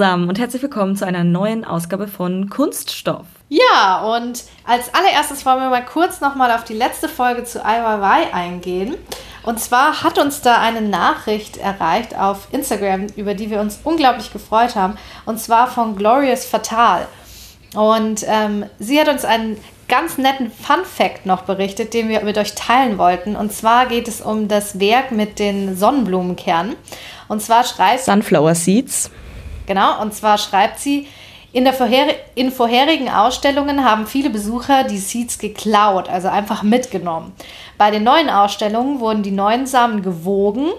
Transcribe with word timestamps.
Zusammen 0.00 0.30
und 0.30 0.38
herzlich 0.38 0.62
willkommen 0.62 0.96
zu 0.96 1.04
einer 1.04 1.24
neuen 1.24 1.62
Ausgabe 1.62 2.08
von 2.08 2.48
Kunststoff. 2.48 3.26
Ja, 3.50 4.00
und 4.16 4.44
als 4.64 4.94
allererstes 4.94 5.44
wollen 5.44 5.60
wir 5.60 5.68
mal 5.68 5.84
kurz 5.84 6.22
nochmal 6.22 6.52
auf 6.52 6.64
die 6.64 6.72
letzte 6.72 7.06
Folge 7.06 7.44
zu 7.44 7.58
IYY 7.58 8.32
eingehen. 8.32 8.94
Und 9.42 9.60
zwar 9.60 10.02
hat 10.02 10.16
uns 10.16 10.40
da 10.40 10.56
eine 10.56 10.80
Nachricht 10.80 11.58
erreicht 11.58 12.16
auf 12.16 12.48
Instagram, 12.50 13.08
über 13.16 13.34
die 13.34 13.50
wir 13.50 13.60
uns 13.60 13.80
unglaublich 13.84 14.32
gefreut 14.32 14.74
haben. 14.74 14.96
Und 15.26 15.38
zwar 15.38 15.66
von 15.66 15.96
Glorious 15.96 16.46
Fatal. 16.46 17.06
Und 17.74 18.24
ähm, 18.26 18.64
sie 18.78 18.98
hat 18.98 19.08
uns 19.08 19.26
einen 19.26 19.58
ganz 19.86 20.16
netten 20.16 20.50
Fun 20.50 20.86
Fact 20.86 21.26
noch 21.26 21.42
berichtet, 21.42 21.92
den 21.92 22.08
wir 22.08 22.24
mit 22.24 22.38
euch 22.38 22.54
teilen 22.54 22.96
wollten. 22.96 23.36
Und 23.36 23.52
zwar 23.52 23.84
geht 23.84 24.08
es 24.08 24.22
um 24.22 24.48
das 24.48 24.80
Werk 24.80 25.12
mit 25.12 25.38
den 25.38 25.76
Sonnenblumenkernen. 25.76 26.76
Und 27.28 27.42
zwar 27.42 27.64
schreibt. 27.64 28.00
Sunflower 28.00 28.54
Seeds. 28.54 29.10
Genau, 29.70 30.02
und 30.02 30.12
zwar 30.12 30.36
schreibt 30.36 30.80
sie. 30.80 31.06
In, 31.52 31.62
der 31.62 31.72
vorher 31.72 32.06
in 32.34 32.50
vorherigen 32.50 33.08
Ausstellungen 33.08 33.84
haben 33.84 34.08
viele 34.08 34.28
Besucher 34.28 34.82
die 34.82 34.98
Seeds 34.98 35.38
geklaut, 35.38 36.08
also 36.08 36.26
einfach 36.26 36.64
mitgenommen. 36.64 37.32
Bei 37.78 37.92
den 37.92 38.02
neuen 38.02 38.28
Ausstellungen 38.28 38.98
wurden 38.98 39.22
die 39.22 39.30
neuen 39.30 39.68
Samen 39.68 40.02
gewogen 40.02 40.70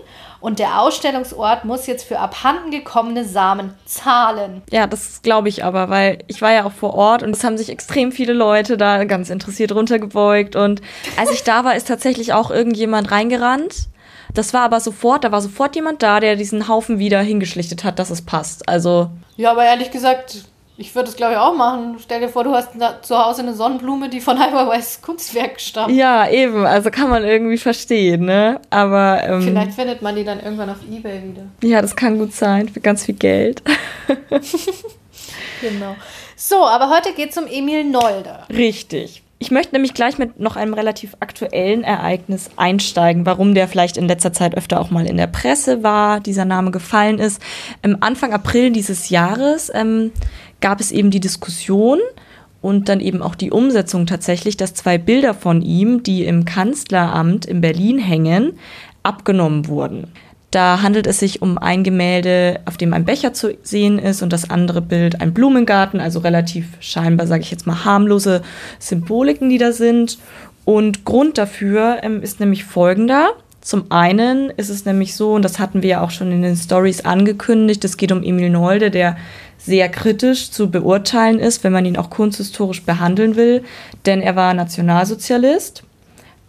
und 0.42 0.60
der 0.60 0.82
Ausstellungsort 0.82 1.64
muss 1.64 1.88
jetzt 1.88 2.04
für 2.04 2.20
abhanden 2.20 2.70
gekommene 2.70 3.24
Samen 3.24 3.76
zahlen. 3.86 4.62
Ja, 4.72 4.88
das 4.88 5.22
glaube 5.22 5.48
ich 5.48 5.64
aber, 5.64 5.90
weil 5.90 6.20
ich 6.28 6.42
war 6.42 6.52
ja 6.52 6.66
auch 6.66 6.74
vor 6.74 6.94
Ort 6.94 7.24
und 7.24 7.34
es 7.34 7.46
haben 7.46 7.58
sich 7.58 7.70
extrem 7.70 8.12
viele 8.12 8.34
Leute 8.34 8.76
da 8.76 9.06
ganz 9.06 9.30
interessiert 9.30 9.74
runtergebeugt 9.74 10.58
und 10.58 10.82
als 11.18 11.32
ich 11.32 11.44
da 11.44 11.64
war, 11.64 11.78
ist 11.78 11.88
tatsächlich 11.88 12.34
auch 12.34 12.52
irgendjemand 12.52 13.10
reingerannt 13.10 13.88
das 14.34 14.54
war 14.54 14.62
aber 14.62 14.80
sofort, 14.80 15.24
da 15.24 15.32
war 15.32 15.42
sofort 15.42 15.76
jemand 15.76 16.04
da, 16.04 16.20
der 16.20 16.36
diesen 16.36 16.68
Haufen 16.68 17.00
wieder 17.00 17.22
hingeschlichtet 17.22 17.84
hat, 17.84 18.00
dass 18.00 18.10
es 18.10 18.22
passt. 18.22 18.68
Also. 18.68 19.10
Ja, 19.38 19.52
aber 19.52 19.66
ehrlich 19.66 19.92
gesagt, 19.92 20.46
ich 20.78 20.96
würde 20.96 21.10
es 21.10 21.16
glaube 21.16 21.34
ich 21.34 21.38
auch 21.38 21.56
machen. 21.56 21.98
Stell 22.00 22.22
dir 22.22 22.30
vor, 22.30 22.44
du 22.44 22.54
hast 22.54 22.70
zu 23.04 23.18
Hause 23.18 23.44
eine 23.44 23.54
Sonnenblume, 23.54 24.10
die 24.10 24.20
von 24.20 24.40
Hyperwise 24.44 25.00
Kunstwerk 25.02 25.60
stammt. 25.60 25.94
Ja, 25.94 26.28
eben. 26.30 26.66
Also 26.66 26.90
kann 26.90 27.10
man 27.10 27.24
irgendwie 27.24 27.58
verstehen, 27.58 28.26
ne? 28.26 28.60
Aber. 28.70 29.22
Ähm, 29.24 29.42
Vielleicht 29.42 29.74
findet 29.74 30.02
man 30.02 30.16
die 30.16 30.24
dann 30.24 30.40
irgendwann 30.40 30.70
auf 30.70 30.80
Ebay 30.90 31.22
wieder. 31.24 31.44
Ja, 31.62 31.82
das 31.82 31.96
kann 31.96 32.18
gut 32.18 32.34
sein. 32.34 32.70
Für 32.70 32.80
ganz 32.80 33.06
viel 33.06 33.16
Geld. 33.16 33.62
genau. 35.62 35.96
So, 36.36 36.66
aber 36.66 36.90
heute 36.90 37.14
geht 37.14 37.32
es 37.32 37.38
um 37.38 37.46
Emil 37.46 37.84
Nolde. 37.84 38.40
Richtig. 38.50 39.22
Ich 39.42 39.50
möchte 39.50 39.74
nämlich 39.74 39.96
gleich 39.96 40.20
mit 40.20 40.40
noch 40.40 40.56
einem 40.56 40.76
relativ 40.76 41.18
aktuellen 41.20 41.84
Ereignis 41.84 42.52
einsteigen, 42.58 43.26
warum 43.26 43.56
der 43.56 43.68
vielleicht 43.68 43.98
in 43.98 44.08
letzter 44.08 44.32
Zeit 44.34 44.56
öfter 44.56 44.80
auch 44.80 44.92
mal 44.92 45.08
in 45.08 45.18
der 45.18 45.26
Presse 45.26 45.82
war, 45.82 46.20
dieser 46.20 46.46
Name 46.46 46.70
gefallen 46.70 47.18
ist. 47.18 47.42
Anfang 48.02 48.34
April 48.34 48.70
dieses 48.70 49.10
Jahres 49.10 49.72
ähm, 49.74 50.12
gab 50.60 50.80
es 50.80 50.92
eben 50.92 51.10
die 51.10 51.20
Diskussion 51.20 51.98
und 52.62 52.88
dann 52.88 53.00
eben 53.00 53.24
auch 53.24 53.34
die 53.34 53.50
Umsetzung 53.50 54.06
tatsächlich, 54.06 54.58
dass 54.58 54.76
zwei 54.76 55.00
Bilder 55.00 55.34
von 55.34 55.64
ihm, 55.64 56.04
die 56.04 56.24
im 56.26 56.46
Kanzleramt 56.46 57.48
in 57.48 57.62
Berlin 57.62 57.98
hängen, 57.98 58.60
abgenommen 59.02 59.68
wurden. 59.68 60.12
Da 60.52 60.82
handelt 60.82 61.08
es 61.08 61.20
sich 61.20 61.42
um 61.42 61.58
ein 61.58 61.84
Gemälde, 61.84 62.60
auf 62.66 62.76
dem 62.76 62.94
ein 62.94 63.06
Becher 63.06 63.34
zu 63.34 63.58
sehen 63.64 63.98
ist 63.98 64.22
und 64.22 64.34
das 64.34 64.50
andere 64.50 64.82
Bild 64.82 65.22
ein 65.22 65.34
Blumengarten, 65.34 66.02
also 66.02 66.20
relativ 66.20 66.66
scheinbar, 66.82 67.26
sage 67.26 67.42
ich 67.42 67.52
jetzt 67.52 67.66
mal, 67.66 67.86
harmlose 67.86 68.42
Symboliken, 68.78 69.50
die 69.50 69.58
da 69.58 69.72
sind. 69.72 70.20
Und 70.66 71.06
Grund 71.06 71.38
dafür 71.38 72.00
ähm, 72.04 72.22
ist 72.22 72.42
nämlich 72.42 72.66
folgender. 72.66 73.30
Zum 73.62 73.92
einen 73.92 74.50
ist 74.50 74.70
es 74.70 74.86
nämlich 74.86 75.16
so, 75.16 75.34
und 75.34 75.44
das 75.44 75.58
hatten 75.58 75.84
wir 75.84 75.90
ja 75.90 76.02
auch 76.02 76.12
schon 76.12 76.32
in 76.32 76.42
den 76.42 76.56
Stories 76.58 77.06
angekündigt, 77.06 77.86
es 77.86 77.96
geht 77.96 78.12
um 78.12 78.24
Emil 78.24 78.50
Nolde, 78.50 78.92
der 78.92 79.18
sehr 79.58 79.88
kritisch 79.88 80.52
zu 80.52 80.70
beurteilen 80.70 81.40
ist, 81.40 81.64
wenn 81.64 81.72
man 81.72 81.86
ihn 81.86 81.96
auch 81.96 82.10
kunsthistorisch 82.10 82.84
behandeln 82.84 83.36
will, 83.36 83.64
denn 84.06 84.22
er 84.22 84.36
war 84.36 84.54
Nationalsozialist. 84.54 85.84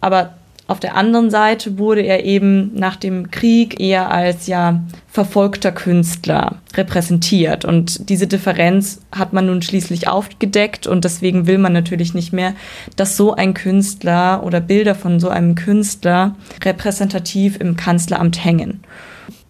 Aber 0.01 0.35
auf 0.69 0.81
der 0.81 0.97
anderen 0.97 1.31
Seite 1.31 1.77
wurde 1.79 2.03
er 2.03 2.25
eben 2.25 2.73
nach 2.75 2.97
dem 2.97 3.31
Krieg 3.31 3.81
eher 3.81 4.11
als 4.11 4.47
ja 4.47 4.83
verfolgter 5.09 5.73
Künstler 5.73 6.57
repräsentiert. 6.75 7.65
Und 7.65 8.09
diese 8.09 8.27
Differenz 8.27 9.01
hat 9.11 9.33
man 9.33 9.47
nun 9.47 9.61
schließlich 9.61 10.09
aufgedeckt 10.09 10.87
und 10.87 11.05
deswegen 11.05 11.47
will 11.47 11.59
man 11.59 11.73
natürlich 11.73 12.15
nicht 12.15 12.33
mehr, 12.33 12.55
dass 12.97 13.17
so 13.17 13.35
ein 13.35 13.55
Künstler 13.55 14.43
oder 14.45 14.61
Bilder 14.61 14.95
von 14.95 15.21
so 15.21 15.29
einem 15.29 15.57
Künstler 15.57 16.37
repräsentativ 16.65 17.61
im 17.61 17.77
Kanzleramt 17.77 18.43
hängen. 18.43 18.83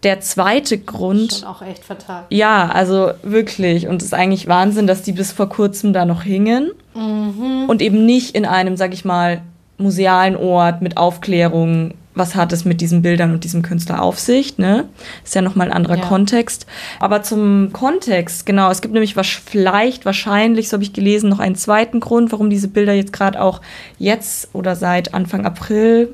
Der 0.02 0.20
zweite 0.20 0.78
Grund. 0.78 1.32
Schon 1.32 1.48
auch 1.48 1.62
echt 1.62 1.84
fatal. 1.84 2.24
Ja, 2.30 2.68
also 2.70 3.12
wirklich. 3.22 3.86
Und 3.86 4.02
es 4.02 4.06
ist 4.06 4.14
eigentlich 4.14 4.48
Wahnsinn, 4.48 4.88
dass 4.88 5.02
die 5.02 5.12
bis 5.12 5.30
vor 5.30 5.48
kurzem 5.48 5.92
da 5.92 6.04
noch 6.04 6.24
hingen. 6.24 6.72
Mhm. 6.94 7.66
Und 7.68 7.80
eben 7.80 8.04
nicht 8.04 8.34
in 8.34 8.44
einem, 8.44 8.76
sag 8.76 8.94
ich 8.94 9.04
mal, 9.04 9.42
musealen 9.82 10.36
Ort 10.36 10.82
mit 10.82 10.96
Aufklärung, 10.96 11.94
was 12.14 12.34
hat 12.34 12.52
es 12.52 12.64
mit 12.64 12.80
diesen 12.80 13.02
Bildern 13.02 13.32
und 13.32 13.44
diesem 13.44 13.62
Künstler 13.62 14.02
auf 14.02 14.18
sich, 14.18 14.58
ne? 14.58 14.84
Ist 15.24 15.34
ja 15.34 15.42
nochmal 15.42 15.68
ein 15.68 15.72
anderer 15.72 15.96
ja. 15.96 16.04
Kontext. 16.04 16.66
Aber 17.00 17.22
zum 17.22 17.72
Kontext, 17.72 18.44
genau, 18.44 18.70
es 18.70 18.82
gibt 18.82 18.92
nämlich 18.92 19.16
was, 19.16 19.26
vielleicht, 19.28 20.04
wahrscheinlich, 20.04 20.68
so 20.68 20.74
habe 20.74 20.84
ich 20.84 20.92
gelesen, 20.92 21.30
noch 21.30 21.38
einen 21.38 21.56
zweiten 21.56 22.00
Grund, 22.00 22.32
warum 22.32 22.50
diese 22.50 22.68
Bilder 22.68 22.92
jetzt 22.92 23.12
gerade 23.12 23.40
auch 23.40 23.60
jetzt 23.98 24.50
oder 24.52 24.76
seit 24.76 25.14
Anfang 25.14 25.46
April 25.46 26.10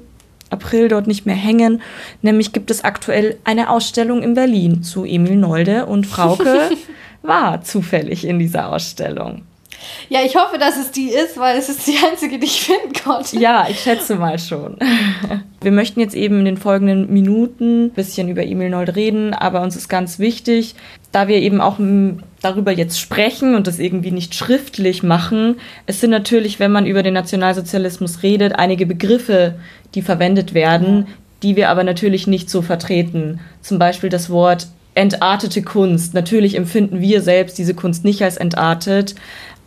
April 0.51 0.89
dort 0.89 1.07
nicht 1.07 1.27
mehr 1.27 1.35
hängen. 1.35 1.83
Nämlich 2.23 2.53
gibt 2.53 2.71
es 2.71 2.85
aktuell 2.85 3.37
eine 3.45 3.69
Ausstellung 3.69 4.23
in 4.23 4.33
Berlin 4.33 4.83
zu 4.83 5.05
Emil 5.05 5.37
Nolde 5.37 5.85
und 5.85 6.07
Frauke 6.07 6.71
war 7.23 7.63
zufällig 7.63 8.27
in 8.27 8.39
dieser 8.39 8.73
Ausstellung. 8.73 9.43
Ja, 10.11 10.21
ich 10.25 10.37
hoffe, 10.37 10.59
dass 10.59 10.79
es 10.79 10.91
die 10.91 11.09
ist, 11.09 11.37
weil 11.37 11.59
es 11.59 11.69
ist 11.69 11.87
die 11.87 11.97
einzige, 12.11 12.39
die 12.39 12.47
ich 12.47 12.63
finden 12.63 12.93
konnte. 13.05 13.39
Ja, 13.39 13.67
ich 13.69 13.81
schätze 13.81 14.15
mal 14.15 14.39
schon. 14.39 14.77
Wir 15.61 15.73
möchten 15.73 16.01
jetzt 16.01 16.15
eben 16.15 16.39
in 16.39 16.45
den 16.45 16.57
folgenden 16.57 17.13
Minuten 17.13 17.87
ein 17.87 17.91
bisschen 17.91 18.29
über 18.29 18.45
Emil 18.45 18.71
Nold 18.71 18.95
reden, 18.95 19.35
aber 19.35 19.61
uns 19.61 19.77
ist 19.77 19.89
ganz 19.89 20.19
wichtig, 20.19 20.77
da 21.11 21.27
wir 21.27 21.39
eben 21.39 21.61
auch 21.61 21.79
darüber 22.41 22.71
jetzt 22.71 23.01
sprechen 23.01 23.57
und 23.57 23.67
das 23.67 23.81
irgendwie 23.81 24.13
nicht 24.13 24.37
schriftlich 24.37 25.03
machen, 25.03 25.57
es 25.87 26.01
sind 26.01 26.11
natürlich, 26.11 26.61
wenn 26.61 26.71
man 26.71 26.87
über 26.87 27.03
den 27.03 27.15
Nationalsozialismus 27.15 28.23
redet, 28.23 28.55
einige 28.57 28.87
Begriffe, 28.87 29.57
die 29.97 30.03
verwendet 30.03 30.55
werden, 30.55 31.09
die 31.43 31.57
wir 31.57 31.71
aber 31.71 31.83
natürlich 31.83 32.29
nicht 32.29 32.51
so 32.51 32.63
vertreten. 32.63 33.41
Zum 33.61 33.81
Beispiel 33.81 34.11
das 34.11 34.31
Wort 34.31 34.69
entartete 34.95 35.63
Kunst. 35.63 36.15
Natürlich 36.15 36.57
empfinden 36.57 37.01
wir 37.01 37.23
selbst 37.23 37.59
diese 37.59 37.75
Kunst 37.75 38.05
nicht 38.05 38.23
als 38.23 38.37
entartet, 38.37 39.15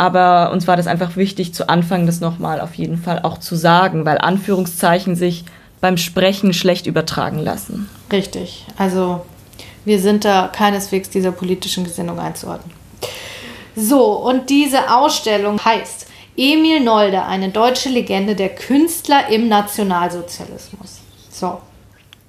aber 0.01 0.51
uns 0.51 0.66
war 0.66 0.78
das 0.78 0.88
einfach 0.88 1.16
wichtig, 1.16 1.53
zu 1.53 1.69
Anfang 1.69 2.07
das 2.07 2.22
nochmal 2.22 2.59
auf 2.59 2.73
jeden 2.73 2.97
Fall 2.97 3.19
auch 3.22 3.38
zu 3.38 3.56
sagen, 3.56 4.03
weil 4.03 4.17
Anführungszeichen 4.17 5.15
sich 5.15 5.45
beim 5.80 5.98
Sprechen 5.98 6.56
schlecht 6.56 6.88
übertragen 6.88 7.38
lassen. 7.38 7.88
Richtig. 8.12 8.65
Also 8.80 9.24
wir 9.86 10.00
sind 10.00 10.25
da 10.25 10.48
keineswegs 10.48 11.12
dieser 11.12 11.31
politischen 11.31 11.83
Gesinnung 11.83 12.18
einzuordnen. 12.18 12.74
So, 13.75 14.13
und 14.13 14.50
diese 14.50 14.92
Ausstellung 14.92 15.63
heißt 15.63 16.07
Emil 16.36 16.80
Nolde, 16.80 17.24
eine 17.25 17.50
deutsche 17.50 17.89
Legende 17.89 18.33
der 18.33 18.50
Künstler 18.50 19.30
im 19.30 19.50
Nationalsozialismus. 19.50 21.01
So, 21.30 21.59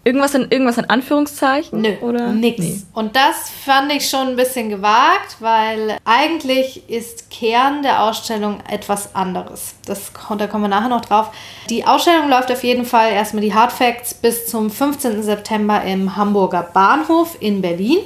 Irgendwas 0.04 0.34
in, 0.34 0.50
irgendwas 0.50 0.78
in 0.78 0.90
Anführungszeichen? 0.90 1.81
Nö, 1.81 1.94
oder? 2.00 2.32
nix. 2.32 2.58
Nee. 2.58 2.82
Und 2.93 3.14
das 3.14 3.50
fand 3.64 3.93
ich 3.93 4.08
schon 4.10 4.28
ein 4.28 4.37
bisschen 4.37 4.69
gewagt, 4.69 5.37
weil 5.38 5.96
eigentlich 6.04 6.88
ist 6.88 7.31
Kern 7.31 7.82
der 7.82 8.02
Ausstellung 8.02 8.58
etwas 8.69 9.14
anderes. 9.14 9.76
Das, 9.87 10.10
da 10.37 10.46
kommen 10.49 10.64
wir 10.64 10.69
nachher 10.69 10.88
noch 10.88 11.04
drauf. 11.04 11.31
Die 11.70 11.84
Ausstellung 11.84 12.28
läuft 12.28 12.50
auf 12.50 12.64
jeden 12.64 12.84
Fall 12.84 13.12
erstmal 13.12 13.43
die 13.43 13.54
Hard 13.54 13.70
Facts 13.70 14.12
bis 14.14 14.46
zum 14.46 14.70
15. 14.70 15.22
September 15.22 15.82
im 15.84 16.16
Hamburger 16.16 16.64
Bahnhof 16.64 17.37
in 17.38 17.62
Berlin. 17.62 17.99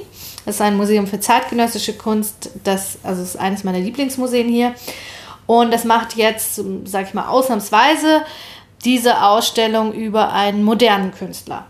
Das 0.45 0.55
ist 0.55 0.61
ein 0.61 0.77
Museum 0.77 1.07
für 1.07 1.19
zeitgenössische 1.19 1.93
Kunst. 1.93 2.51
Das 2.63 2.99
also 3.01 3.23
ist 3.23 3.37
eines 3.37 3.63
meiner 3.63 3.79
Lieblingsmuseen 3.79 4.47
hier. 4.47 4.75
Und 5.47 5.73
das 5.73 5.83
macht 5.83 6.15
jetzt, 6.15 6.61
sag 6.85 7.07
ich 7.07 7.13
mal, 7.15 7.27
ausnahmsweise 7.27 8.21
diese 8.85 9.23
Ausstellung 9.23 9.93
über 9.93 10.31
einen 10.31 10.63
modernen 10.63 11.11
Künstler. 11.11 11.65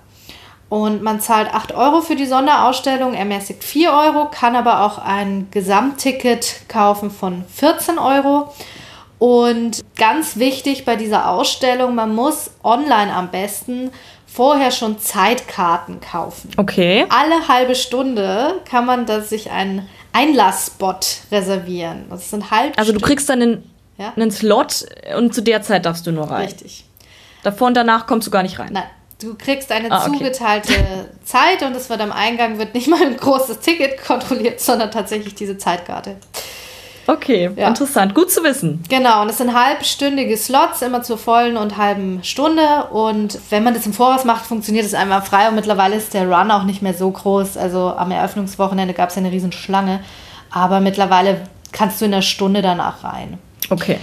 Und 0.69 1.01
man 1.01 1.21
zahlt 1.21 1.53
8 1.53 1.73
Euro 1.75 2.01
für 2.01 2.15
die 2.15 2.25
Sonderausstellung, 2.25 3.13
ermäßigt 3.13 3.63
4 3.63 3.91
Euro, 3.91 4.29
kann 4.29 4.55
aber 4.55 4.81
auch 4.85 4.97
ein 4.97 5.47
Gesamtticket 5.51 6.67
kaufen 6.67 7.09
von 7.09 7.45
14 7.53 7.97
Euro. 7.97 8.53
Und 9.19 9.83
ganz 9.97 10.35
wichtig 10.37 10.83
bei 10.85 10.95
dieser 10.95 11.29
Ausstellung, 11.31 11.95
man 11.95 12.13
muss 12.13 12.51
online 12.63 13.13
am 13.13 13.31
besten 13.31 13.91
vorher 14.27 14.71
schon 14.71 14.99
Zeitkarten 14.99 15.99
kaufen. 16.01 16.51
Okay. 16.57 17.05
Alle 17.09 17.47
halbe 17.47 17.73
Stunde 17.73 18.55
kann 18.69 18.85
man 18.85 19.05
da 19.07 19.21
sich 19.21 19.49
einen 19.49 19.87
Einlassspot 20.13 21.19
reservieren. 21.31 22.05
Das 22.09 22.29
sind 22.29 22.51
halb 22.51 22.77
Also 22.77 22.91
du 22.91 22.99
kriegst 22.99 23.29
dann 23.29 23.41
einen, 23.41 23.71
Ja. 23.97 24.13
einen 24.15 24.29
Slot 24.31 24.85
und 25.17 25.33
zu 25.33 25.41
der 25.41 25.61
Zeit 25.63 25.85
darfst 25.85 26.05
du 26.05 26.11
nur 26.11 26.29
rein. 26.29 26.45
richtig. 26.45 26.85
Davor 27.43 27.67
und 27.67 27.73
danach 27.77 28.05
kommst 28.05 28.27
du 28.27 28.31
gar 28.31 28.43
nicht 28.43 28.59
rein. 28.59 28.69
Nein, 28.71 28.83
du 29.21 29.35
kriegst 29.35 29.71
eine 29.71 29.91
Ah, 29.91 30.05
okay. 30.05 30.17
zugeteilte 30.17 30.73
Zeit 31.25 31.63
und 31.63 31.75
es 31.75 31.89
wird 31.89 32.01
am 32.01 32.11
Eingang 32.11 32.57
wird 32.59 32.73
nicht 32.73 32.87
mal 32.87 33.01
ein 33.01 33.17
großes 33.17 33.59
Ticket 33.59 34.03
kontrolliert, 34.05 34.59
sondern 34.59 34.91
tatsächlich 34.91 35.35
diese 35.35 35.57
Zeitkarte. 35.57 36.17
Okay, 37.09 37.49
Ja. 37.55 37.69
interessant. 37.69 38.13
Gut 38.13 38.29
zu 38.29 38.43
wissen. 38.43 38.83
Genau, 38.89 39.21
und 39.21 39.29
es 39.29 39.37
sind 39.37 39.53
halbstündige 39.57 40.35
Slots, 40.35 40.81
immer 40.81 41.01
zur 41.03 41.17
vollen 41.17 41.55
und 41.55 41.77
halben 41.77 42.21
Stunde. 42.23 42.83
Und 42.91 43.39
wenn 43.49 43.63
man 43.63 43.73
das 43.73 43.85
im 43.85 43.93
Voraus 43.93 44.25
macht, 44.25 44.45
funktioniert 44.45 44.85
es 44.85 44.93
einmal 44.93 45.21
frei. 45.21 45.47
Und 45.47 45.55
mittlerweile 45.55 45.95
ist 45.95 46.13
der 46.13 46.27
Run 46.29 46.51
auch 46.51 46.63
nicht 46.63 46.81
mehr 46.81 46.93
so 46.93 47.09
groß. 47.09 47.55
Also 47.55 47.93
am 47.95 48.11
Eröffnungswochenende 48.11 48.93
gab 48.93 49.07
es 49.09 49.15
ja 49.15 49.21
eine 49.21 49.31
riesen 49.31 49.53
Schlange. 49.53 50.01
Aber 50.51 50.81
mittlerweile 50.81 51.43
kannst 51.71 52.01
du 52.01 52.05
in 52.05 52.13
einer 52.13 52.21
Stunde 52.21 52.61
danach 52.61 53.05
rein. 53.05 53.37
Okay. 53.69 53.99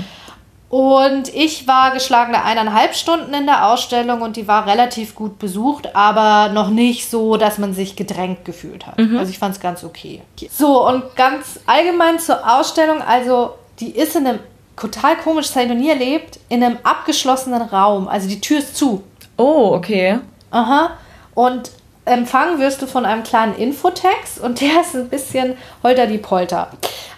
Und 0.74 1.32
ich 1.32 1.68
war 1.68 1.92
geschlagene 1.92 2.42
eineinhalb 2.42 2.96
Stunden 2.96 3.32
in 3.32 3.46
der 3.46 3.68
Ausstellung 3.68 4.22
und 4.22 4.34
die 4.34 4.48
war 4.48 4.66
relativ 4.66 5.14
gut 5.14 5.38
besucht, 5.38 5.94
aber 5.94 6.52
noch 6.52 6.68
nicht 6.68 7.08
so, 7.08 7.36
dass 7.36 7.58
man 7.58 7.74
sich 7.74 7.94
gedrängt 7.94 8.44
gefühlt 8.44 8.84
hat. 8.84 8.98
Also 8.98 9.30
ich 9.30 9.38
fand 9.38 9.54
es 9.54 9.60
ganz 9.60 9.84
okay. 9.84 10.22
So, 10.50 10.84
und 10.84 11.14
ganz 11.14 11.60
allgemein 11.66 12.18
zur 12.18 12.40
Ausstellung, 12.58 13.00
also 13.02 13.50
die 13.78 13.90
ist 13.90 14.16
in 14.16 14.26
einem 14.26 14.40
total 14.76 15.16
komisch, 15.18 15.46
das 15.46 15.54
habe 15.54 15.66
ich 15.66 15.70
noch 15.70 15.78
nie 15.78 15.90
erlebt, 15.90 16.40
in 16.48 16.64
einem 16.64 16.78
abgeschlossenen 16.82 17.62
Raum. 17.62 18.08
Also 18.08 18.28
die 18.28 18.40
Tür 18.40 18.58
ist 18.58 18.76
zu. 18.76 19.04
Oh, 19.36 19.74
okay. 19.76 20.18
Aha. 20.50 20.90
Und 21.36 21.70
empfangen 22.04 22.58
wirst 22.58 22.82
du 22.82 22.88
von 22.88 23.06
einem 23.06 23.22
kleinen 23.22 23.54
Infotext 23.54 24.40
und 24.40 24.60
der 24.60 24.80
ist 24.80 24.96
ein 24.96 25.08
bisschen 25.08 25.56
holter 25.84 26.08
die 26.08 26.18
Polter. 26.18 26.70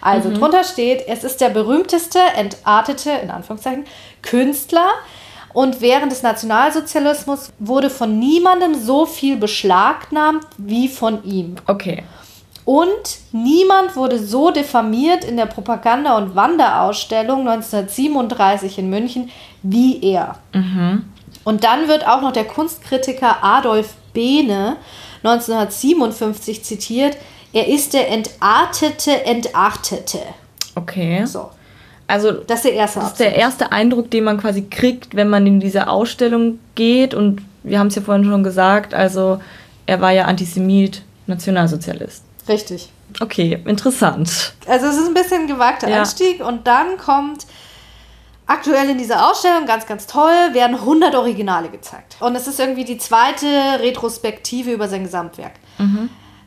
Also 0.07 0.33
drunter 0.33 0.63
steht, 0.63 1.05
es 1.09 1.25
ist 1.25 1.41
der 1.41 1.49
berühmteste, 1.49 2.21
entartete, 2.37 3.11
in 3.11 3.31
Anführungszeichen, 3.31 3.85
Künstler. 4.23 4.89
Und 5.53 5.81
während 5.81 6.13
des 6.13 6.23
Nationalsozialismus 6.23 7.53
wurde 7.59 7.91
von 7.91 8.19
niemandem 8.19 8.75
so 8.75 9.07
viel 9.07 9.37
beschlagnahmt 9.37 10.47
wie 10.59 10.89
von 10.89 11.25
ihm. 11.25 11.57
Okay. 11.67 12.05
Und 12.65 13.19
niemand 13.33 13.97
wurde 13.97 14.19
so 14.19 14.51
diffamiert 14.51 15.25
in 15.25 15.37
der 15.37 15.47
Propaganda- 15.47 16.17
und 16.19 16.35
Wanderausstellung 16.35 17.49
1937 17.49 18.79
in 18.79 18.91
München 18.91 19.31
wie 19.63 20.03
er. 20.03 20.39
Und 21.45 21.65
dann 21.65 21.89
wird 21.89 22.07
auch 22.07 22.21
noch 22.21 22.33
der 22.33 22.45
Kunstkritiker 22.45 23.43
Adolf 23.43 23.95
Behne 24.13 24.77
1957 25.23 26.65
zitiert. 26.65 27.17
Er 27.53 27.67
ist 27.69 27.95
der 27.95 28.09
entartete 28.11 29.25
Entartete. 29.25 30.19
Okay. 30.75 31.25
So, 31.25 31.51
Also, 32.07 32.33
das 32.33 32.59
ist 32.59 32.65
der 32.67 32.75
erste 32.75 33.01
das 33.01 33.09
ist 33.13 33.21
der 33.21 33.35
erste 33.35 33.73
Eindruck, 33.73 34.11
den 34.11 34.25
man 34.25 34.39
quasi 34.39 34.63
kriegt, 34.63 35.17
wenn 35.17 35.29
man 35.29 35.47
in 35.47 35.61
diese 35.61 35.89
Ausstellung 35.89 36.59
geht. 36.75 37.15
Und 37.15 37.43
wir 37.63 37.79
haben 37.79 37.87
es 37.89 37.95
ja 37.95 38.03
vorhin 38.03 38.25
schon 38.25 38.43
gesagt, 38.45 38.95
also 38.95 39.41
er 39.87 40.01
war 40.01 40.11
ja 40.13 40.25
Antisemit, 40.27 41.03
Nationalsozialist. 41.27 42.23
Richtig. 42.49 42.91
Okay, 43.21 43.61
interessant. 43.65 44.53
Also 44.67 44.87
es 44.87 44.97
ist 44.97 45.07
ein 45.09 45.15
bisschen 45.15 45.43
ein 45.43 45.47
gewagter 45.47 45.89
Ja. 45.89 45.99
Einstieg 46.01 46.45
und 46.45 46.67
dann 46.67 46.97
kommt 46.99 47.47
aktuell 48.47 48.91
in 48.91 48.99
dieser 48.99 49.29
Ausstellung, 49.29 49.67
ganz, 49.67 49.87
ganz 49.87 50.07
toll, 50.07 50.33
werden 50.53 50.77
100 50.77 51.15
Originale 51.15 51.69
gezeigt. 51.69 52.17
Und 52.21 52.37
es 52.37 52.47
ist 52.47 52.61
irgendwie 52.61 52.85
die 52.85 52.99
zweite 52.99 53.47
Retrospektive 53.81 54.73
über 54.73 54.89
sein 54.89 55.03
Gesamtwerk. 55.05 55.53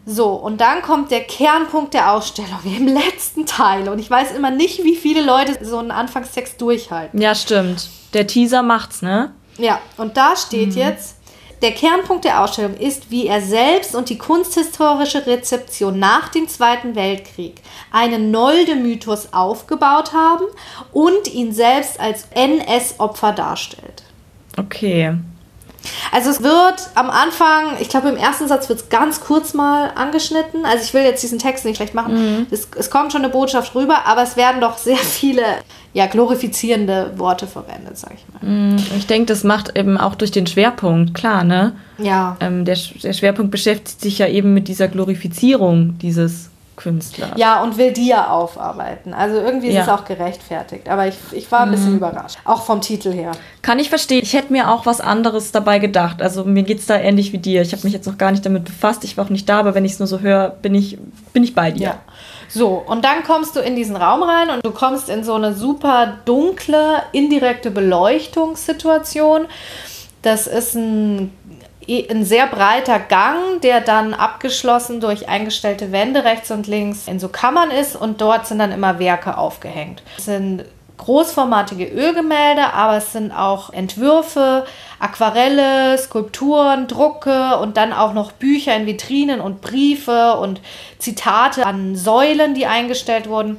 So, 0.06 0.30
und 0.34 0.60
dann 0.60 0.82
kommt 0.82 1.12
der 1.12 1.22
Kernpunkt 1.22 1.94
der 1.94 2.12
Ausstellung 2.12 2.60
im 2.64 2.88
letzten 2.88 3.46
Teil. 3.46 3.90
Und 3.90 4.00
ich 4.00 4.10
weiß 4.10 4.32
immer 4.32 4.52
nicht, 4.52 4.84
wie 4.84 4.96
viele 4.96 5.22
Leute 5.22 5.64
so 5.64 5.78
einen 5.78 5.92
Anfangstext 5.92 6.60
durchhalten. 6.62 7.22
Ja, 7.22 7.36
stimmt. 7.36 7.90
Der 8.14 8.26
Teaser 8.26 8.64
macht's, 8.64 9.02
ne? 9.02 9.34
Ja, 9.58 9.80
und 9.98 10.18
da 10.18 10.36
steht 10.36 10.74
jetzt, 10.74 11.18
der 11.62 11.72
Kernpunkt 11.72 12.24
der 12.24 12.42
Ausstellung 12.42 12.78
ist, 12.78 13.12
wie 13.12 13.28
er 13.28 13.42
selbst 13.42 13.94
und 13.94 14.10
die 14.10 14.18
kunsthistorische 14.18 15.28
Rezeption 15.28 16.00
nach 16.00 16.30
dem 16.30 16.48
Zweiten 16.48 16.96
Weltkrieg 16.96 17.62
einen 17.92 18.32
Nolde-Mythos 18.32 19.34
aufgebaut 19.34 20.14
haben 20.14 20.46
und 20.94 21.28
ihn 21.34 21.52
selbst 21.54 22.00
als 22.00 22.28
NS-Opfer 22.32 23.34
darstellt. 23.34 24.04
Okay. 24.58 25.16
Also 26.12 26.30
es 26.30 26.42
wird 26.42 26.90
am 26.96 27.10
Anfang, 27.10 27.78
ich 27.80 27.90
glaube 27.90 28.10
im 28.10 28.18
ersten 28.18 28.48
Satz 28.48 28.70
wird 28.70 28.80
es 28.80 28.90
ganz 28.90 29.22
kurz 29.22 29.54
mal 29.54 29.92
angeschnitten. 29.96 30.66
Also 30.66 30.84
ich 30.84 30.94
will 30.94 31.04
jetzt 31.04 31.24
diesen 31.24 31.40
Text 31.40 31.66
nicht 31.66 31.78
schlecht 31.78 31.94
machen. 31.94 32.48
Es, 32.52 32.68
es 32.78 32.90
kommt 32.90 33.12
schon 33.12 33.24
eine 33.24 33.32
Botschaft 33.32 33.76
rüber, 33.76 34.06
aber 34.06 34.24
es 34.24 34.36
werden 34.38 34.62
doch 34.62 34.78
sehr 34.78 34.98
viele 34.98 35.44
ja, 35.94 36.06
glorifizierende 36.06 37.14
Worte 37.18 37.48
verwendet, 37.48 37.98
sag 37.98 38.14
ich 38.14 38.26
mal. 38.34 38.76
Ich 38.98 39.08
denke, 39.08 39.26
das 39.26 39.44
macht 39.44 39.76
eben 39.78 39.98
auch 39.98 40.16
durch 40.16 40.32
den 40.32 40.46
Schwerpunkt, 40.46 41.16
klar, 41.16 41.44
ne? 41.44 41.74
Ja. 41.98 42.38
Ähm, 42.40 42.64
der, 42.64 42.78
der 43.04 43.14
Schwerpunkt 43.14 43.52
beschäftigt 43.52 44.02
sich 44.02 44.20
ja 44.20 44.28
eben 44.28 44.54
mit 44.54 44.68
dieser 44.68 44.88
Glorifizierung 44.88 45.98
dieses 46.00 46.49
Künstlers. 46.80 47.32
Ja, 47.36 47.62
und 47.62 47.78
will 47.78 47.92
die 47.92 48.08
ja 48.08 48.30
aufarbeiten. 48.30 49.14
Also 49.14 49.36
irgendwie 49.36 49.68
ist 49.68 49.76
Ja. 49.76 49.82
es 49.84 49.90
auch 49.90 50.06
gerechtfertigt. 50.06 50.88
Aber 50.90 51.08
ich, 51.08 51.16
ich 51.32 51.52
war 51.52 51.60
ein 51.62 51.72
bisschen 51.72 51.98
überrascht. 51.98 52.38
Auch 52.46 52.64
vom 52.64 52.80
Titel 52.82 53.12
her. 53.12 53.34
Kann 53.62 53.80
ich 53.80 53.90
verstehen. 53.90 54.22
Ich 54.24 54.34
hätte 54.34 54.54
mir 54.54 54.72
auch 54.72 54.86
was 54.86 55.02
anderes 55.02 55.52
dabei 55.52 55.80
gedacht. 55.80 56.22
Also 56.22 56.46
mir 56.46 56.64
geht's 56.64 56.86
da 56.86 56.96
ähnlich 56.96 57.34
wie 57.34 57.38
dir. 57.38 57.62
Ich 57.62 57.74
habe 57.74 57.84
mich 57.84 57.92
jetzt 57.94 58.08
noch 58.08 58.18
gar 58.18 58.32
nicht 58.32 58.46
damit 58.46 58.64
befasst. 58.64 59.04
Ich 59.04 59.18
war 59.18 59.26
auch 59.26 59.30
nicht 59.30 59.48
da, 59.50 59.60
aber 59.60 59.76
wenn 59.76 59.84
ich 59.84 59.92
es 59.94 60.00
nur 60.00 60.08
so 60.08 60.20
höre, 60.22 60.50
bin 60.50 60.74
ich, 60.74 60.98
bin 61.34 61.44
ich 61.44 61.54
bei 61.54 61.72
dir. 61.72 61.84
Ja. 61.84 61.96
So, 62.48 62.84
und 62.88 63.04
dann 63.06 63.24
kommst 63.28 63.56
du 63.56 63.60
in 63.60 63.76
diesen 63.76 63.96
Raum 63.96 64.24
rein 64.24 64.50
und 64.50 64.66
du 64.66 64.72
kommst 64.72 65.10
in 65.10 65.24
so 65.24 65.34
eine 65.36 65.54
super 65.54 66.14
dunkle, 66.26 67.04
indirekte 67.12 67.70
Beleuchtungssituation. 67.70 69.46
Das 70.22 70.48
ist 70.48 70.76
ein, 70.76 71.32
ein 72.10 72.24
sehr 72.24 72.48
breiter 72.48 73.00
Gang, 73.00 73.62
der 73.62 73.82
dann 73.82 74.14
abgeschlossen 74.14 75.02
durch 75.02 75.28
eingestellte 75.28 75.92
Wände 75.92 76.24
rechts 76.24 76.52
und 76.52 76.68
links 76.68 77.08
in 77.08 77.20
so 77.20 77.30
Kammern 77.30 77.72
ist 77.72 77.96
und 77.96 78.22
dort 78.22 78.48
sind 78.48 78.60
dann 78.60 78.72
immer 78.72 79.00
Werke 79.00 79.38
aufgehängt. 79.38 80.04
Es 80.18 80.26
sind 80.26 80.66
großformatige 80.98 81.86
Ölgemälde, 81.86 82.74
aber 82.74 82.98
es 82.98 83.14
sind 83.14 83.32
auch 83.32 83.72
Entwürfe, 83.72 84.66
Aquarelle, 85.00 85.98
Skulpturen, 85.98 86.88
Drucke 86.88 87.58
und 87.58 87.78
dann 87.78 87.94
auch 87.94 88.14
noch 88.14 88.34
Bücher 88.34 88.76
in 88.76 88.86
Vitrinen 88.86 89.40
und 89.42 89.62
Briefe 89.62 90.36
und 90.36 90.62
Zitate 91.00 91.66
an 91.66 91.96
Säulen, 91.96 92.54
die 92.54 92.68
eingestellt 92.68 93.30
wurden. 93.30 93.58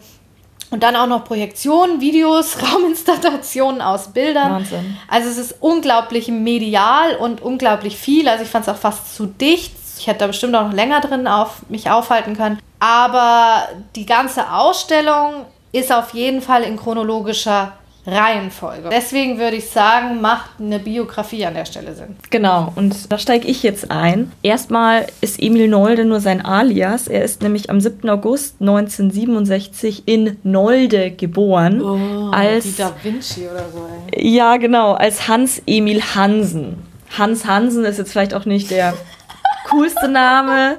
Und 0.70 0.82
dann 0.82 0.94
auch 0.96 1.06
noch 1.06 1.24
Projektionen, 1.24 2.00
Videos, 2.00 2.58
Rauminstallationen 2.62 3.80
aus 3.80 4.08
Bildern. 4.12 4.52
Wahnsinn. 4.52 4.96
Also 5.08 5.28
es 5.28 5.36
ist 5.36 5.56
unglaublich 5.60 6.28
medial 6.28 7.16
und 7.16 7.42
unglaublich 7.42 7.96
viel. 7.96 8.28
Also 8.28 8.44
ich 8.44 8.50
fand 8.50 8.66
es 8.66 8.72
auch 8.72 8.78
fast 8.78 9.14
zu 9.14 9.26
dicht. 9.26 9.74
Ich 9.98 10.06
hätte 10.06 10.20
da 10.20 10.26
bestimmt 10.28 10.54
auch 10.54 10.66
noch 10.66 10.72
länger 10.72 11.00
drin 11.00 11.26
auf 11.26 11.68
mich 11.68 11.90
aufhalten 11.90 12.36
können. 12.36 12.58
Aber 12.78 13.68
die 13.96 14.06
ganze 14.06 14.52
Ausstellung 14.52 15.44
ist 15.72 15.92
auf 15.92 16.14
jeden 16.14 16.40
Fall 16.40 16.62
in 16.62 16.76
chronologischer 16.76 17.72
Reihenfolge. 18.12 18.88
Deswegen 18.90 19.38
würde 19.38 19.56
ich 19.56 19.70
sagen, 19.70 20.20
macht 20.20 20.50
eine 20.58 20.78
Biografie 20.78 21.44
an 21.46 21.54
der 21.54 21.64
Stelle 21.64 21.94
Sinn. 21.94 22.16
Genau, 22.30 22.72
und 22.76 23.10
da 23.12 23.18
steige 23.18 23.48
ich 23.48 23.62
jetzt 23.62 23.90
ein. 23.90 24.32
Erstmal 24.42 25.06
ist 25.20 25.42
Emil 25.42 25.68
Nolde 25.68 26.04
nur 26.04 26.20
sein 26.20 26.44
Alias. 26.44 27.08
Er 27.08 27.24
ist 27.24 27.42
nämlich 27.42 27.70
am 27.70 27.80
7. 27.80 28.08
August 28.10 28.56
1967 28.60 30.02
in 30.06 30.36
Nolde 30.42 31.10
geboren. 31.10 32.30
als, 32.32 32.66
Wie 32.66 32.82
Da 32.82 32.92
Vinci 33.02 33.46
oder 33.48 33.64
so. 33.72 33.86
Ey. 34.12 34.28
ja, 34.34 34.56
genau, 34.56 34.92
als 34.92 35.28
Hans 35.28 35.62
Emil 35.66 36.02
Hansen. 36.14 36.76
Hans 37.18 37.44
Hansen 37.46 37.84
ist 37.84 37.98
jetzt 37.98 38.12
vielleicht 38.12 38.34
auch 38.34 38.44
nicht 38.44 38.70
der 38.70 38.94
coolste 39.70 40.08
Name. 40.08 40.78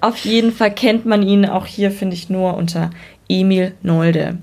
Auf 0.00 0.18
jeden 0.18 0.52
Fall 0.52 0.70
kennt 0.72 1.06
man 1.06 1.22
ihn 1.22 1.46
auch 1.46 1.66
hier, 1.66 1.90
finde 1.90 2.14
ich, 2.14 2.28
nur 2.30 2.54
unter 2.54 2.90
Emil 3.28 3.74
Nolde. 3.82 4.38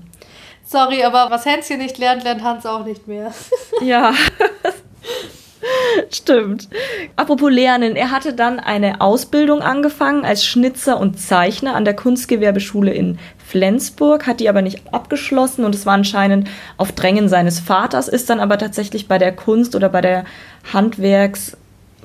Sorry, 0.66 1.04
aber 1.04 1.30
was 1.30 1.44
Hänschen 1.44 1.78
nicht 1.78 1.98
lernt, 1.98 2.24
lernt 2.24 2.42
Hans 2.42 2.66
auch 2.66 2.84
nicht 2.84 3.06
mehr. 3.06 3.32
Ja. 3.82 4.12
Stimmt. 6.10 6.68
Apropos 7.16 7.50
Lernen, 7.50 7.96
er 7.96 8.10
hatte 8.10 8.34
dann 8.34 8.60
eine 8.60 9.00
Ausbildung 9.00 9.62
angefangen 9.62 10.24
als 10.24 10.44
Schnitzer 10.44 11.00
und 11.00 11.18
Zeichner 11.18 11.74
an 11.74 11.84
der 11.84 11.96
Kunstgewerbeschule 11.96 12.92
in 12.92 13.18
Flensburg, 13.38 14.26
hat 14.26 14.40
die 14.40 14.48
aber 14.48 14.62
nicht 14.62 14.92
abgeschlossen 14.92 15.64
und 15.64 15.74
es 15.74 15.86
war 15.86 15.94
anscheinend 15.94 16.48
auf 16.76 16.92
Drängen 16.92 17.28
seines 17.28 17.60
Vaters, 17.60 18.08
ist 18.08 18.28
dann 18.28 18.40
aber 18.40 18.58
tatsächlich 18.58 19.08
bei 19.08 19.18
der 19.18 19.32
Kunst 19.32 19.74
oder 19.74 19.88
bei 19.88 20.00
der 20.00 20.24
Handwerks 20.72 21.56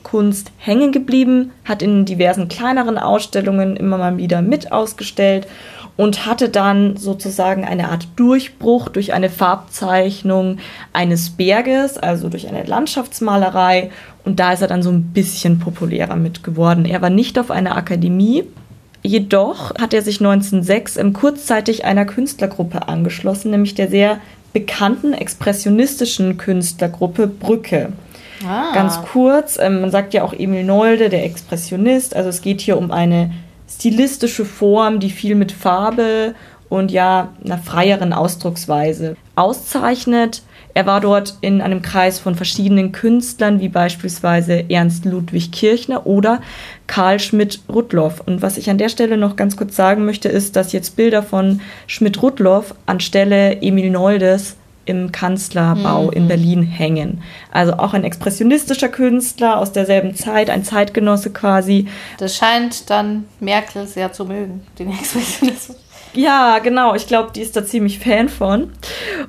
Kunst 0.03 0.51
hängen 0.57 0.91
geblieben, 0.91 1.51
hat 1.65 1.81
in 1.81 2.05
diversen 2.05 2.47
kleineren 2.47 2.97
Ausstellungen 2.97 3.75
immer 3.75 3.97
mal 3.97 4.17
wieder 4.17 4.41
mit 4.41 4.71
ausgestellt 4.71 5.47
und 5.99 6.25
hatte 6.25 6.47
dann 6.47 6.95
sozusagen 6.95 7.65
eine 7.65 7.89
Art 7.89 8.07
Durchbruch 8.15 8.87
durch 8.87 9.11
eine 9.11 9.29
Farbzeichnung 9.29 10.59
eines 10.93 11.31
Berges, 11.31 11.97
also 11.97 12.29
durch 12.29 12.47
eine 12.47 12.63
Landschaftsmalerei. 12.63 13.91
Und 14.23 14.39
da 14.39 14.53
ist 14.53 14.61
er 14.61 14.69
dann 14.69 14.81
so 14.81 14.91
ein 14.91 15.11
bisschen 15.11 15.59
populärer 15.59 16.15
mit 16.15 16.41
geworden. 16.41 16.85
Er 16.85 17.01
war 17.01 17.09
nicht 17.09 17.37
auf 17.37 17.51
einer 17.51 17.75
Akademie, 17.75 18.45
jedoch 19.03 19.75
hat 19.75 19.93
er 19.93 20.01
sich 20.01 20.21
1906 20.21 20.99
kurzzeitig 21.11 21.83
einer 21.83 22.05
Künstlergruppe 22.05 22.87
angeschlossen, 22.87 23.51
nämlich 23.51 23.75
der 23.75 23.89
sehr 23.89 24.19
bekannten 24.53 25.11
expressionistischen 25.11 26.37
Künstlergruppe 26.37 27.27
Brücke. 27.27 27.91
Ah. 28.47 28.71
Ganz 28.73 29.01
kurz, 29.01 29.59
ähm, 29.59 29.81
man 29.81 29.91
sagt 29.91 30.13
ja 30.13 30.23
auch 30.23 30.31
Emil 30.31 30.63
Nolde, 30.63 31.09
der 31.09 31.25
Expressionist. 31.25 32.15
Also 32.15 32.29
es 32.29 32.41
geht 32.41 32.61
hier 32.61 32.77
um 32.77 32.89
eine 32.89 33.31
stilistische 33.69 34.45
Form, 34.45 34.99
die 34.99 35.09
viel 35.09 35.35
mit 35.35 35.51
Farbe 35.51 36.35
und 36.69 36.91
ja 36.91 37.29
einer 37.43 37.57
freieren 37.57 38.13
Ausdrucksweise 38.13 39.15
auszeichnet. 39.35 40.43
Er 40.75 40.85
war 40.85 41.01
dort 41.01 41.35
in 41.41 41.61
einem 41.61 41.81
Kreis 41.81 42.19
von 42.19 42.35
verschiedenen 42.35 42.91
Künstlern, 42.91 43.59
wie 43.59 43.69
beispielsweise 43.69 44.69
Ernst 44.69 45.03
Ludwig 45.03 45.51
Kirchner 45.51 46.05
oder 46.05 46.41
Karl 46.85 47.19
Schmidt-Rudloff. 47.19 48.21
Und 48.25 48.41
was 48.41 48.57
ich 48.57 48.69
an 48.69 48.77
der 48.77 48.89
Stelle 48.89 49.17
noch 49.17 49.35
ganz 49.35 49.57
kurz 49.57 49.75
sagen 49.75 50.05
möchte, 50.05 50.29
ist, 50.29 50.55
dass 50.55 50.71
jetzt 50.71 50.95
Bilder 50.95 51.23
von 51.23 51.61
Schmidt-Rudloff 51.87 52.75
anstelle 52.85 53.61
Emil 53.61 53.89
Noldes 53.89 54.57
im 54.89 55.11
Kanzlerbau 55.11 56.05
mhm. 56.05 56.11
in 56.11 56.27
Berlin 56.27 56.63
hängen. 56.63 57.21
Also 57.51 57.73
auch 57.73 57.93
ein 57.93 58.03
expressionistischer 58.03 58.89
Künstler 58.89 59.57
aus 59.59 59.71
derselben 59.71 60.15
Zeit, 60.15 60.49
ein 60.49 60.63
Zeitgenosse 60.63 61.29
quasi. 61.29 61.87
Das 62.17 62.35
scheint 62.35 62.89
dann 62.89 63.25
Merkel 63.39 63.87
sehr 63.87 64.11
zu 64.11 64.25
mögen, 64.25 64.61
den 64.77 64.91
Expressionismus. 64.91 65.77
Ja, 66.13 66.57
genau. 66.59 66.95
Ich 66.95 67.07
glaube, 67.07 67.31
die 67.35 67.41
ist 67.41 67.55
da 67.55 67.63
ziemlich 67.63 67.99
Fan 67.99 68.29
von. 68.29 68.71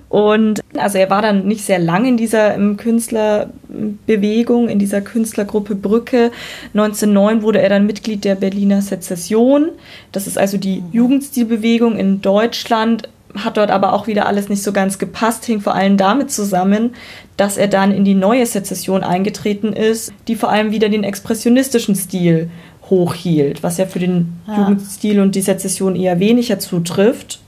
Und 0.09 0.61
also 0.77 0.99
er 0.99 1.11
war 1.11 1.21
dann 1.21 1.47
nicht 1.47 1.65
sehr 1.65 1.79
lang 1.79 2.07
in 2.07 2.17
dieser 2.17 2.57
Künstlerbewegung, 2.77 4.69
in 4.69 4.79
dieser 4.79 5.03
Künstlergruppe 5.03 5.75
Brücke. 5.75 6.31
1909 6.73 7.43
wurde 7.43 7.61
er 7.61 7.69
dann 7.69 7.87
Mitglied 7.87 8.25
der 8.25 8.35
Berliner 8.35 8.81
Sezession. 8.81 9.69
Das 10.13 10.27
ist 10.27 10.39
also 10.39 10.57
die 10.57 10.81
mhm. 10.81 10.93
Jugendstilbewegung 10.93 11.97
in 11.97 12.23
Deutschland 12.23 13.09
hat 13.37 13.57
dort 13.57 13.71
aber 13.71 13.93
auch 13.93 14.07
wieder 14.07 14.27
alles 14.27 14.49
nicht 14.49 14.63
so 14.63 14.73
ganz 14.73 14.99
gepasst, 14.99 15.45
hing 15.45 15.61
vor 15.61 15.75
allem 15.75 15.97
damit 15.97 16.31
zusammen, 16.31 16.95
dass 17.37 17.57
er 17.57 17.69
dann 17.69 17.93
in 17.93 18.05
die 18.05 18.15
neue 18.15 18.47
Sezession 18.47 19.03
eingetreten 19.03 19.73
ist, 19.73 20.13
die 20.29 20.37
vor 20.37 20.51
allem 20.51 20.73
wieder 20.73 20.89
den 20.89 21.05
expressionistischen 21.05 21.95
Stil 21.95 22.51
hochhielt, 22.89 23.63
was 23.63 23.79
ja 23.79 23.87
für 23.87 24.01
den 24.01 24.41
ja. 24.47 24.59
Jugendstil 24.59 25.21
und 25.21 25.35
die 25.35 25.41
Sezession 25.41 25.95
eher 25.95 26.19
weniger 26.19 26.59
zutrifft. 26.59 27.41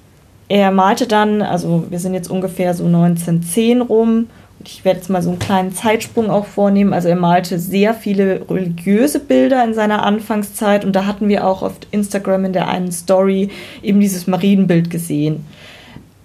Er 0.48 0.70
malte 0.70 1.06
dann, 1.06 1.42
also 1.42 1.84
wir 1.90 1.98
sind 1.98 2.14
jetzt 2.14 2.30
ungefähr 2.30 2.74
so 2.74 2.84
1910 2.84 3.80
rum, 3.80 4.26
und 4.62 4.68
ich 4.68 4.84
werde 4.84 5.00
jetzt 5.00 5.10
mal 5.10 5.22
so 5.22 5.30
einen 5.30 5.40
kleinen 5.40 5.72
Zeitsprung 5.72 6.30
auch 6.30 6.46
vornehmen. 6.46 6.92
Also 6.92 7.08
er 7.08 7.16
malte 7.16 7.58
sehr 7.58 7.94
viele 7.94 8.48
religiöse 8.48 9.18
Bilder 9.18 9.64
in 9.64 9.74
seiner 9.74 10.04
Anfangszeit 10.04 10.84
und 10.84 10.94
da 10.94 11.04
hatten 11.04 11.28
wir 11.28 11.48
auch 11.48 11.62
auf 11.62 11.72
Instagram 11.90 12.44
in 12.44 12.52
der 12.52 12.68
einen 12.68 12.92
Story 12.92 13.48
eben 13.82 13.98
dieses 13.98 14.28
Marienbild 14.28 14.88
gesehen. 14.88 15.44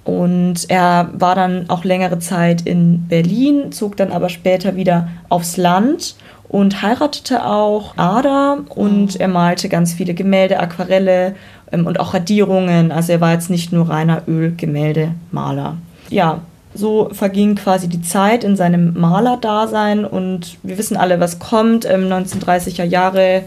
Und 0.07 0.69
er 0.69 1.09
war 1.11 1.35
dann 1.35 1.69
auch 1.69 1.83
längere 1.83 2.17
Zeit 2.17 2.61
in 2.61 3.09
Berlin, 3.09 3.73
zog 3.73 3.97
dann 3.97 4.13
aber 4.13 4.29
später 4.29 4.77
wieder 4.77 5.09
aufs 5.27 5.57
Land 5.57 6.15
und 6.47 6.81
heiratete 6.81 7.45
auch 7.45 7.97
Ada 7.97 8.59
und 8.69 9.15
mhm. 9.15 9.19
er 9.19 9.27
malte 9.27 9.67
ganz 9.67 9.91
viele 9.91 10.13
Gemälde, 10.13 10.61
Aquarelle 10.61 11.35
ähm, 11.73 11.85
und 11.85 11.99
auch 11.99 12.13
Radierungen. 12.13 12.93
Also 12.93 13.11
er 13.11 13.19
war 13.19 13.33
jetzt 13.33 13.49
nicht 13.49 13.73
nur 13.73 13.89
reiner 13.89 14.21
Ölgemäldemaler. 14.29 15.75
Ja, 16.09 16.39
so 16.73 17.09
verging 17.11 17.55
quasi 17.55 17.89
die 17.89 18.01
Zeit 18.01 18.45
in 18.45 18.55
seinem 18.55 18.97
Malerdasein 18.97 20.05
und 20.05 20.57
wir 20.63 20.77
wissen 20.77 20.95
alle, 20.95 21.19
was 21.19 21.39
kommt. 21.39 21.83
Ähm, 21.83 22.05
1930er 22.05 22.85
Jahre 22.85 23.43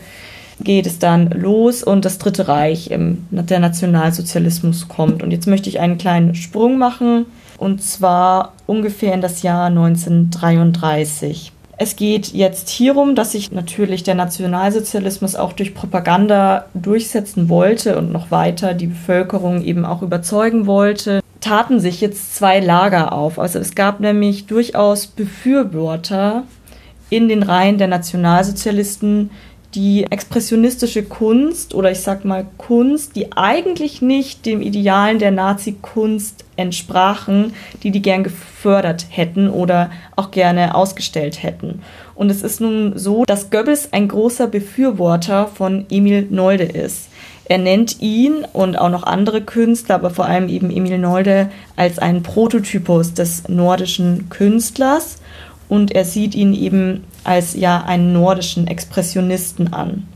geht 0.63 0.87
es 0.87 0.99
dann 0.99 1.31
los 1.31 1.83
und 1.83 2.05
das 2.05 2.19
Dritte 2.19 2.49
Reich, 2.49 2.91
der 2.91 3.59
Nationalsozialismus 3.61 4.89
kommt. 4.89 5.23
Und 5.23 5.31
jetzt 5.31 5.47
möchte 5.47 5.69
ich 5.69 5.81
einen 5.81 5.99
kleinen 5.99 6.35
Sprung 6.35 6.79
machen 6.79 7.27
und 7.59 7.83
zwar 7.83 8.53
ungefähr 8.67 9.15
in 9.15 9.21
das 9.21 9.43
Jahr 9.43 9.67
1933. 9.67 11.53
Es 11.83 11.97
geht 11.97 12.35
jetzt 12.35 12.69
hierum, 12.69 13.15
dass 13.15 13.33
sich 13.33 13.53
natürlich 13.53 14.03
der 14.03 14.15
Nationalsozialismus 14.15 15.35
auch 15.35 15.55
durch 15.55 15.75
Propaganda 15.75 16.67
durchsetzen 16.75 17.49
wollte 17.49 17.97
und 17.97 18.13
noch 18.13 18.31
weiter 18.31 18.75
die 18.75 18.89
Bevölkerung 18.89 19.63
eben 19.63 19.87
auch 19.87 20.03
überzeugen 20.03 20.67
wollte. 20.67 21.23
Taten 21.41 21.81
sich 21.81 22.03
jetzt 22.03 22.37
zwei 22.37 22.61
Lager 22.61 23.13
auf. 23.13 23.39
Also 23.39 23.59
es 23.59 23.75
gab 23.75 24.01
nämlich 24.01 24.45
durchaus 24.45 25.07
Befürworter 25.07 26.43
in 27.09 27.29
den 27.29 27.43
Reihen 27.43 27.79
der 27.79 27.89
Nationalsozialisten, 27.89 29.31
die 29.75 30.05
expressionistische 30.11 31.05
Kunst 31.05 31.75
oder 31.75 31.91
ich 31.93 32.01
sag 32.01 32.25
mal 32.25 32.47
Kunst, 32.59 33.15
die 33.15 33.33
eigentlich 33.37 34.03
nicht 34.03 34.45
dem 34.45 34.63
Idealen 34.63 35.19
der 35.19 35.31
Nazi-Kunst 35.31 36.45
entsprachen, 36.57 37.53
die 37.83 37.91
die 37.91 38.03
gern 38.03 38.25
gefördert 38.25 39.07
hätten 39.11 39.49
oder 39.49 39.91
auch 40.17 40.33
gerne 40.33 40.75
ausgestellt 40.75 41.43
hätten. 41.43 41.83
Und 42.15 42.31
es 42.31 42.43
ist 42.43 42.61
nun 42.61 42.99
so, 42.99 43.25
dass 43.25 43.51
Goebbels 43.51 43.93
ein 43.93 44.09
großer 44.09 44.49
Befürworter 44.49 45.47
von 45.47 45.87
Emil 45.89 46.27
Nolde 46.31 46.65
ist. 46.65 47.09
Er 47.45 47.59
nennt 47.59 48.01
ihn 48.01 48.45
und 48.53 48.77
auch 48.77 48.91
noch 48.91 49.05
andere 49.05 49.41
Künstler, 49.41 49.97
aber 49.97 50.11
vor 50.11 50.27
allem 50.27 50.49
eben 50.49 50.71
Emil 50.71 50.99
Nolde, 50.99 51.51
als 51.77 51.99
einen 51.99 52.23
Prototypus 52.23 53.15
des 53.15 53.49
nordischen 53.49 54.29
Künstlers 54.29 55.19
und 55.71 55.93
er 55.93 56.05
sieht 56.05 56.35
ihn 56.35 56.53
eben 56.53 57.05
als 57.25 57.55
ja 57.55 57.83
einen 57.85 58.13
nordischen 58.13 58.67
Expressionisten 58.67 59.73
an. 59.73 60.07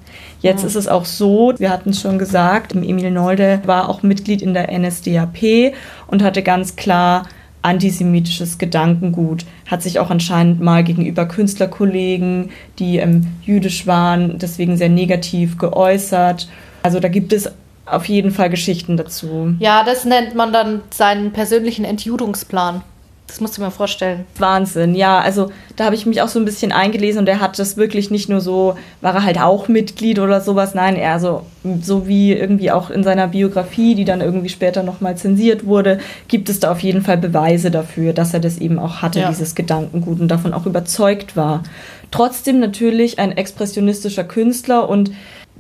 Jetzt 0.40 0.61
ja. 0.61 0.66
ist 0.66 0.75
es 0.75 0.88
auch 0.88 1.06
so, 1.06 1.54
wir 1.56 1.70
hatten 1.70 1.90
es 1.90 2.02
schon 2.02 2.18
gesagt, 2.18 2.75
Emil 2.75 3.11
Nolde 3.11 3.62
war 3.64 3.88
auch 3.88 4.02
Mitglied 4.02 4.42
in 4.42 4.52
der 4.52 4.70
NSDAP 4.78 5.73
und 6.06 6.23
hatte 6.23 6.42
ganz 6.42 6.76
klar 6.76 7.26
antisemitisches 7.62 8.58
Gedankengut, 8.58 9.46
hat 9.66 9.82
sich 9.82 9.99
auch 9.99 10.11
anscheinend 10.11 10.61
mal 10.61 10.84
gegenüber 10.84 11.25
Künstlerkollegen, 11.25 12.50
die 12.78 12.99
ähm, 12.99 13.28
jüdisch 13.42 13.87
waren, 13.87 14.38
deswegen 14.38 14.76
sehr 14.76 14.90
negativ 14.90 15.56
geäußert. 15.56 16.46
Also 16.82 17.00
da 17.00 17.08
gibt 17.08 17.32
es 17.32 17.50
auf 17.87 18.06
jeden 18.06 18.32
Fall 18.32 18.50
Geschichten 18.50 18.99
dazu. 18.99 19.54
Ja, 19.61 19.82
das 19.82 20.04
nennt 20.04 20.34
man 20.34 20.52
dann 20.52 20.82
seinen 20.90 21.32
persönlichen 21.32 21.87
Entjudungsplan. 21.87 22.82
Das 23.26 23.40
musst 23.40 23.57
du 23.57 23.62
mir 23.62 23.71
vorstellen. 23.71 24.26
Wahnsinn, 24.38 24.95
ja. 24.95 25.19
Also 25.19 25.50
da 25.76 25.87
habe 25.87 25.95
ich 25.95 26.04
mich 26.04 26.21
auch 26.21 26.28
so 26.28 26.38
ein 26.38 26.45
bisschen 26.45 26.73
eingelesen 26.73 27.21
und 27.21 27.28
er 27.28 27.40
hat 27.40 27.59
das 27.59 27.76
wirklich 27.76 28.11
nicht 28.11 28.28
nur 28.28 28.40
so, 28.40 28.76
war 29.00 29.14
er 29.14 29.25
halt 29.25 29.40
auch 29.40 29.66
Mitglied 29.66 30.19
oder 30.19 30.40
sowas. 30.40 30.75
Nein, 30.75 30.95
er 30.95 31.19
so, 31.19 31.47
so 31.81 32.07
wie 32.07 32.33
irgendwie 32.33 32.71
auch 32.71 32.90
in 32.90 33.02
seiner 33.02 33.28
Biografie, 33.28 33.95
die 33.95 34.04
dann 34.04 34.21
irgendwie 34.21 34.50
später 34.50 34.83
nochmal 34.83 35.16
zensiert 35.16 35.64
wurde, 35.64 35.99
gibt 36.28 36.50
es 36.50 36.61
da 36.61 36.71
auf 36.71 36.81
jeden 36.81 37.02
Fall 37.02 37.16
Beweise 37.16 37.71
dafür, 37.71 38.12
dass 38.12 38.35
er 38.35 38.40
das 38.40 38.59
eben 38.59 38.78
auch 38.78 39.02
hatte, 39.02 39.21
ja. 39.21 39.31
dieses 39.31 39.54
Gedankengut 39.54 40.21
und 40.21 40.28
davon 40.28 40.52
auch 40.52 40.66
überzeugt 40.66 41.35
war. 41.35 41.62
Trotzdem 42.11 42.61
natürlich 42.61 43.19
ein 43.19 43.33
expressionistischer 43.33 44.25
Künstler 44.25 44.88
und 44.88 45.11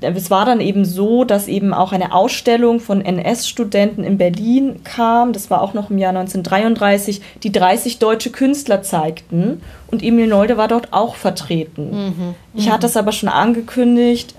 es 0.00 0.30
war 0.30 0.44
dann 0.44 0.60
eben 0.60 0.84
so, 0.84 1.24
dass 1.24 1.46
eben 1.46 1.72
auch 1.72 1.92
eine 1.92 2.12
Ausstellung 2.12 2.80
von 2.80 3.00
NS-Studenten 3.00 4.02
in 4.02 4.18
Berlin 4.18 4.80
kam. 4.82 5.32
Das 5.32 5.50
war 5.50 5.62
auch 5.62 5.72
noch 5.72 5.90
im 5.90 5.98
Jahr 5.98 6.10
1933, 6.10 7.20
die 7.42 7.52
30 7.52 7.98
deutsche 8.00 8.30
Künstler 8.30 8.82
zeigten. 8.82 9.62
Und 9.86 10.02
Emil 10.02 10.26
Nolde 10.26 10.56
war 10.56 10.68
dort 10.68 10.92
auch 10.92 11.14
vertreten. 11.14 11.90
Mhm. 11.90 12.34
Ich 12.54 12.70
hatte 12.70 12.86
es 12.86 12.96
aber 12.96 13.12
schon 13.12 13.28
angekündigt, 13.28 14.34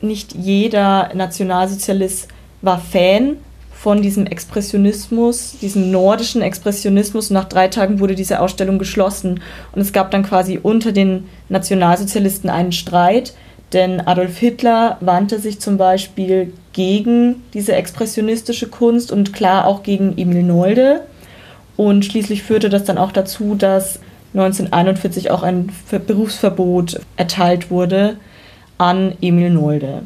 nicht 0.00 0.34
jeder 0.34 1.10
Nationalsozialist 1.14 2.28
war 2.60 2.78
Fan 2.78 3.36
von 3.72 4.02
diesem 4.02 4.26
Expressionismus, 4.26 5.56
diesem 5.60 5.90
nordischen 5.90 6.42
Expressionismus. 6.42 7.30
Und 7.30 7.34
nach 7.34 7.48
drei 7.48 7.66
Tagen 7.66 7.98
wurde 7.98 8.14
diese 8.14 8.38
Ausstellung 8.38 8.78
geschlossen. 8.78 9.40
Und 9.72 9.80
es 9.80 9.92
gab 9.92 10.12
dann 10.12 10.22
quasi 10.22 10.60
unter 10.62 10.92
den 10.92 11.28
Nationalsozialisten 11.48 12.48
einen 12.48 12.70
Streit 12.70 13.34
denn 13.72 14.00
Adolf 14.00 14.38
Hitler 14.38 14.98
wandte 15.00 15.38
sich 15.38 15.60
zum 15.60 15.78
Beispiel 15.78 16.52
gegen 16.72 17.42
diese 17.54 17.74
expressionistische 17.74 18.68
Kunst 18.68 19.10
und 19.12 19.32
klar 19.32 19.66
auch 19.66 19.82
gegen 19.82 20.16
Emil 20.18 20.42
Nolde. 20.42 21.02
Und 21.76 22.04
schließlich 22.04 22.42
führte 22.42 22.68
das 22.68 22.84
dann 22.84 22.98
auch 22.98 23.12
dazu, 23.12 23.54
dass 23.54 23.98
1941 24.34 25.30
auch 25.30 25.42
ein 25.42 25.70
Berufsverbot 26.06 27.00
erteilt 27.16 27.70
wurde 27.70 28.16
an 28.78 29.14
Emil 29.20 29.50
Nolde. 29.50 30.02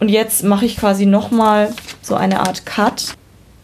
Und 0.00 0.08
jetzt 0.08 0.44
mache 0.44 0.64
ich 0.64 0.76
quasi 0.76 1.06
nochmal 1.06 1.72
so 2.02 2.14
eine 2.14 2.40
Art 2.40 2.64
Cut, 2.66 3.14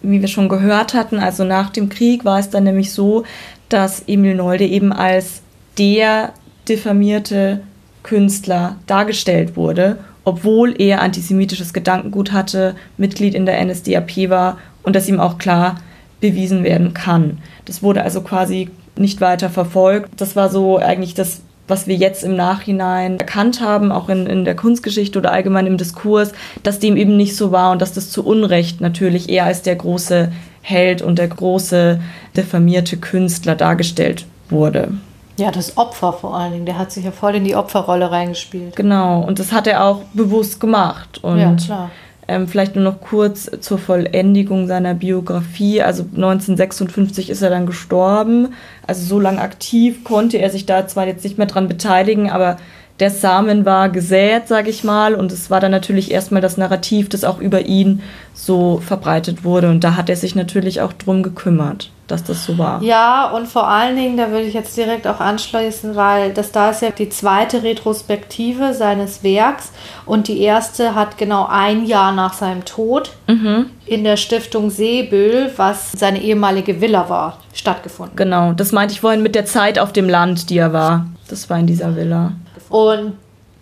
wie 0.02 0.20
wir 0.20 0.28
schon 0.28 0.48
gehört 0.48 0.94
hatten. 0.94 1.18
Also 1.18 1.44
nach 1.44 1.70
dem 1.70 1.88
Krieg 1.88 2.24
war 2.24 2.38
es 2.38 2.50
dann 2.50 2.64
nämlich 2.64 2.92
so, 2.92 3.24
dass 3.68 4.02
Emil 4.06 4.34
Nolde 4.34 4.66
eben 4.66 4.92
als 4.92 5.42
der 5.78 6.32
diffamierte 6.68 7.60
Künstler 8.04 8.76
dargestellt 8.86 9.56
wurde, 9.56 9.98
obwohl 10.24 10.80
er 10.80 11.02
antisemitisches 11.02 11.72
Gedankengut 11.72 12.30
hatte, 12.30 12.76
Mitglied 12.96 13.34
in 13.34 13.46
der 13.46 13.62
NSDAP 13.64 14.30
war 14.30 14.58
und 14.84 14.94
das 14.94 15.08
ihm 15.08 15.18
auch 15.18 15.38
klar 15.38 15.80
bewiesen 16.20 16.62
werden 16.62 16.94
kann. 16.94 17.38
Das 17.64 17.82
wurde 17.82 18.02
also 18.02 18.20
quasi 18.20 18.70
nicht 18.96 19.20
weiter 19.20 19.50
verfolgt. 19.50 20.20
Das 20.20 20.36
war 20.36 20.48
so 20.48 20.78
eigentlich 20.78 21.14
das, 21.14 21.42
was 21.66 21.86
wir 21.86 21.96
jetzt 21.96 22.24
im 22.24 22.36
Nachhinein 22.36 23.18
erkannt 23.18 23.60
haben, 23.60 23.90
auch 23.90 24.08
in, 24.08 24.26
in 24.26 24.44
der 24.44 24.54
Kunstgeschichte 24.54 25.18
oder 25.18 25.32
allgemein 25.32 25.66
im 25.66 25.78
Diskurs, 25.78 26.32
dass 26.62 26.78
dem 26.78 26.96
eben 26.96 27.16
nicht 27.16 27.36
so 27.36 27.52
war 27.52 27.72
und 27.72 27.82
dass 27.82 27.92
das 27.92 28.10
zu 28.10 28.24
Unrecht 28.24 28.80
natürlich 28.80 29.28
eher 29.28 29.44
als 29.44 29.62
der 29.62 29.76
große 29.76 30.30
Held 30.62 31.02
und 31.02 31.18
der 31.18 31.28
große 31.28 32.00
diffamierte 32.36 32.96
Künstler 32.98 33.54
dargestellt 33.54 34.26
wurde. 34.50 34.92
Ja, 35.36 35.50
das 35.50 35.76
Opfer 35.76 36.12
vor 36.12 36.36
allen 36.36 36.52
Dingen. 36.52 36.66
Der 36.66 36.78
hat 36.78 36.92
sich 36.92 37.04
ja 37.04 37.10
voll 37.10 37.34
in 37.34 37.44
die 37.44 37.56
Opferrolle 37.56 38.10
reingespielt. 38.10 38.76
Genau, 38.76 39.20
und 39.20 39.38
das 39.38 39.52
hat 39.52 39.66
er 39.66 39.84
auch 39.84 40.02
bewusst 40.12 40.60
gemacht. 40.60 41.22
Und 41.22 41.38
ja, 41.38 41.54
klar. 41.54 41.90
Ähm, 42.26 42.48
vielleicht 42.48 42.74
nur 42.74 42.84
noch 42.84 43.00
kurz 43.00 43.50
zur 43.60 43.78
Vollendigung 43.78 44.66
seiner 44.66 44.94
Biografie. 44.94 45.82
Also 45.82 46.04
1956 46.04 47.28
ist 47.28 47.42
er 47.42 47.50
dann 47.50 47.66
gestorben. 47.66 48.54
Also 48.86 49.04
so 49.04 49.20
lange 49.20 49.40
aktiv 49.40 50.04
konnte 50.04 50.38
er 50.38 50.50
sich 50.50 50.64
da 50.64 50.86
zwar 50.86 51.06
jetzt 51.06 51.24
nicht 51.24 51.36
mehr 51.36 51.46
dran 51.46 51.68
beteiligen, 51.68 52.30
aber 52.30 52.56
der 53.00 53.10
Samen 53.10 53.64
war 53.64 53.88
gesät, 53.88 54.46
sage 54.46 54.70
ich 54.70 54.84
mal, 54.84 55.16
und 55.16 55.32
es 55.32 55.50
war 55.50 55.58
dann 55.58 55.72
natürlich 55.72 56.12
erstmal 56.12 56.40
das 56.40 56.56
Narrativ, 56.56 57.08
das 57.08 57.24
auch 57.24 57.40
über 57.40 57.62
ihn 57.62 58.02
so 58.34 58.78
verbreitet 58.78 59.42
wurde. 59.42 59.68
Und 59.68 59.82
da 59.82 59.96
hat 59.96 60.08
er 60.08 60.16
sich 60.16 60.36
natürlich 60.36 60.80
auch 60.80 60.92
drum 60.92 61.22
gekümmert, 61.24 61.90
dass 62.06 62.22
das 62.24 62.44
so 62.44 62.58
war. 62.58 62.82
Ja, 62.82 63.30
und 63.30 63.46
vor 63.46 63.66
allen 63.66 63.96
Dingen, 63.96 64.16
da 64.16 64.30
würde 64.30 64.44
ich 64.44 64.54
jetzt 64.54 64.76
direkt 64.76 65.06
auch 65.06 65.20
anschließen, 65.20 65.96
weil 65.96 66.32
das 66.32 66.52
da 66.52 66.70
ist 66.70 66.82
ja 66.82 66.90
die 66.90 67.08
zweite 67.08 67.62
Retrospektive 67.62 68.74
seines 68.74 69.22
Werks 69.22 69.72
und 70.04 70.28
die 70.28 70.40
erste 70.40 70.94
hat 70.94 71.16
genau 71.16 71.46
ein 71.48 71.86
Jahr 71.86 72.12
nach 72.12 72.34
seinem 72.34 72.64
Tod 72.64 73.12
mhm. 73.26 73.70
in 73.86 74.04
der 74.04 74.16
Stiftung 74.16 74.70
Seebüll, 74.70 75.50
was 75.56 75.92
seine 75.92 76.20
ehemalige 76.20 76.80
Villa 76.80 77.08
war, 77.08 77.38
stattgefunden. 77.54 78.16
Genau, 78.16 78.52
das 78.52 78.72
meinte 78.72 78.92
ich 78.92 79.00
vorhin 79.00 79.22
mit 79.22 79.34
der 79.34 79.46
Zeit 79.46 79.78
auf 79.78 79.92
dem 79.92 80.08
Land, 80.08 80.50
die 80.50 80.58
er 80.58 80.72
war. 80.72 81.06
Das 81.28 81.48
war 81.48 81.58
in 81.58 81.66
dieser 81.66 81.96
Villa. 81.96 82.32
Und 82.68 83.14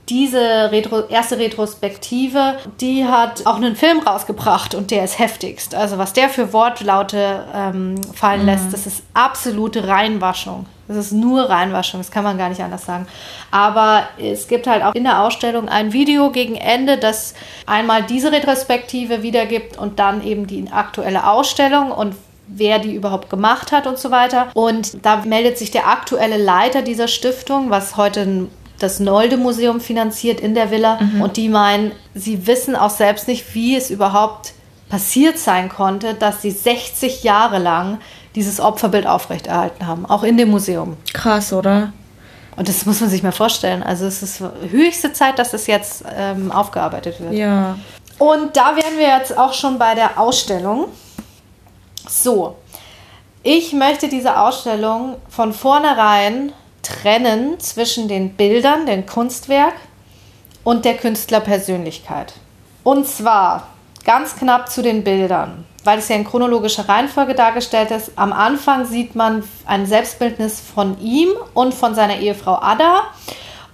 diese 0.08 0.72
Retro 0.72 1.06
erste 1.08 1.38
Retrospektive, 1.38 2.56
die 2.80 3.04
hat 3.06 3.46
auch 3.46 3.56
einen 3.56 3.76
Film 3.76 4.00
rausgebracht 4.00 4.74
und 4.74 4.90
der 4.90 5.04
ist 5.04 5.18
heftigst. 5.18 5.74
Also 5.74 5.96
was 5.96 6.12
der 6.12 6.28
für 6.28 6.52
Wortlaute 6.52 7.44
ähm, 7.54 7.94
fallen 8.12 8.40
mhm. 8.40 8.46
lässt, 8.46 8.72
das 8.72 8.86
ist 8.86 9.04
absolute 9.14 9.86
Reinwaschung. 9.86 10.66
Das 10.88 10.96
ist 10.96 11.12
nur 11.12 11.48
Reinwaschung, 11.48 12.00
das 12.00 12.10
kann 12.10 12.24
man 12.24 12.36
gar 12.36 12.48
nicht 12.48 12.60
anders 12.60 12.84
sagen. 12.84 13.06
Aber 13.50 14.02
es 14.18 14.48
gibt 14.48 14.66
halt 14.66 14.82
auch 14.82 14.94
in 14.94 15.04
der 15.04 15.22
Ausstellung 15.22 15.68
ein 15.68 15.92
Video 15.92 16.30
gegen 16.30 16.56
Ende, 16.56 16.98
das 16.98 17.34
einmal 17.66 18.02
diese 18.02 18.32
Retrospektive 18.32 19.22
wiedergibt 19.22 19.78
und 19.78 19.98
dann 20.00 20.24
eben 20.24 20.46
die 20.46 20.66
aktuelle 20.70 21.28
Ausstellung 21.28 21.92
und 21.92 22.14
wer 22.48 22.80
die 22.80 22.94
überhaupt 22.94 23.30
gemacht 23.30 23.72
hat 23.72 23.86
und 23.86 23.98
so 23.98 24.10
weiter. 24.10 24.48
Und 24.54 25.04
da 25.06 25.22
meldet 25.24 25.56
sich 25.56 25.70
der 25.70 25.86
aktuelle 25.88 26.36
Leiter 26.36 26.82
dieser 26.82 27.08
Stiftung, 27.08 27.70
was 27.70 27.96
heute 27.96 28.20
ein 28.22 28.50
das 28.82 29.00
Nolde-Museum 29.00 29.80
finanziert 29.80 30.40
in 30.40 30.54
der 30.54 30.70
Villa. 30.70 30.98
Mhm. 31.00 31.22
Und 31.22 31.36
die 31.36 31.48
meinen, 31.48 31.92
sie 32.14 32.46
wissen 32.46 32.76
auch 32.76 32.90
selbst 32.90 33.28
nicht, 33.28 33.54
wie 33.54 33.76
es 33.76 33.90
überhaupt 33.90 34.52
passiert 34.88 35.38
sein 35.38 35.68
konnte, 35.68 36.14
dass 36.14 36.42
sie 36.42 36.50
60 36.50 37.22
Jahre 37.22 37.58
lang 37.58 37.98
dieses 38.34 38.60
Opferbild 38.60 39.06
aufrechterhalten 39.06 39.86
haben, 39.86 40.06
auch 40.06 40.22
in 40.22 40.36
dem 40.36 40.50
Museum. 40.50 40.96
Krass, 41.12 41.52
oder? 41.52 41.92
Und 42.56 42.68
das 42.68 42.84
muss 42.84 43.00
man 43.00 43.08
sich 43.08 43.22
mal 43.22 43.32
vorstellen. 43.32 43.82
Also 43.82 44.04
es 44.04 44.22
ist 44.22 44.42
höchste 44.68 45.12
Zeit, 45.12 45.38
dass 45.38 45.52
das 45.52 45.66
jetzt 45.66 46.04
ähm, 46.14 46.52
aufgearbeitet 46.52 47.20
wird. 47.20 47.32
Ja. 47.32 47.76
Und 48.18 48.56
da 48.56 48.76
wären 48.76 48.98
wir 48.98 49.08
jetzt 49.08 49.36
auch 49.36 49.54
schon 49.54 49.78
bei 49.78 49.94
der 49.94 50.18
Ausstellung. 50.18 50.88
So, 52.06 52.56
ich 53.42 53.72
möchte 53.72 54.08
diese 54.08 54.38
Ausstellung 54.38 55.16
von 55.28 55.52
vornherein 55.52 56.52
trennen 56.82 57.58
zwischen 57.60 58.08
den 58.08 58.34
Bildern, 58.34 58.86
dem 58.86 59.06
Kunstwerk 59.06 59.74
und 60.64 60.84
der 60.84 60.96
Künstlerpersönlichkeit. 60.96 62.34
Und 62.84 63.06
zwar 63.06 63.68
ganz 64.04 64.36
knapp 64.36 64.70
zu 64.70 64.82
den 64.82 65.04
Bildern, 65.04 65.64
weil 65.84 65.98
es 65.98 66.08
ja 66.08 66.16
in 66.16 66.24
chronologischer 66.24 66.88
Reihenfolge 66.88 67.34
dargestellt 67.34 67.90
ist. 67.90 68.12
Am 68.16 68.32
Anfang 68.32 68.86
sieht 68.86 69.14
man 69.14 69.44
ein 69.66 69.86
Selbstbildnis 69.86 70.60
von 70.60 71.00
ihm 71.00 71.30
und 71.54 71.74
von 71.74 71.94
seiner 71.94 72.18
Ehefrau 72.18 72.58
Ada. 72.60 73.02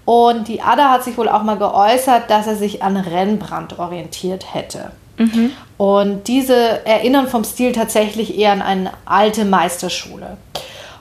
Und 0.04 0.48
die 0.48 0.62
Ada 0.62 0.90
hat 0.90 1.04
sich 1.04 1.18
wohl 1.18 1.28
auch 1.28 1.42
mal 1.42 1.58
geäußert, 1.58 2.30
dass 2.30 2.46
er 2.46 2.56
sich 2.56 2.82
an 2.82 2.96
Rembrandt 2.96 3.78
orientiert 3.78 4.54
hätte. 4.54 4.92
Mhm. 5.18 5.52
Und 5.76 6.28
diese 6.28 6.86
erinnern 6.86 7.28
vom 7.28 7.44
Stil 7.44 7.72
tatsächlich 7.72 8.38
eher 8.38 8.52
an 8.52 8.62
eine 8.62 8.92
alte 9.04 9.44
Meisterschule. 9.44 10.38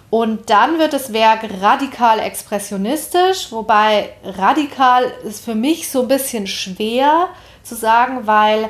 Und 0.10 0.50
dann 0.50 0.80
wird 0.80 0.94
das 0.94 1.12
Werk 1.12 1.42
radikal 1.62 2.20
expressionistisch, 2.20 3.52
wobei 3.52 4.10
radikal 4.24 5.04
ist 5.26 5.44
für 5.44 5.56
mich 5.56 5.90
so 5.90 6.04
ein 6.04 6.08
bisschen 6.08 6.48
schwer 6.48 7.28
zu 7.64 7.76
sagen, 7.76 8.26
weil 8.26 8.70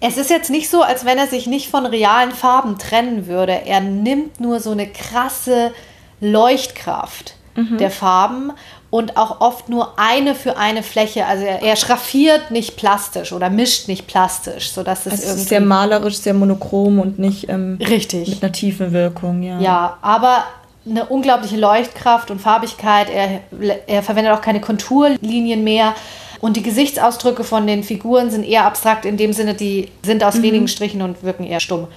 es 0.00 0.16
ist 0.16 0.30
jetzt 0.30 0.50
nicht 0.50 0.70
so, 0.70 0.82
als 0.82 1.04
wenn 1.04 1.18
er 1.18 1.26
sich 1.26 1.48
nicht 1.48 1.68
von 1.68 1.84
realen 1.84 2.30
Farben 2.30 2.78
trennen 2.78 3.26
würde. 3.26 3.52
Er 3.66 3.80
nimmt 3.80 4.40
nur 4.40 4.60
so 4.60 4.70
eine 4.70 4.86
krasse 4.86 5.72
Leuchtkraft 6.20 7.34
mhm. 7.56 7.78
der 7.78 7.90
Farben 7.90 8.52
und 8.90 9.16
auch 9.16 9.40
oft 9.40 9.68
nur 9.68 9.98
eine 9.98 10.36
für 10.36 10.56
eine 10.56 10.84
Fläche. 10.84 11.26
Also 11.26 11.44
er, 11.44 11.62
er 11.62 11.76
schraffiert 11.76 12.52
nicht 12.52 12.76
plastisch 12.76 13.32
oder 13.32 13.50
mischt 13.50 13.88
nicht 13.88 14.06
plastisch, 14.06 14.70
sodass 14.70 15.06
es, 15.06 15.14
es 15.14 15.20
irgendwie 15.24 15.42
ist 15.42 15.48
sehr 15.48 15.60
malerisch, 15.60 16.18
sehr 16.18 16.34
monochrom 16.34 17.00
und 17.00 17.18
nicht 17.18 17.48
ähm, 17.48 17.78
richtig 17.80 18.28
mit 18.28 18.42
einer 18.42 18.52
tiefen 18.52 18.92
Wirkung. 18.92 19.42
Ja, 19.42 19.60
ja 19.60 19.98
aber 20.00 20.44
eine 20.88 21.06
unglaubliche 21.06 21.56
Leuchtkraft 21.56 22.30
und 22.30 22.40
Farbigkeit. 22.40 23.08
Er, 23.10 23.40
er 23.86 24.02
verwendet 24.02 24.32
auch 24.32 24.40
keine 24.40 24.60
Konturlinien 24.60 25.64
mehr. 25.64 25.94
Und 26.40 26.56
die 26.56 26.62
Gesichtsausdrücke 26.62 27.44
von 27.44 27.66
den 27.66 27.82
Figuren 27.82 28.30
sind 28.30 28.44
eher 28.44 28.64
abstrakt 28.64 29.04
in 29.04 29.16
dem 29.16 29.32
Sinne, 29.32 29.54
die 29.54 29.90
sind 30.02 30.22
aus 30.22 30.36
mhm. 30.36 30.42
wenigen 30.42 30.68
Strichen 30.68 31.02
und 31.02 31.22
wirken 31.22 31.44
eher 31.44 31.60
stumm. 31.60 31.88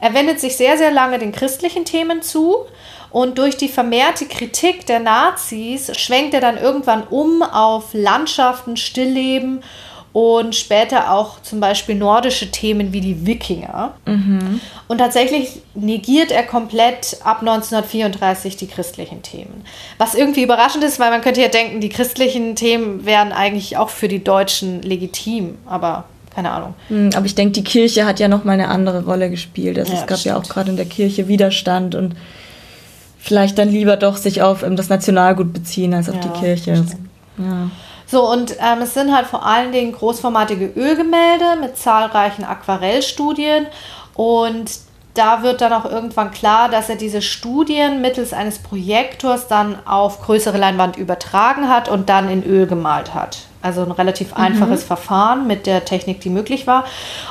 Er 0.00 0.14
wendet 0.14 0.40
sich 0.40 0.56
sehr, 0.56 0.78
sehr 0.78 0.90
lange 0.90 1.18
den 1.18 1.32
christlichen 1.32 1.84
Themen 1.84 2.22
zu 2.22 2.56
und 3.10 3.38
durch 3.38 3.56
die 3.56 3.68
vermehrte 3.68 4.26
Kritik 4.26 4.86
der 4.86 5.00
Nazis 5.00 5.90
schwenkt 5.98 6.32
er 6.32 6.40
dann 6.40 6.56
irgendwann 6.56 7.02
um 7.08 7.42
auf 7.42 7.88
Landschaften, 7.92 8.76
Stillleben 8.76 9.62
und 10.12 10.56
später 10.56 11.12
auch 11.12 11.40
zum 11.42 11.60
Beispiel 11.60 11.94
nordische 11.94 12.50
Themen 12.50 12.92
wie 12.92 13.00
die 13.00 13.26
Wikinger. 13.26 13.94
Mhm. 14.06 14.60
Und 14.88 14.98
tatsächlich 14.98 15.62
negiert 15.74 16.32
er 16.32 16.42
komplett 16.42 17.18
ab 17.22 17.40
1934 17.40 18.56
die 18.56 18.66
christlichen 18.66 19.22
Themen. 19.22 19.64
Was 19.98 20.14
irgendwie 20.14 20.42
überraschend 20.42 20.82
ist, 20.82 20.98
weil 20.98 21.10
man 21.10 21.20
könnte 21.20 21.40
ja 21.40 21.48
denken, 21.48 21.80
die 21.80 21.90
christlichen 21.90 22.56
Themen 22.56 23.06
wären 23.06 23.32
eigentlich 23.32 23.76
auch 23.76 23.88
für 23.88 24.08
die 24.08 24.24
Deutschen 24.24 24.82
legitim, 24.82 25.58
aber 25.66 26.04
keine 26.34 26.50
Ahnung. 26.50 26.74
Mhm, 26.88 27.10
aber 27.14 27.26
ich 27.26 27.34
denke, 27.34 27.52
die 27.52 27.64
Kirche 27.64 28.04
hat 28.04 28.18
ja 28.18 28.28
noch 28.28 28.44
mal 28.44 28.52
eine 28.52 28.68
andere 28.68 29.04
Rolle 29.04 29.30
gespielt. 29.30 29.78
Also 29.78 29.92
ja, 29.92 30.00
es 30.00 30.06
gab 30.06 30.18
ja 30.20 30.36
auch 30.36 30.44
gerade 30.44 30.70
in 30.70 30.76
der 30.76 30.86
Kirche 30.86 31.28
Widerstand 31.28 31.94
und 31.94 32.16
vielleicht 33.18 33.58
dann 33.58 33.68
lieber 33.68 33.96
doch 33.96 34.16
sich 34.16 34.42
auf 34.42 34.62
ähm, 34.62 34.74
das 34.74 34.88
Nationalgut 34.88 35.52
beziehen 35.52 35.94
als 35.94 36.08
auf 36.08 36.16
ja, 36.16 36.20
die 36.22 36.40
Kirche. 36.40 36.84
Ja. 37.38 37.70
So, 38.10 38.28
und 38.28 38.56
ähm, 38.58 38.82
es 38.82 38.94
sind 38.94 39.14
halt 39.14 39.26
vor 39.26 39.46
allen 39.46 39.70
Dingen 39.70 39.92
großformatige 39.92 40.72
Ölgemälde 40.76 41.60
mit 41.60 41.76
zahlreichen 41.76 42.44
Aquarellstudien. 42.44 43.66
Und 44.14 44.70
da 45.14 45.42
wird 45.42 45.60
dann 45.60 45.72
auch 45.72 45.84
irgendwann 45.84 46.30
klar, 46.30 46.68
dass 46.68 46.88
er 46.88 46.96
diese 46.96 47.22
Studien 47.22 48.00
mittels 48.00 48.32
eines 48.32 48.58
Projektors 48.58 49.46
dann 49.46 49.76
auf 49.86 50.22
größere 50.22 50.58
Leinwand 50.58 50.96
übertragen 50.96 51.68
hat 51.68 51.88
und 51.88 52.08
dann 52.08 52.28
in 52.28 52.44
Öl 52.44 52.66
gemalt 52.66 53.14
hat. 53.14 53.38
Also 53.62 53.82
ein 53.82 53.90
relativ 53.92 54.30
mhm. 54.30 54.42
einfaches 54.42 54.82
Verfahren 54.82 55.46
mit 55.46 55.66
der 55.66 55.84
Technik, 55.84 56.20
die 56.20 56.30
möglich 56.30 56.66
war. 56.66 56.84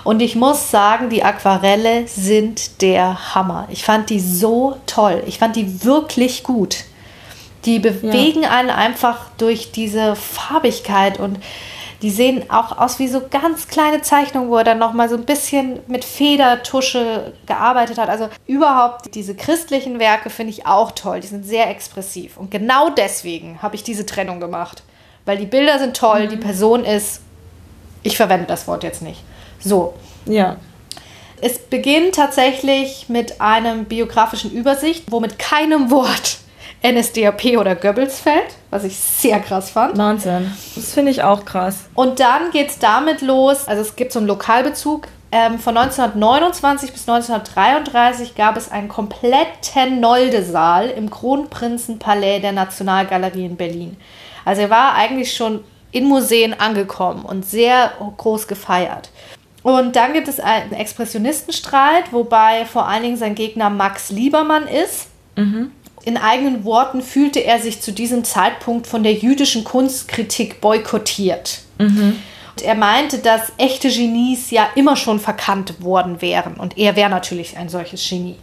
Und 0.04 0.22
ich 0.22 0.36
muss 0.36 0.72
sagen, 0.72 1.10
die 1.10 1.24
Aquarelle 1.24 2.08
sind 2.08 2.82
der 2.82 3.36
Hammer. 3.36 3.68
Ich 3.70 3.84
fand 3.84 4.10
die 4.10 4.20
so 4.20 4.78
toll. 4.86 5.24
Ich 5.26 5.40
fand 5.40 5.56
die 5.56 5.84
wirklich 5.84 6.44
gut. 6.44 6.86
Die 7.66 7.80
bewegen 7.80 8.44
ja. 8.44 8.52
einen 8.52 8.70
einfach 8.70 9.30
durch 9.38 9.72
diese 9.72 10.16
Farbigkeit 10.16 11.20
und 11.20 11.40
die 12.02 12.12
sehen 12.12 12.50
auch 12.50 12.78
aus 12.78 12.98
wie 13.00 13.10
so 13.10 13.22
ganz 13.30 13.68
kleine 13.68 14.02
Zeichnungen, 14.02 14.50
wo 14.50 14.56
er 14.56 14.64
dann 14.64 14.80
nochmal 14.80 15.10
so 15.10 15.16
ein 15.16 15.26
bisschen 15.26 15.82
mit 15.88 16.06
Federtusche 16.06 17.34
gearbeitet 17.46 17.98
hat. 17.98 18.08
Also 18.08 18.30
überhaupt 18.48 19.14
diese 19.16 19.36
christlichen 19.36 20.00
Werke 20.00 20.30
finde 20.30 20.52
ich 20.52 20.66
auch 20.66 20.92
toll. 20.92 21.20
Die 21.20 21.28
sind 21.28 21.46
sehr 21.46 21.70
expressiv. 21.70 22.38
Und 22.38 22.52
genau 22.52 22.90
deswegen 22.90 23.62
habe 23.62 23.76
ich 23.76 23.84
diese 23.84 24.06
Trennung 24.06 24.40
gemacht. 24.40 24.84
Weil 25.26 25.38
die 25.38 25.46
Bilder 25.46 25.78
sind 25.78 25.98
toll, 25.98 26.26
mhm. 26.26 26.30
die 26.30 26.38
Person 26.38 26.86
ist, 26.86 27.22
ich 28.02 28.16
verwende 28.16 28.48
das 28.48 28.66
Wort 28.68 28.84
jetzt 28.84 29.02
nicht. 29.02 29.22
So. 29.60 29.94
Ja. 30.26 30.56
Es 31.42 31.60
beginnt 31.60 32.16
tatsächlich 32.16 33.10
mit 33.10 33.42
einem 33.42 33.86
biografischen 33.86 34.52
Übersicht, 34.52 35.04
wo 35.10 35.20
mit 35.20 35.38
keinem 35.38 35.92
Wort 35.92 36.38
NSDAP 36.84 37.58
oder 37.58 37.76
Goebbels-Feld, 37.76 38.56
was 38.70 38.84
ich 38.84 38.98
sehr 38.98 39.40
krass 39.40 39.70
fand. 39.70 39.98
Wahnsinn. 39.98 40.52
Das 40.76 40.94
finde 40.94 41.12
ich 41.12 41.24
auch 41.24 41.44
krass. 41.46 41.90
Und 41.94 42.20
dann 42.20 42.52
geht 42.52 42.70
es 42.70 42.80
damit 42.80 43.22
los, 43.22 43.68
also 43.68 43.82
es 43.82 43.96
gibt 43.96 44.14
so 44.14 44.20
einen 44.20 44.28
Lokalbezug. 44.28 45.08
Ähm, 45.32 45.60
von 45.60 45.78
1929 45.78 46.92
bis 46.92 47.08
1933 47.08 48.34
gab 48.34 48.58
es 48.58 48.72
einen 48.72 48.88
kompletten 48.88 50.00
Nolde-Saal 50.00 50.90
im 50.90 51.10
Kronprinzenpalais 51.10 52.40
der 52.42 52.52
Nationalgalerie 52.52 53.46
in 53.46 53.56
Berlin. 53.56 53.98
Also 54.44 54.64
er 54.64 54.70
war 54.72 54.96
eigentlich 54.96 55.36
schon 55.36 55.64
in 55.92 56.06
Museen 56.06 56.60
angekommen 56.60 57.26
und 57.26 57.46
sehr 57.46 57.92
groß 58.18 58.48
gefeiert. 58.48 59.12
Und 59.62 59.96
dann 59.96 60.14
gibt 60.14 60.28
es 60.28 60.40
einen 60.40 60.74
Expressionistenstreit, 60.74 62.12
wobei 62.12 62.66
vor 62.66 62.88
allen 62.88 63.04
Dingen 63.04 63.18
sein 63.18 63.36
Gegner 63.36 63.70
Max 63.70 64.10
Liebermann 64.10 64.68
ist. 64.68 65.10
Mhm. 65.36 65.72
In 66.06 66.18
eigenen 66.18 66.64
Worten 66.64 67.02
fühlte 67.02 67.40
er 67.40 67.60
sich 67.60 67.82
zu 67.82 67.92
diesem 67.92 68.24
Zeitpunkt 68.24 68.88
von 68.88 69.04
der 69.04 69.14
jüdischen 69.14 69.64
Kunstkritik 69.64 70.62
boykottiert. 70.62 71.60
Mhm. 71.78 72.16
Und 72.52 72.62
er 72.62 72.76
meinte, 72.76 73.20
dass 73.20 73.52
echte 73.58 73.90
Genies 73.90 74.52
ja 74.52 74.68
immer 74.76 74.96
schon 74.96 75.20
verkannt 75.20 75.84
worden 75.84 76.22
wären. 76.22 76.56
Und 76.56 76.78
er 76.78 76.96
wäre 76.96 77.10
natürlich 77.10 77.58
ein 77.58 77.70
solches 77.70 78.08
Genie. 78.08 78.36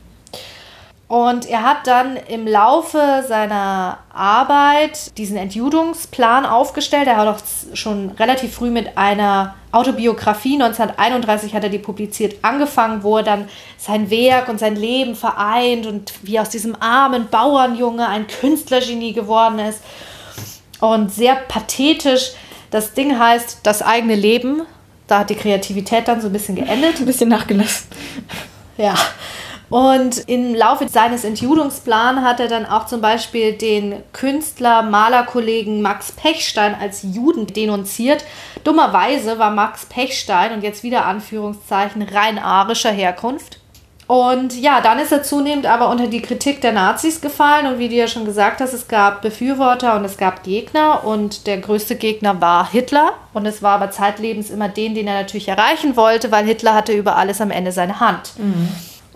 Und 1.09 1.49
er 1.49 1.63
hat 1.63 1.87
dann 1.87 2.17
im 2.17 2.49
Laufe 2.49 3.25
seiner 3.29 3.99
Arbeit 4.13 5.17
diesen 5.19 5.37
Entjudungsplan 5.37 6.45
aufgestellt. 6.45 7.07
Er 7.07 7.17
hat 7.17 7.29
auch 7.29 7.77
schon 7.77 8.11
relativ 8.19 8.55
früh 8.55 8.71
mit 8.71 8.99
einer 8.99 9.55
Autobiografie, 9.71 10.55
1931 10.55 11.55
hat 11.55 11.63
er 11.63 11.69
die 11.69 11.79
publiziert, 11.79 12.37
angefangen, 12.43 13.05
wo 13.05 13.19
er 13.19 13.23
dann 13.23 13.49
sein 13.77 14.11
Werk 14.11 14.49
und 14.49 14.59
sein 14.59 14.75
Leben 14.75 15.15
vereint 15.15 15.87
und 15.87 16.13
wie 16.23 16.41
aus 16.41 16.49
diesem 16.49 16.75
armen 16.81 17.29
Bauernjunge 17.29 18.09
ein 18.09 18.27
Künstlergenie 18.27 19.13
geworden 19.13 19.61
ist. 19.61 19.83
Und 20.81 21.13
sehr 21.13 21.37
pathetisch. 21.37 22.33
Das 22.71 22.95
Ding 22.95 23.19
heißt 23.19 23.61
Das 23.63 23.81
eigene 23.81 24.17
Leben. 24.17 24.63
Da 25.07 25.21
hat 25.21 25.31
die 25.31 25.37
Kreativität 25.37 26.09
dann 26.09 26.21
so 26.21 26.27
ein 26.27 26.33
bisschen 26.33 26.57
geendet. 26.57 26.99
Ein 26.99 27.07
bisschen 27.07 27.29
nachgelassen. 27.29 27.87
Ja. 28.77 28.95
Und 29.69 30.29
im 30.29 30.55
Laufe 30.55 30.89
seines 30.89 31.25
Entjudungsplans 31.25 32.21
hat 32.21 32.39
er 32.39 32.49
dann 32.49 32.67
auch 32.67 32.87
zum 32.87 33.01
Beispiel 33.01 33.53
den 33.53 34.03
Künstler, 34.13 34.83
Malerkollegen 34.83 35.83
Max 35.83 36.13
Pechstein 36.13 36.77
als 36.81 37.03
Juden 37.03 37.49
denunziert. 37.49 38.25
Dummerweise 38.63 39.39
war 39.39 39.51
Max 39.51 39.87
Pechstein 39.87 40.53
und 40.53 40.63
jetzt 40.63 40.85
wieder 40.85 41.05
Anführungszeichen 41.07 42.03
rein 42.03 42.39
arischer 42.39 42.93
Herkunft. 42.93 43.59
Und 44.07 44.55
ja, 44.61 44.81
dann 44.81 45.01
ist 45.01 45.11
er 45.11 45.25
zunehmend 45.25 45.67
aber 45.67 45.89
unter 45.89 46.07
die 46.07 46.23
Kritik 46.23 46.61
der 46.61 46.73
Nazis 46.73 47.21
gefallen. 47.21 47.67
Und 47.67 47.81
wie 47.81 47.89
du 47.89 47.97
ja 47.97 48.07
schon 48.07 48.25
gesagt 48.25 48.61
hast, 48.61 48.73
es 48.73 48.87
gab 48.87 49.21
Befürworter 49.21 49.97
und 49.97 50.05
es 50.05 50.17
gab 50.17 50.45
Gegner. 50.45 51.05
Und 51.05 51.49
der 51.49 51.59
größte 51.59 51.97
Gegner 51.97 52.41
war 52.41 52.71
Hitler. 52.71 53.15
Und 53.35 53.47
es 53.47 53.65
war 53.65 53.75
aber 53.75 53.91
zeitlebens 53.91 54.51
immer 54.51 54.69
den, 54.69 54.95
den 54.95 55.09
er 55.09 55.21
natürlich 55.21 55.49
erreichen 55.49 55.97
wollte, 55.97 56.31
weil 56.31 56.45
Hitler 56.45 56.75
hatte 56.75 56.93
über 56.93 57.17
alles 57.17 57.41
am 57.41 57.51
Ende 57.51 57.73
seine 57.73 57.99
Hand. 57.99 58.35
Mhm. 58.39 58.69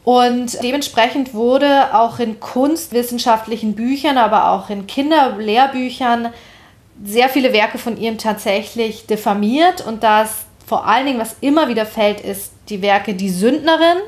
Und 0.05 0.63
dementsprechend 0.63 1.35
wurde 1.35 1.95
auch 1.95 2.19
in 2.19 2.41
kunstwissenschaftlichen 2.41 3.75
Büchern, 3.75 4.17
aber 4.19 4.51
auch 4.51 4.71
in 4.71 4.87
Kinderlehrbüchern 4.87 6.33
sehr 7.05 7.29
viele 7.29 7.53
Werke 7.53 7.79
von 7.79 7.97
ihm 7.97 8.19
tatsächlich 8.19 9.07
diffamiert. 9.07 9.87
Und 9.87 10.03
das 10.03 10.47
vor 10.67 10.87
allen 10.87 11.07
Dingen, 11.07 11.21
was 11.21 11.37
immer 11.41 11.69
wieder 11.69 11.87
fällt, 11.87 12.21
ist 12.21 12.53
die 12.69 12.83
Werke 12.83 13.15
Die 13.15 13.31
Sündnerin, 13.31 13.99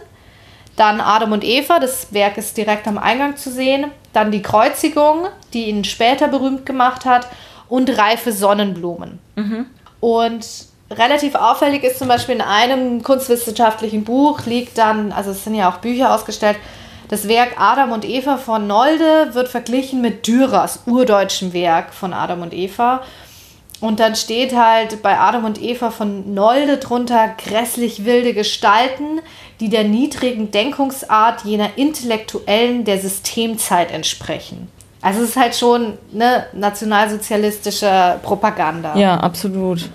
dann 0.76 1.00
Adam 1.00 1.32
und 1.32 1.44
Eva, 1.44 1.78
das 1.78 2.12
Werk 2.12 2.38
ist 2.38 2.56
direkt 2.56 2.86
am 2.88 2.98
Eingang 2.98 3.36
zu 3.36 3.50
sehen, 3.50 3.90
dann 4.12 4.30
die 4.30 4.42
Kreuzigung, 4.42 5.26
die 5.52 5.64
ihn 5.66 5.84
später 5.84 6.28
berühmt 6.28 6.64
gemacht 6.64 7.04
hat, 7.04 7.26
und 7.68 7.96
reife 7.98 8.32
Sonnenblumen. 8.32 9.18
Mhm. 9.36 9.66
Und 10.00 10.46
relativ 10.98 11.34
auffällig 11.34 11.84
ist 11.84 11.98
zum 11.98 12.08
Beispiel 12.08 12.36
in 12.36 12.40
einem 12.40 13.02
kunstwissenschaftlichen 13.02 14.04
Buch 14.04 14.46
liegt 14.46 14.78
dann, 14.78 15.12
also 15.12 15.30
es 15.30 15.44
sind 15.44 15.54
ja 15.54 15.70
auch 15.70 15.78
Bücher 15.78 16.14
ausgestellt, 16.14 16.56
das 17.08 17.28
Werk 17.28 17.58
Adam 17.58 17.92
und 17.92 18.06
Eva 18.06 18.38
von 18.38 18.66
Nolde 18.66 19.34
wird 19.34 19.48
verglichen 19.48 20.00
mit 20.00 20.26
Dürers 20.26 20.84
urdeutschem 20.86 21.52
Werk 21.52 21.92
von 21.92 22.14
Adam 22.14 22.40
und 22.40 22.54
Eva. 22.54 23.02
Und 23.80 24.00
dann 24.00 24.14
steht 24.14 24.56
halt 24.56 25.02
bei 25.02 25.18
Adam 25.18 25.44
und 25.44 25.60
Eva 25.60 25.90
von 25.90 26.32
Nolde 26.32 26.78
drunter 26.78 27.34
grässlich 27.36 28.04
wilde 28.04 28.32
Gestalten, 28.32 29.20
die 29.60 29.68
der 29.68 29.84
niedrigen 29.84 30.52
Denkungsart 30.52 31.44
jener 31.44 31.76
Intellektuellen 31.76 32.84
der 32.84 32.98
Systemzeit 32.98 33.90
entsprechen. 33.90 34.68
Also 35.02 35.22
es 35.22 35.30
ist 35.30 35.36
halt 35.36 35.56
schon 35.56 35.98
eine 36.14 36.46
nationalsozialistische 36.52 38.20
Propaganda. 38.22 38.96
Ja, 38.96 39.18
absolut. 39.18 39.90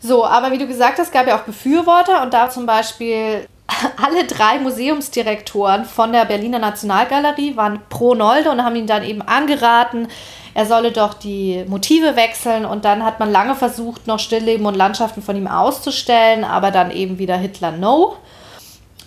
So, 0.00 0.24
aber 0.24 0.52
wie 0.52 0.58
du 0.58 0.66
gesagt 0.66 0.98
hast, 0.98 1.12
gab 1.12 1.26
ja 1.26 1.38
auch 1.38 1.42
Befürworter 1.44 2.22
und 2.22 2.32
da 2.32 2.50
zum 2.50 2.66
Beispiel 2.66 3.46
alle 4.02 4.24
drei 4.24 4.58
Museumsdirektoren 4.58 5.84
von 5.84 6.12
der 6.12 6.24
Berliner 6.24 6.58
Nationalgalerie 6.58 7.56
waren 7.56 7.80
pro 7.88 8.14
Nolde 8.14 8.50
und 8.50 8.62
haben 8.64 8.76
ihn 8.76 8.86
dann 8.86 9.02
eben 9.02 9.22
angeraten, 9.22 10.08
er 10.54 10.66
solle 10.66 10.90
doch 10.90 11.14
die 11.14 11.64
Motive 11.68 12.16
wechseln 12.16 12.64
und 12.64 12.84
dann 12.84 13.04
hat 13.04 13.20
man 13.20 13.30
lange 13.30 13.54
versucht, 13.54 14.06
noch 14.06 14.18
Stillleben 14.18 14.66
und 14.66 14.74
Landschaften 14.74 15.22
von 15.22 15.36
ihm 15.36 15.46
auszustellen, 15.46 16.42
aber 16.42 16.70
dann 16.70 16.90
eben 16.90 17.18
wieder 17.18 17.36
Hitler 17.36 17.70
No. 17.70 18.16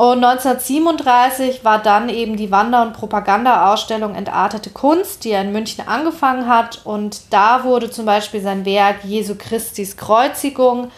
Und 0.02 0.24
1937 0.24 1.64
war 1.64 1.78
dann 1.78 2.10
eben 2.10 2.36
die 2.36 2.50
Wander- 2.50 2.82
und 2.82 2.94
Propaganda-Ausstellung 2.94 4.16
Entartete 4.16 4.72
Kunst, 4.72 5.24
die 5.24 5.30
er 5.30 5.44
in 5.44 5.52
München 5.52 5.88
angefangen 5.88 6.48
hat. 6.48 6.82
Und 6.86 7.22
da 7.30 7.64
wurde 7.66 7.92
zum 7.92 8.08
Beispiel 8.08 8.42
sein 8.42 8.66
Werk 8.66 9.04
Jesu 9.04 9.36
Christis 9.38 9.98
Kreuzigung, 9.98 10.90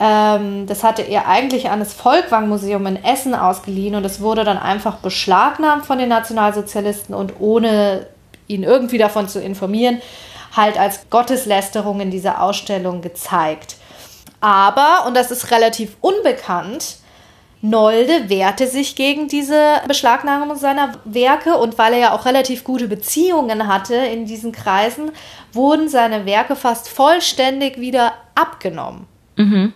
ähm, 0.00 0.66
das 0.66 0.82
hatte 0.82 1.02
er 1.02 1.28
eigentlich 1.28 1.70
an 1.70 1.78
das 1.78 1.94
Volkwang-Museum 1.94 2.84
in 2.86 3.04
Essen 3.04 3.36
ausgeliehen 3.36 3.94
und 3.94 4.04
es 4.04 4.20
wurde 4.20 4.42
dann 4.42 4.58
einfach 4.58 4.96
beschlagnahmt 4.96 5.86
von 5.86 5.98
den 5.98 6.08
Nationalsozialisten 6.08 7.14
und 7.14 7.34
ohne 7.38 8.08
ihn 8.48 8.64
irgendwie 8.64 8.98
davon 8.98 9.28
zu 9.28 9.40
informieren, 9.40 10.02
halt 10.56 10.80
als 10.80 11.10
Gotteslästerung 11.10 12.00
in 12.00 12.10
dieser 12.10 12.42
Ausstellung 12.42 13.02
gezeigt. 13.02 13.76
Aber, 14.40 15.04
und 15.06 15.16
das 15.16 15.30
ist 15.30 15.52
relativ 15.52 15.96
unbekannt, 16.00 16.96
Nolde 17.60 18.28
wehrte 18.28 18.68
sich 18.68 18.94
gegen 18.94 19.26
diese 19.26 19.80
Beschlagnahmung 19.88 20.56
seiner 20.56 20.92
Werke 21.04 21.56
und 21.56 21.76
weil 21.76 21.94
er 21.94 21.98
ja 21.98 22.12
auch 22.12 22.24
relativ 22.24 22.62
gute 22.62 22.86
Beziehungen 22.86 23.66
hatte 23.66 23.96
in 23.96 24.26
diesen 24.26 24.52
Kreisen, 24.52 25.10
wurden 25.52 25.88
seine 25.88 26.24
Werke 26.24 26.54
fast 26.54 26.88
vollständig 26.88 27.80
wieder 27.80 28.12
abgenommen. 28.36 29.06
Mhm. 29.36 29.72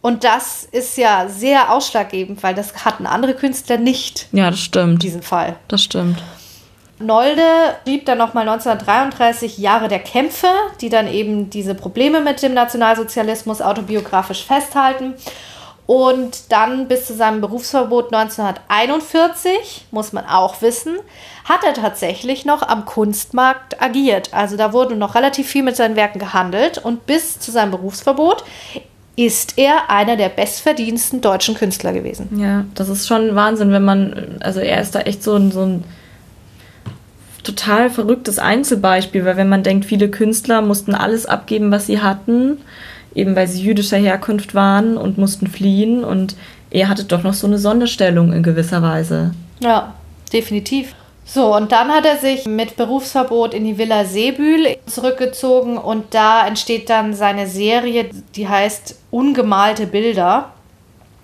Und 0.00 0.24
das 0.24 0.64
ist 0.64 0.96
ja 0.96 1.28
sehr 1.28 1.72
ausschlaggebend, 1.72 2.42
weil 2.42 2.54
das 2.54 2.84
hatten 2.84 3.06
andere 3.06 3.34
Künstler 3.34 3.78
nicht. 3.78 4.28
Ja, 4.32 4.50
das 4.50 4.60
stimmt. 4.60 5.02
Diesen 5.02 5.22
Fall. 5.22 5.56
Das 5.68 5.82
stimmt. 5.82 6.22
Nolde 7.00 7.42
schrieb 7.84 8.06
dann 8.06 8.18
nochmal 8.18 8.48
1933 8.48 9.58
Jahre 9.58 9.88
der 9.88 10.00
Kämpfe, 10.00 10.48
die 10.80 10.88
dann 10.88 11.06
eben 11.06 11.48
diese 11.50 11.74
Probleme 11.74 12.20
mit 12.20 12.42
dem 12.42 12.54
Nationalsozialismus 12.54 13.60
autobiografisch 13.60 14.44
festhalten. 14.44 15.14
Und 15.88 16.52
dann 16.52 16.86
bis 16.86 17.06
zu 17.06 17.14
seinem 17.14 17.40
Berufsverbot 17.40 18.12
1941, 18.12 19.86
muss 19.90 20.12
man 20.12 20.26
auch 20.26 20.60
wissen, 20.60 20.96
hat 21.44 21.64
er 21.64 21.72
tatsächlich 21.72 22.44
noch 22.44 22.60
am 22.60 22.84
Kunstmarkt 22.84 23.80
agiert. 23.80 24.34
Also 24.34 24.58
da 24.58 24.74
wurde 24.74 24.96
noch 24.96 25.14
relativ 25.14 25.48
viel 25.48 25.62
mit 25.62 25.76
seinen 25.76 25.96
Werken 25.96 26.18
gehandelt. 26.18 26.76
Und 26.76 27.06
bis 27.06 27.40
zu 27.40 27.50
seinem 27.50 27.70
Berufsverbot 27.70 28.44
ist 29.16 29.56
er 29.56 29.88
einer 29.88 30.16
der 30.16 30.28
bestverdiensten 30.28 31.22
deutschen 31.22 31.54
Künstler 31.54 31.94
gewesen. 31.94 32.38
Ja, 32.38 32.66
das 32.74 32.90
ist 32.90 33.08
schon 33.08 33.34
Wahnsinn, 33.34 33.72
wenn 33.72 33.86
man, 33.86 34.36
also 34.40 34.60
er 34.60 34.82
ist 34.82 34.94
da 34.94 35.00
echt 35.00 35.22
so 35.22 35.36
ein, 35.36 35.50
so 35.50 35.62
ein 35.62 35.84
total 37.44 37.88
verrücktes 37.88 38.38
Einzelbeispiel, 38.38 39.24
weil 39.24 39.38
wenn 39.38 39.48
man 39.48 39.62
denkt, 39.62 39.86
viele 39.86 40.10
Künstler 40.10 40.60
mussten 40.60 40.94
alles 40.94 41.24
abgeben, 41.24 41.70
was 41.70 41.86
sie 41.86 42.02
hatten 42.02 42.58
eben 43.18 43.36
weil 43.36 43.48
sie 43.48 43.62
jüdischer 43.62 43.96
Herkunft 43.96 44.54
waren 44.54 44.96
und 44.96 45.18
mussten 45.18 45.46
fliehen. 45.46 46.04
Und 46.04 46.36
er 46.70 46.88
hatte 46.88 47.04
doch 47.04 47.22
noch 47.22 47.34
so 47.34 47.46
eine 47.46 47.58
Sonderstellung 47.58 48.32
in 48.32 48.42
gewisser 48.42 48.82
Weise. 48.82 49.32
Ja, 49.60 49.94
definitiv. 50.32 50.94
So, 51.24 51.54
und 51.54 51.72
dann 51.72 51.88
hat 51.88 52.06
er 52.06 52.16
sich 52.16 52.46
mit 52.46 52.76
Berufsverbot 52.76 53.52
in 53.52 53.64
die 53.64 53.76
Villa 53.76 54.06
Seebühl 54.06 54.78
zurückgezogen 54.86 55.76
und 55.76 56.14
da 56.14 56.46
entsteht 56.46 56.88
dann 56.88 57.12
seine 57.12 57.46
Serie, 57.46 58.08
die 58.34 58.48
heißt 58.48 58.98
Ungemalte 59.10 59.86
Bilder. 59.86 60.52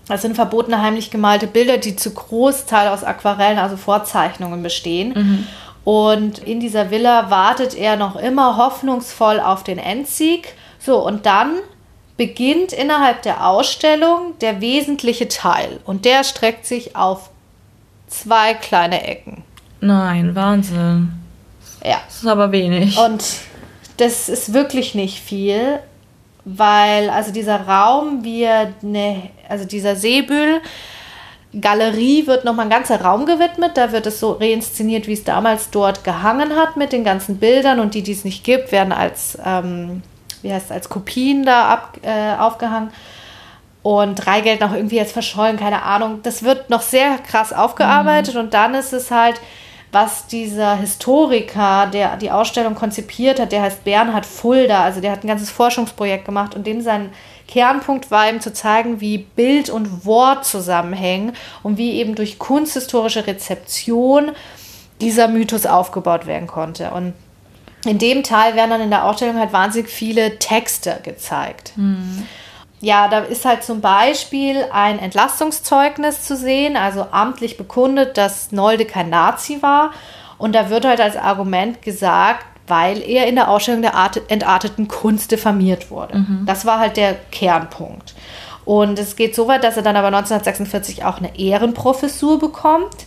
Das 0.07 0.20
sind 0.20 0.35
verbotene 0.35 0.83
heimlich 0.83 1.11
gemalte 1.11 1.46
Bilder, 1.46 1.78
die 1.78 1.96
zu 1.96 2.11
Großteil 2.11 2.88
aus 2.88 3.02
Aquarellen, 3.02 3.59
also 3.59 3.78
Vorzeichnungen 3.78 4.62
bestehen. 4.62 5.14
Mhm. 5.16 5.46
Und 5.85 6.38
in 6.40 6.61
dieser 6.61 6.90
Villa 6.90 7.30
wartet 7.30 7.74
er 7.74 7.96
noch 7.96 8.16
immer 8.16 8.59
hoffnungsvoll 8.59 9.40
auf 9.40 9.64
den 9.64 9.78
Endsieg. 9.78 10.54
So, 10.78 10.98
und 11.02 11.24
dann 11.24 11.54
beginnt 12.16 12.72
innerhalb 12.72 13.22
der 13.22 13.46
Ausstellung 13.46 14.38
der 14.40 14.61
wesentliche 14.61 15.29
Teil 15.29 15.81
und 15.85 16.05
der 16.05 16.24
streckt 16.24 16.66
sich 16.66 16.96
auf 16.96 17.31
zwei 18.07 18.55
kleine 18.55 19.07
Ecken. 19.07 19.42
Nein, 19.81 20.35
Wahnsinn. 20.35 21.12
Ja. 21.85 22.00
Das 22.07 22.16
ist 22.16 22.27
aber 22.27 22.53
wenig. 22.53 22.96
Und 22.98 23.24
das 23.96 24.29
ist 24.29 24.53
wirklich 24.53 24.94
nicht 24.94 25.18
viel, 25.18 25.81
weil 26.44 27.11
also 27.11 27.33
dieser 27.33 27.61
Raum 27.66 28.24
wird 28.24 28.74
eine, 28.83 29.31
also 29.48 29.64
dieser 29.64 29.96
Seebühl 29.96 30.61
Galerie 31.61 32.27
wird 32.27 32.44
nochmal 32.44 32.66
ein 32.66 32.70
ganzer 32.70 33.00
Raum 33.00 33.27
gewidmet. 33.27 33.77
Da 33.77 33.92
wird 33.92 34.07
es 34.07 34.20
so 34.20 34.33
reinszeniert, 34.33 35.07
wie 35.07 35.12
es 35.12 35.24
damals 35.24 35.70
dort 35.70 36.05
gehangen 36.05 36.57
hat 36.57 36.77
mit 36.77 36.92
den 36.92 37.05
ganzen 37.05 37.38
Bildern. 37.38 37.81
Und 37.81 37.94
die, 37.94 38.03
die 38.03 38.12
es 38.12 38.24
nicht 38.24 38.44
gibt, 38.44 38.72
werden 38.72 38.92
als, 38.92 39.38
ähm, 39.44 40.03
wie 40.44 40.52
heißt 40.52 40.66
es, 40.66 40.72
als 40.72 40.88
Kopien 40.88 41.44
da 41.44 41.68
ab, 41.68 41.98
äh, 42.02 42.37
aufgehangen. 42.38 42.90
Und 43.83 44.26
Reigeld 44.26 44.61
noch 44.61 44.72
irgendwie 44.72 44.96
jetzt 44.96 45.12
verschollen, 45.12 45.59
keine 45.59 45.83
Ahnung. 45.83 46.20
Das 46.22 46.42
wird 46.42 46.70
noch 46.70 46.80
sehr 46.80 47.18
krass 47.18 47.52
aufgearbeitet. 47.52 48.35
Mhm. 48.35 48.40
Und 48.40 48.54
dann 48.54 48.74
ist 48.74 48.92
es 48.92 49.11
halt, 49.11 49.40
was 49.92 50.26
dieser 50.26 50.76
Historiker, 50.76 51.87
der 51.87 52.16
die 52.16 52.30
Ausstellung 52.30 52.74
konzipiert 52.74 53.38
hat, 53.38 53.52
der 53.52 53.62
heißt 53.62 53.85
Bernhard 53.85 54.26
Fulda, 54.26 54.83
also 54.83 55.00
der 55.00 55.12
hat 55.12 55.22
ein 55.22 55.28
ganzes 55.28 55.50
Forschungsprojekt 55.50 56.24
gemacht 56.24 56.54
und 56.54 56.66
dem 56.66 56.80
sein 56.80 57.11
Kernpunkt 57.46 58.11
war 58.11 58.28
ihm 58.28 58.40
zu 58.40 58.52
zeigen, 58.52 59.00
wie 59.00 59.18
Bild 59.18 59.70
und 59.70 60.04
Wort 60.04 60.44
zusammenhängen 60.44 61.33
und 61.62 61.78
wie 61.78 61.92
eben 61.92 62.14
durch 62.14 62.38
kunsthistorische 62.38 63.26
Rezeption 63.26 64.33
dieser 65.00 65.28
Mythos 65.28 65.66
aufgebaut 65.66 66.26
werden 66.26 66.48
konnte. 66.48 66.90
Und 66.90 67.12
in 67.84 67.98
dem 67.98 68.22
Teil 68.22 68.56
werden 68.56 68.70
dann 68.70 68.80
in 68.80 68.90
der 68.90 69.04
Ausstellung 69.04 69.38
halt 69.38 69.52
wahnsinnig 69.52 69.90
viele 69.90 70.38
Texte 70.38 71.00
gezeigt. 71.02 71.72
Mhm. 71.76 72.26
Ja, 72.80 73.08
da 73.08 73.20
ist 73.20 73.44
halt 73.44 73.64
zum 73.64 73.80
Beispiel 73.80 74.66
ein 74.70 74.98
Entlastungszeugnis 74.98 76.22
zu 76.22 76.36
sehen, 76.36 76.76
also 76.76 77.06
amtlich 77.10 77.56
bekundet, 77.56 78.18
dass 78.18 78.52
Nolde 78.52 78.84
kein 78.84 79.08
Nazi 79.08 79.62
war. 79.62 79.92
Und 80.36 80.54
da 80.54 80.68
wird 80.68 80.84
halt 80.84 81.00
als 81.00 81.16
Argument 81.16 81.80
gesagt, 81.82 82.44
weil 82.66 83.02
er 83.02 83.26
in 83.26 83.36
der 83.36 83.48
Ausstellung 83.48 83.82
der 83.82 83.94
Art 83.94 84.20
entarteten 84.28 84.88
Kunst 84.88 85.30
diffamiert 85.30 85.90
wurde. 85.90 86.18
Mhm. 86.18 86.44
Das 86.46 86.66
war 86.66 86.78
halt 86.78 86.96
der 86.96 87.14
Kernpunkt. 87.30 88.14
Und 88.64 88.98
es 88.98 89.16
geht 89.16 89.34
so 89.34 89.46
weit, 89.46 89.64
dass 89.64 89.76
er 89.76 89.82
dann 89.82 89.96
aber 89.96 90.08
1946 90.08 91.04
auch 91.04 91.18
eine 91.18 91.38
Ehrenprofessur 91.38 92.38
bekommt. 92.38 93.06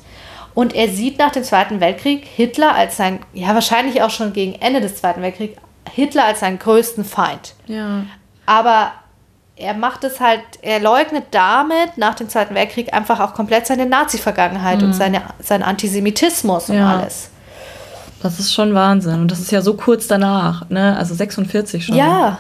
Und 0.57 0.73
er 0.73 0.89
sieht 0.89 1.19
nach 1.19 1.29
dem 1.29 1.43
Zweiten 1.43 1.81
Weltkrieg 1.81 2.25
Hitler 2.25 2.73
als 2.73 2.97
sein, 2.97 3.19
ja 3.31 3.53
wahrscheinlich 3.53 4.01
auch 4.01 4.09
schon 4.09 4.33
gegen 4.33 4.55
Ende 4.55 4.81
des 4.81 4.95
Zweiten 4.95 5.21
Weltkriegs, 5.21 5.55
Hitler 5.87 6.25
als 6.25 6.39
seinen 6.39 6.57
größten 6.57 7.05
Feind. 7.05 7.53
Ja. 7.67 8.05
Aber 8.47 8.91
er 9.55 9.75
macht 9.75 10.03
es 10.03 10.19
halt, 10.19 10.41
er 10.63 10.79
leugnet 10.79 11.25
damit 11.29 11.99
nach 11.99 12.15
dem 12.15 12.27
Zweiten 12.27 12.55
Weltkrieg 12.55 12.91
einfach 12.91 13.19
auch 13.19 13.35
komplett 13.35 13.67
seine 13.67 13.85
Nazi-Vergangenheit 13.85 14.79
mhm. 14.79 14.85
und 14.85 14.93
seine, 14.93 15.21
seinen 15.37 15.61
Antisemitismus 15.61 16.71
und 16.71 16.77
ja. 16.77 16.97
alles. 16.97 17.29
Das 18.23 18.39
ist 18.39 18.51
schon 18.51 18.73
Wahnsinn. 18.73 19.21
Und 19.21 19.31
das 19.31 19.39
ist 19.39 19.51
ja 19.51 19.61
so 19.61 19.75
kurz 19.75 20.07
danach, 20.07 20.67
ne? 20.69 20.97
Also 20.97 21.13
46 21.13 21.85
schon. 21.85 21.95
Ja. 21.95 22.39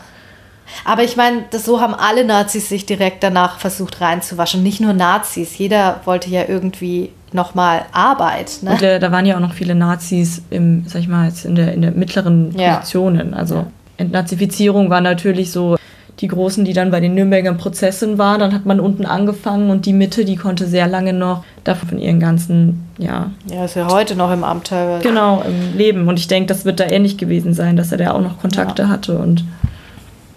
Aber 0.85 1.03
ich 1.03 1.17
meine, 1.17 1.45
so 1.51 1.81
haben 1.81 1.93
alle 1.93 2.25
Nazis 2.25 2.67
sich 2.67 2.87
direkt 2.87 3.21
danach 3.21 3.59
versucht 3.59 4.01
reinzuwaschen. 4.01 4.63
Nicht 4.63 4.81
nur 4.81 4.93
Nazis. 4.93 5.55
Jeder 5.59 6.01
wollte 6.05 6.31
ja 6.31 6.45
irgendwie 6.47 7.11
nochmal 7.33 7.85
Arbeit. 7.91 8.59
Ne? 8.61 8.71
Und 8.71 8.81
äh, 8.81 8.99
da 8.99 9.11
waren 9.11 9.25
ja 9.25 9.35
auch 9.35 9.41
noch 9.41 9.53
viele 9.53 9.75
Nazis 9.75 10.41
im, 10.49 10.83
sag 10.87 11.01
ich 11.01 11.07
mal, 11.07 11.27
jetzt 11.27 11.45
in 11.45 11.55
der, 11.55 11.73
in 11.73 11.81
der 11.81 11.91
mittleren 11.91 12.53
Positionen. 12.53 13.31
Ja. 13.31 13.37
Also 13.37 13.55
ja. 13.55 13.67
Entnazifizierung 13.97 14.89
war 14.89 15.01
natürlich 15.01 15.51
so 15.51 15.77
die 16.19 16.27
Großen, 16.27 16.65
die 16.65 16.73
dann 16.73 16.89
bei 16.89 16.99
den 16.99 17.13
Nürnberger 17.13 17.53
Prozessen 17.53 18.17
waren. 18.17 18.39
Dann 18.39 18.53
hat 18.53 18.65
man 18.65 18.79
unten 18.79 19.05
angefangen 19.05 19.69
und 19.69 19.85
die 19.85 19.93
Mitte, 19.93 20.25
die 20.25 20.35
konnte 20.35 20.65
sehr 20.65 20.87
lange 20.87 21.13
noch 21.13 21.43
davon 21.63 21.89
von 21.89 21.99
ihren 21.99 22.19
ganzen, 22.19 22.87
ja. 22.97 23.31
Ja, 23.51 23.65
ist 23.65 23.75
ja 23.75 23.87
heute 23.91 24.15
noch 24.15 24.31
im 24.31 24.43
Amt 24.43 24.67
teilweise. 24.67 25.07
Genau, 25.07 25.43
im 25.43 25.77
Leben. 25.77 26.07
Und 26.07 26.17
ich 26.17 26.27
denke, 26.27 26.47
das 26.47 26.65
wird 26.65 26.79
da 26.79 26.85
ähnlich 26.85 27.17
gewesen 27.17 27.53
sein, 27.53 27.77
dass 27.77 27.91
er 27.91 27.99
da 27.99 28.11
auch 28.13 28.21
noch 28.21 28.39
Kontakte 28.39 28.83
ja. 28.83 28.89
hatte 28.89 29.17
und. 29.17 29.43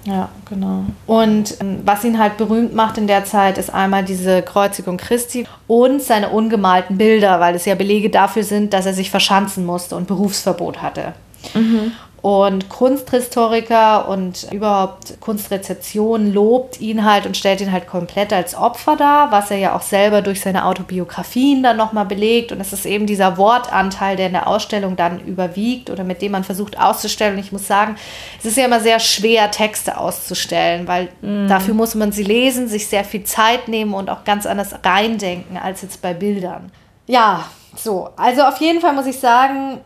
Ja, 0.05 0.31
genau. 0.49 0.85
Und 1.07 1.61
ähm, 1.61 1.81
was 1.85 2.05
ihn 2.05 2.19
halt 2.19 2.39
berühmt 2.39 2.75
macht 2.75 2.97
in 2.97 3.07
der 3.07 3.25
Zeit, 3.25 3.59
ist 3.59 3.73
einmal 3.73 4.05
diese 4.05 4.43
Kreuzigung 4.43 4.97
Christi 4.97 5.47
und 5.67 6.03
seine 6.03 6.31
ungemalten 6.31 6.97
Bilder, 6.97 7.39
weil 7.41 7.55
es 7.55 7.67
ja 7.67 7.75
Belege 7.75 8.09
dafür 8.09 8.43
sind, 8.43 8.73
dass 8.73 8.87
er 8.87 8.95
sich 8.95 9.11
verschanzen 9.11 9.67
musste 9.67 9.97
und 9.97 10.07
Berufsverbot 10.07 10.81
hatte. 10.81 11.13
Mhm. 11.55 11.93
Und 12.23 12.69
Kunsthistoriker 12.69 14.07
und 14.07 14.47
überhaupt 14.53 15.19
Kunstrezeption 15.21 16.35
lobt 16.35 16.79
ihn 16.79 17.07
halt 17.07 17.25
und 17.25 17.35
stellt 17.35 17.63
ihn 17.63 17.73
halt 17.73 17.87
komplett 17.87 18.31
als 18.33 18.55
Opfer 18.55 18.97
dar, 18.97 19.33
was 19.33 19.51
er 19.51 19.57
ja 19.57 19.75
auch 19.75 19.81
selber 19.81 20.21
durch 20.21 20.43
seine 20.43 20.67
Autobiografien 20.67 21.63
dann 21.63 21.79
nochmal 21.79 22.05
belegt. 22.05 22.53
Und 22.53 22.61
es 22.61 22.75
ist 22.75 22.85
eben 22.85 23.07
dieser 23.07 23.39
Wortanteil, 23.39 24.17
der 24.17 24.27
in 24.27 24.35
der 24.35 24.49
Ausstellung 24.49 24.97
dann 24.97 25.21
überwiegt 25.21 25.89
oder 25.89 26.05
mit 26.05 26.21
dem 26.21 26.33
man 26.33 26.45
versucht 26.45 26.79
auszustellen. 26.79 27.35
Und 27.35 27.41
ich 27.41 27.53
muss 27.53 27.67
sagen, 27.67 27.97
es 28.39 28.45
ist 28.45 28.59
ja 28.59 28.67
immer 28.67 28.81
sehr 28.81 29.01
schwer, 29.01 29.51
Texte 29.51 29.97
auszustellen, 29.97 30.87
weil 30.87 31.09
mm. 31.23 31.49
dafür 31.49 31.73
muss 31.73 31.95
man 31.95 32.13
sie 32.13 32.25
lesen, 32.25 32.69
sich 32.69 32.87
sehr 32.87 33.05
viel 33.05 33.25
Zeit 33.25 33.67
nehmen 33.67 33.95
und 33.95 34.11
auch 34.11 34.25
ganz 34.25 34.45
anders 34.45 34.75
reindenken 34.85 35.57
als 35.57 35.81
jetzt 35.81 36.03
bei 36.03 36.13
Bildern. 36.13 36.71
Ja, 37.07 37.47
so. 37.77 38.11
Also 38.17 38.43
auf 38.43 38.59
jeden 38.59 38.81
Fall 38.81 38.93
muss 38.93 39.07
ich 39.07 39.19
sagen, 39.19 39.81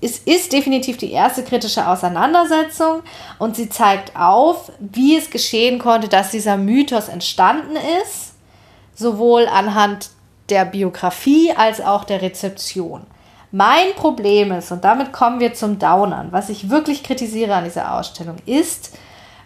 es 0.00 0.18
ist 0.18 0.52
definitiv 0.52 0.96
die 0.96 1.12
erste 1.12 1.42
kritische 1.44 1.86
Auseinandersetzung 1.86 3.02
und 3.38 3.56
sie 3.56 3.68
zeigt 3.68 4.16
auf, 4.16 4.72
wie 4.78 5.16
es 5.16 5.30
geschehen 5.30 5.78
konnte, 5.78 6.08
dass 6.08 6.30
dieser 6.30 6.56
Mythos 6.56 7.08
entstanden 7.08 7.76
ist, 8.02 8.34
sowohl 8.94 9.46
anhand 9.46 10.10
der 10.48 10.64
Biografie 10.64 11.52
als 11.52 11.80
auch 11.80 12.04
der 12.04 12.22
Rezeption. 12.22 13.06
Mein 13.52 13.94
Problem 13.94 14.52
ist, 14.52 14.72
und 14.72 14.84
damit 14.84 15.12
kommen 15.12 15.40
wir 15.40 15.54
zum 15.54 15.78
Downern, 15.78 16.28
was 16.30 16.48
ich 16.48 16.70
wirklich 16.70 17.02
kritisiere 17.02 17.54
an 17.54 17.64
dieser 17.64 17.94
Ausstellung, 17.94 18.36
ist, 18.46 18.96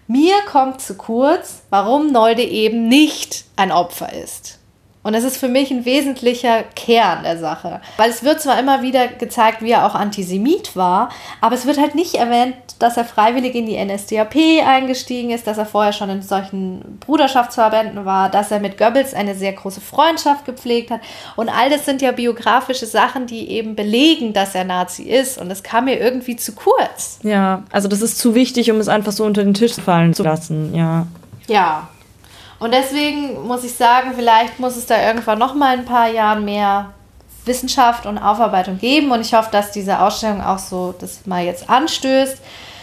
mir 0.06 0.34
kommt 0.50 0.80
zu 0.80 0.94
kurz, 0.94 1.62
warum 1.70 2.10
Nolde 2.10 2.42
eben 2.42 2.88
nicht 2.88 3.44
ein 3.56 3.70
Opfer 3.70 4.12
ist. 4.12 4.59
Und 5.02 5.14
das 5.14 5.24
ist 5.24 5.38
für 5.38 5.48
mich 5.48 5.70
ein 5.70 5.86
wesentlicher 5.86 6.62
Kern 6.76 7.22
der 7.22 7.38
Sache. 7.38 7.80
Weil 7.96 8.10
es 8.10 8.22
wird 8.22 8.42
zwar 8.42 8.58
immer 8.58 8.82
wieder 8.82 9.08
gezeigt, 9.08 9.62
wie 9.62 9.70
er 9.70 9.86
auch 9.86 9.94
Antisemit 9.94 10.76
war, 10.76 11.08
aber 11.40 11.54
es 11.54 11.66
wird 11.66 11.78
halt 11.78 11.94
nicht 11.94 12.16
erwähnt, 12.16 12.54
dass 12.78 12.96
er 12.96 13.04
freiwillig 13.04 13.54
in 13.54 13.66
die 13.66 13.82
NSDAP 13.82 14.36
eingestiegen 14.66 15.30
ist, 15.30 15.46
dass 15.46 15.58
er 15.58 15.66
vorher 15.66 15.92
schon 15.92 16.10
in 16.10 16.22
solchen 16.22 16.98
Bruderschaftsverbänden 17.00 18.04
war, 18.04 18.30
dass 18.30 18.50
er 18.50 18.60
mit 18.60 18.78
Goebbels 18.78 19.14
eine 19.14 19.34
sehr 19.34 19.52
große 19.52 19.80
Freundschaft 19.80 20.44
gepflegt 20.44 20.90
hat. 20.90 21.00
Und 21.36 21.48
all 21.48 21.70
das 21.70 21.84
sind 21.84 22.02
ja 22.02 22.12
biografische 22.12 22.86
Sachen, 22.86 23.26
die 23.26 23.50
eben 23.50 23.76
belegen, 23.76 24.32
dass 24.32 24.54
er 24.54 24.64
Nazi 24.64 25.04
ist. 25.04 25.38
Und 25.38 25.48
das 25.50 25.62
kam 25.62 25.86
mir 25.86 25.98
irgendwie 25.98 26.36
zu 26.36 26.52
kurz. 26.52 27.18
Ja, 27.22 27.64
also 27.70 27.88
das 27.88 28.00
ist 28.00 28.18
zu 28.18 28.34
wichtig, 28.34 28.70
um 28.70 28.78
es 28.78 28.88
einfach 28.88 29.12
so 29.12 29.24
unter 29.24 29.44
den 29.44 29.54
Tisch 29.54 29.74
fallen 29.74 30.14
zu 30.14 30.22
lassen, 30.22 30.74
ja. 30.74 31.06
Ja, 31.48 31.88
und 32.60 32.72
deswegen 32.72 33.46
muss 33.46 33.64
ich 33.64 33.74
sagen, 33.74 34.12
vielleicht 34.14 34.60
muss 34.60 34.76
es 34.76 34.86
da 34.86 35.04
irgendwann 35.04 35.38
noch 35.38 35.54
mal 35.54 35.76
ein 35.76 35.86
paar 35.86 36.08
Jahre 36.08 36.40
mehr 36.40 36.92
Wissenschaft 37.46 38.04
und 38.04 38.18
Aufarbeitung 38.18 38.78
geben. 38.78 39.10
Und 39.10 39.22
ich 39.22 39.32
hoffe, 39.32 39.48
dass 39.50 39.72
diese 39.72 40.00
Ausstellung 40.00 40.42
auch 40.42 40.58
so 40.58 40.94
das 40.98 41.26
mal 41.26 41.42
jetzt 41.42 41.70
anstößt. 41.70 42.36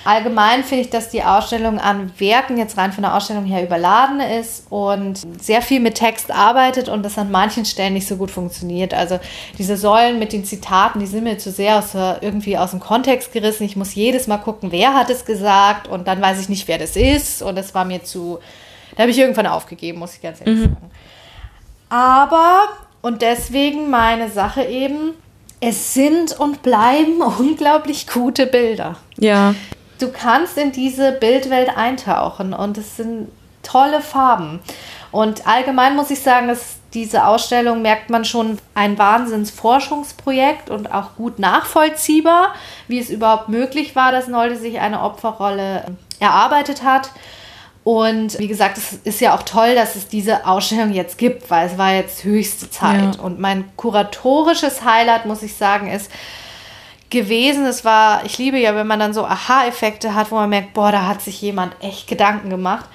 Allgemein 0.04 0.64
finde 0.64 0.86
ich, 0.86 0.90
dass 0.90 1.10
die 1.10 1.22
Ausstellung 1.22 1.80
an 1.80 2.12
Werken 2.18 2.58
jetzt 2.58 2.78
rein 2.78 2.94
von 2.94 3.04
der 3.04 3.14
Ausstellung 3.14 3.44
her 3.44 3.62
überladen 3.62 4.22
ist 4.22 4.66
und 4.72 5.20
sehr 5.40 5.62
viel 5.62 5.82
mit 5.82 5.96
Text 5.96 6.32
arbeitet 6.32 6.88
und 6.88 7.04
das 7.04 7.18
an 7.18 7.30
manchen 7.30 7.66
Stellen 7.66 7.94
nicht 7.94 8.08
so 8.08 8.16
gut 8.16 8.32
funktioniert. 8.32 8.94
Also 8.94 9.20
diese 9.60 9.76
Säulen 9.76 10.18
mit 10.18 10.32
den 10.32 10.46
Zitaten, 10.46 11.02
die 11.02 11.08
sind 11.08 11.26
mir 11.26 11.38
zu 11.38 11.52
sehr 11.52 11.78
aus, 11.78 11.94
irgendwie 12.22 12.58
aus 12.58 12.72
dem 12.72 12.80
Kontext 12.80 13.34
gerissen. 13.34 13.64
Ich 13.64 13.76
muss 13.76 13.96
jedes 13.96 14.28
Mal 14.28 14.38
gucken, 14.38 14.72
wer 14.72 14.94
hat 14.94 15.10
es 15.10 15.26
gesagt 15.26 15.90
und 15.90 16.08
dann 16.08 16.22
weiß 16.22 16.40
ich 16.40 16.48
nicht, 16.48 16.70
wer 16.70 16.78
das 16.78 16.96
ist 16.96 17.42
und 17.42 17.58
es 17.58 17.76
war 17.76 17.84
mir 17.84 18.02
zu 18.04 18.40
da 18.98 19.04
habe 19.04 19.12
ich 19.12 19.20
irgendwann 19.20 19.46
aufgegeben, 19.46 20.00
muss 20.00 20.16
ich 20.16 20.22
ganz 20.22 20.42
ehrlich 20.42 20.58
mhm. 20.58 20.64
sagen. 20.64 20.92
Aber, 21.90 22.64
und 23.02 23.22
deswegen 23.22 23.92
meine 23.92 24.30
Sache 24.30 24.64
eben, 24.64 25.14
es 25.62 25.94
sind 25.94 26.38
und 26.38 26.64
bleiben 26.64 27.22
unglaublich 27.40 28.08
gute 28.08 28.48
Bilder. 28.48 28.98
Ja. 29.18 29.54
Du 30.00 30.12
kannst 30.12 30.58
in 30.58 30.72
diese 30.72 31.12
Bildwelt 31.12 31.76
eintauchen 31.76 32.54
und 32.54 32.78
es 32.78 32.98
sind 32.98 33.30
tolle 33.64 34.02
Farben. 34.02 34.60
Und 35.12 35.48
allgemein 35.48 35.96
muss 35.96 36.10
ich 36.10 36.22
sagen, 36.22 36.48
dass 36.48 36.78
diese 36.94 37.26
Ausstellung 37.26 37.82
merkt 37.82 38.10
man 38.10 38.26
schon 38.26 38.58
ein 38.74 38.98
Wahnsinnsforschungsprojekt 38.98 40.70
und 40.70 40.92
auch 40.92 41.16
gut 41.16 41.38
nachvollziehbar, 41.40 42.54
wie 42.88 43.00
es 43.00 43.10
überhaupt 43.10 43.50
möglich 43.50 43.96
war, 43.96 44.12
dass 44.12 44.28
Nolde 44.28 44.58
sich 44.58 44.80
eine 44.80 45.02
Opferrolle 45.02 45.86
erarbeitet 46.20 46.84
hat. 46.84 47.12
Und 47.88 48.38
wie 48.38 48.50
gesagt, 48.50 48.78
es 48.78 49.00
ist 49.06 49.22
ja 49.22 49.34
auch 49.34 49.44
toll, 49.44 49.74
dass 49.74 49.96
es 49.96 50.10
diese 50.10 50.46
Ausstellung 50.46 50.92
jetzt 50.92 51.18
gibt, 51.18 51.50
weil 51.50 51.68
es 51.68 51.78
war 51.78 51.94
jetzt 51.94 52.26
höchste 52.26 52.70
Zeit. 52.70 53.16
Ja. 53.16 53.22
Und 53.22 53.40
mein 53.40 53.64
kuratorisches 53.78 54.84
Highlight, 54.84 55.26
muss 55.26 55.42
ich 55.42 55.56
sagen, 55.56 55.90
ist 55.90 56.12
gewesen, 57.10 57.66
es 57.66 57.86
war, 57.86 58.26
ich 58.26 58.38
liebe 58.40 58.60
ja, 58.60 58.76
wenn 58.76 58.88
man 58.88 59.00
dann 59.00 59.14
so 59.14 59.24
Aha-Effekte 59.24 60.16
hat, 60.16 60.32
wo 60.32 60.36
man 60.36 60.50
merkt, 60.50 60.74
boah, 60.74 60.92
da 60.92 61.08
hat 61.08 61.22
sich 61.22 61.42
jemand 61.42 61.78
echt 61.80 62.08
Gedanken 62.08 62.50
gemacht. 62.50 62.90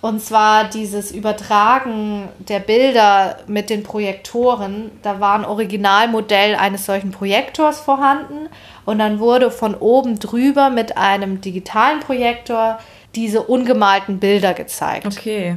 Und 0.00 0.22
zwar 0.22 0.64
dieses 0.70 1.12
Übertragen 1.12 2.30
der 2.38 2.60
Bilder 2.60 3.40
mit 3.46 3.68
den 3.68 3.82
Projektoren. 3.82 4.90
Da 5.02 5.20
war 5.20 5.34
ein 5.34 5.44
Originalmodell 5.44 6.54
eines 6.54 6.86
solchen 6.86 7.10
Projektors 7.10 7.78
vorhanden. 7.78 8.48
Und 8.86 9.00
dann 9.00 9.18
wurde 9.18 9.50
von 9.50 9.74
oben 9.74 10.18
drüber 10.18 10.70
mit 10.70 10.96
einem 10.96 11.42
digitalen 11.42 12.00
Projektor 12.00 12.78
diese 13.16 13.42
ungemalten 13.42 14.18
Bilder 14.18 14.54
gezeigt. 14.54 15.06
Okay. 15.06 15.56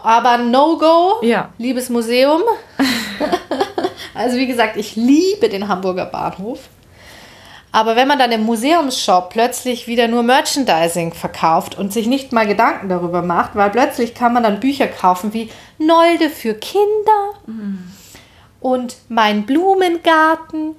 Aber 0.00 0.38
No-Go, 0.38 1.16
Ja. 1.22 1.50
liebes 1.58 1.88
Museum. 1.88 2.42
also 4.14 4.36
wie 4.36 4.46
gesagt, 4.46 4.76
ich 4.76 4.96
liebe 4.96 5.48
den 5.48 5.68
Hamburger 5.68 6.06
Bahnhof. 6.06 6.60
Aber 7.72 7.94
wenn 7.96 8.08
man 8.08 8.18
dann 8.18 8.32
im 8.32 8.44
Museumsshop 8.44 9.28
plötzlich 9.30 9.86
wieder 9.86 10.08
nur 10.08 10.22
Merchandising 10.22 11.12
verkauft 11.12 11.76
und 11.76 11.92
sich 11.92 12.06
nicht 12.06 12.32
mal 12.32 12.46
Gedanken 12.46 12.88
darüber 12.88 13.20
macht, 13.20 13.54
weil 13.54 13.68
plötzlich 13.70 14.14
kann 14.14 14.32
man 14.32 14.44
dann 14.44 14.60
Bücher 14.60 14.86
kaufen 14.86 15.34
wie 15.34 15.50
Nolde 15.78 16.30
für 16.30 16.54
Kinder 16.54 17.34
und 18.60 18.96
Mein 19.08 19.44
Blumengarten. 19.44 20.76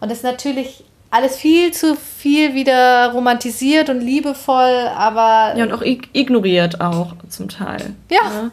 Und 0.00 0.10
das 0.10 0.18
ist 0.18 0.24
natürlich 0.24 0.84
alles 1.10 1.36
viel 1.36 1.72
zu 1.72 1.94
viel 1.96 2.54
wieder 2.54 3.12
romantisiert 3.12 3.88
und 3.90 4.00
liebevoll, 4.00 4.88
aber 4.96 5.54
Ja, 5.56 5.64
und 5.64 5.72
auch 5.72 5.82
ig 5.82 6.08
ignoriert 6.12 6.80
auch 6.80 7.14
zum 7.28 7.48
Teil. 7.48 7.94
ja. 8.10 8.50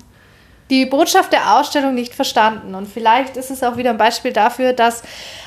Die 0.70 0.86
Botschaft 0.88 1.32
der 1.32 1.58
Ausstellung 1.58 1.94
nicht 1.94 2.16
verstanden. 2.16 2.74
Und 2.74 2.88
vielleicht 2.88 3.38
ist 3.38 3.52
es 3.52 3.62
auch 3.64 3.78
wieder 3.78 3.92
ein 3.92 3.98
Beispiel 3.98 4.34
dafür, 4.34 4.74
dass 4.74 5.04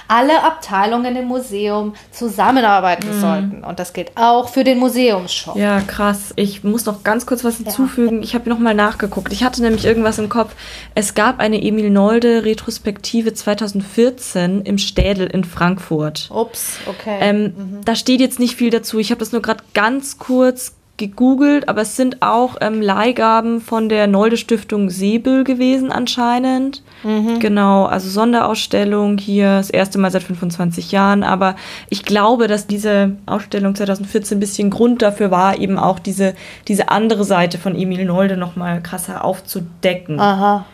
alle 0.07 0.43
Abteilungen 0.43 1.17
im 1.17 1.27
Museum 1.27 1.95
zusammenarbeiten 2.13 3.21
sollten. 3.21 3.63
Und 3.63 3.79
das 3.79 3.93
gilt 3.93 4.13
auch 4.17 4.49
für 4.49 4.65
den 4.65 4.79
Museumsshop. 4.79 5.57
Ja, 5.57 5.81
krass. 5.81 6.33
Ich 6.37 6.65
muss 6.65 6.87
noch 6.87 7.03
ganz 7.03 7.27
kurz 7.27 7.45
was 7.45 7.59
hinzufügen. 7.59 8.23
Ich 8.23 8.35
habe 8.35 8.49
noch 8.49 8.59
mal 8.59 8.75
nachgeguckt. 8.75 9.33
Ich 9.33 9.45
hatte 9.45 9.61
nämlich 9.61 9.85
irgendwas 9.85 10.19
im 10.19 10.29
Kopf. 10.31 10.55
Es 10.95 11.15
gab 11.15 11.41
eine 11.41 11.63
Emil 11.63 11.91
Nolde 11.91 12.45
Retrospektive 12.45 13.35
2014 13.35 14.63
im 14.63 14.79
Städel 14.79 15.27
in 15.27 15.45
Frankfurt. 15.45 16.31
Ups, 16.33 16.79
okay. 16.87 17.19
Ähm, 17.21 17.81
Da 17.85 17.95
steht 17.95 18.21
jetzt 18.21 18.39
nicht 18.39 18.57
viel 18.57 18.71
dazu. 18.71 18.99
Ich 18.99 19.11
habe 19.11 19.19
das 19.19 19.33
nur 19.33 19.43
gerade 19.43 19.63
ganz 19.75 20.19
kurz 20.19 20.75
gegoogelt, 20.99 21.69
aber 21.69 21.83
es 21.83 21.97
sind 21.97 22.21
auch 22.21 22.57
ähm, 22.61 22.83
Leihgaben 22.83 23.61
von 23.61 23.89
der 23.89 24.07
Nolde 24.07 24.37
Stiftung 24.37 24.91
Säbel 24.91 25.45
gewesen 25.45 25.91
anscheinend. 25.91 26.83
Genau, 27.39 27.87
also 27.87 28.09
Sonderausstellung 28.11 29.17
hier, 29.17 29.57
das 29.57 29.71
erste 29.71 29.99
Mal 29.99 30.11
seit 30.11 30.25
25 30.25 30.93
Jahren. 30.93 31.23
Aber 31.23 31.57
ich 31.89 32.05
glaube, 32.05 32.49
dass 32.49 32.67
diese 32.67 33.17
Ausstellung 33.27 33.75
2014 33.75 34.37
ein 34.37 34.41
bisschen 34.41 34.71
Grund 34.71 35.01
dafür 35.01 35.31
war, 35.31 35.59
eben 35.59 35.79
auch 35.79 35.99
diese, 35.99 36.35
diese 36.67 36.91
andere 36.91 37.25
Seite 37.25 37.57
von 37.57 37.75
Emil 37.75 38.05
Nolde 38.05 38.37
nochmal 38.37 38.83
krasser 38.83 39.25
aufzudecken. 39.25 40.21
Aha. 40.21 40.67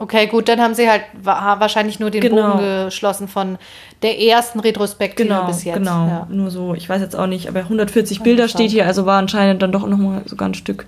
Okay, 0.00 0.26
gut, 0.28 0.48
dann 0.48 0.60
haben 0.60 0.74
sie 0.74 0.88
halt 0.88 1.02
wa- 1.22 1.56
wahrscheinlich 1.60 2.00
nur 2.00 2.10
den 2.10 2.22
Genau. 2.22 2.52
Bogen 2.56 2.86
geschlossen 2.86 3.28
von 3.28 3.58
der 4.02 4.18
ersten 4.18 4.58
Retrospektive 4.58 5.28
Genau, 5.28 5.44
bis 5.46 5.62
jetzt. 5.62 5.76
genau. 5.76 6.06
Ja. 6.06 6.26
Nur 6.30 6.50
so, 6.50 6.74
ich 6.74 6.88
weiß 6.88 7.02
jetzt 7.02 7.14
auch 7.14 7.26
nicht, 7.26 7.48
aber 7.48 7.60
140 7.60 8.22
Bilder 8.22 8.48
steht 8.48 8.70
hier, 8.70 8.86
also 8.86 9.04
war 9.04 9.18
anscheinend 9.18 9.60
dann 9.62 9.72
doch 9.72 9.86
nochmal 9.86 10.22
sogar 10.24 10.48
ein 10.48 10.54
Stück 10.54 10.86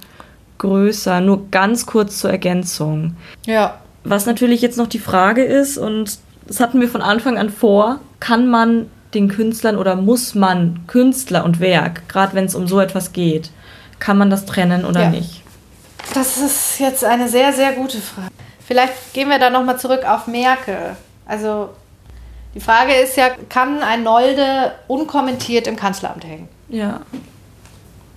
größer. 0.59 1.21
Nur 1.21 1.51
ganz 1.51 1.87
kurz 1.87 2.19
zur 2.19 2.31
Ergänzung. 2.31 3.15
ja. 3.47 3.75
Was 4.05 4.27
natürlich 4.27 4.61
jetzt 4.63 4.79
noch 4.79 4.89
die 4.89 4.99
Frage 4.99 5.45
ist, 5.45 5.79
und 5.79 6.19
das 6.49 6.59
hatten 6.59 6.81
wir 6.81 6.89
von 6.89 7.03
Anfang 7.03 7.39
an 7.39 7.51
vor, 7.51 8.01
kann 8.19 8.49
man 8.49 8.87
den 9.15 9.29
Künstlern 9.29 9.77
oder 9.77 9.95
muss 9.95 10.35
man 10.35 10.81
Künstler 10.89 11.45
und 11.45 11.61
Werk, 11.61 12.09
gerade 12.09 12.35
wenn 12.35 12.47
es 12.47 12.57
um 12.57 12.67
so 12.67 12.81
etwas 12.81 13.13
geht, 13.13 13.51
kann 14.01 14.19
man 14.19 14.29
das 14.29 14.45
trennen 14.45 14.85
oder 14.85 15.03
Ja. 15.03 15.11
nicht? 15.11 15.43
Das 16.15 16.37
ist 16.37 16.81
jetzt 16.81 17.05
eine 17.05 17.29
sehr, 17.29 17.53
sehr 17.53 17.75
gute 17.75 17.99
Frage. 17.99 18.31
Vielleicht 18.73 19.13
gehen 19.13 19.29
wir 19.29 19.39
da 19.39 19.51
nochmal 19.51 19.79
zurück 19.79 20.09
auf 20.09 20.27
Merkel. 20.27 20.97
Also 21.27 21.69
die 22.55 22.61
Frage 22.61 22.95
ist 22.95 23.19
ja, 23.19 23.29
kann 23.51 23.83
ein 23.83 24.03
Nolde 24.03 24.73
unkommentiert 24.89 25.67
im 25.67 25.77
Kanzleramt 25.77 26.25
hängen? 26.25 26.49
Ja. 26.71 27.03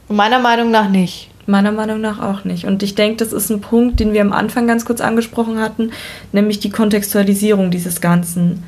Und 0.08 0.16
meiner 0.16 0.40
Meinung 0.40 0.72
nach 0.72 0.88
nicht. 0.88 1.30
Meiner 1.46 1.74
Meinung 1.74 2.00
nach 2.00 2.22
auch 2.22 2.46
nicht. 2.46 2.64
Und 2.64 2.84
ich 2.84 2.96
denke, 2.96 3.18
das 3.18 3.34
ist 3.34 3.50
ein 3.50 3.60
Punkt, 3.60 4.00
den 4.00 4.14
wir 4.14 4.22
am 4.22 4.32
Anfang 4.32 4.66
ganz 4.66 4.86
kurz 4.86 5.02
angesprochen 5.02 5.60
hatten, 5.60 5.92
nämlich 6.32 6.62
die 6.62 6.70
Kontextualisierung 6.70 7.70
dieses 7.70 8.00
Ganzen. 8.00 8.64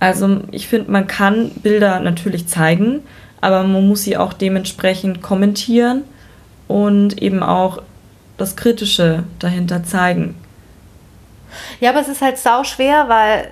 Also 0.00 0.40
ich 0.50 0.66
finde, 0.66 0.90
man 0.90 1.06
kann 1.06 1.52
Bilder 1.62 2.00
natürlich 2.00 2.48
zeigen, 2.48 3.04
aber 3.40 3.62
man 3.62 3.86
muss 3.86 4.02
sie 4.02 4.16
auch 4.16 4.32
dementsprechend 4.32 5.22
kommentieren 5.22 6.02
und 6.66 7.22
eben 7.22 7.44
auch 7.44 7.80
das 8.38 8.56
Kritische 8.56 9.22
dahinter 9.38 9.84
zeigen. 9.84 10.34
Ja, 11.80 11.90
aber 11.90 12.00
es 12.00 12.08
ist 12.08 12.22
halt 12.22 12.38
sau 12.38 12.64
schwer, 12.64 13.08
weil 13.08 13.48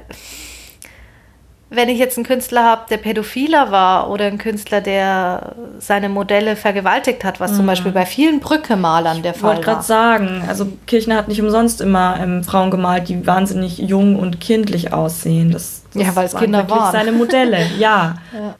wenn 1.68 1.88
ich 1.88 1.98
jetzt 1.98 2.16
einen 2.16 2.24
Künstler 2.26 2.62
habe, 2.62 2.82
der 2.90 2.98
Pädophiler 2.98 3.72
war 3.72 4.08
oder 4.08 4.26
einen 4.26 4.38
Künstler, 4.38 4.80
der 4.80 5.56
seine 5.80 6.08
Modelle 6.08 6.54
vergewaltigt 6.54 7.24
hat, 7.24 7.40
was 7.40 7.56
zum 7.56 7.66
Beispiel 7.66 7.90
bei 7.90 8.06
vielen 8.06 8.38
Brückemalern 8.38 9.22
der 9.22 9.34
Ich 9.34 9.40
Fall 9.40 9.50
wollte 9.56 9.62
gerade 9.62 9.76
war. 9.78 9.82
sagen, 9.82 10.44
also 10.46 10.68
Kirchner 10.86 11.16
hat 11.16 11.26
nicht 11.26 11.42
umsonst 11.42 11.80
immer 11.80 12.20
ähm, 12.20 12.44
Frauen 12.44 12.70
gemalt, 12.70 13.08
die 13.08 13.26
wahnsinnig 13.26 13.78
jung 13.78 14.14
und 14.14 14.40
kindlich 14.40 14.92
aussehen. 14.92 15.50
Das, 15.50 15.82
das 15.92 16.02
Ja, 16.02 16.14
weil 16.14 16.26
es 16.26 16.34
waren 16.34 16.42
Kinder 16.44 16.70
waren. 16.70 16.92
seine 16.92 17.10
Modelle, 17.10 17.58
ja. 17.78 18.14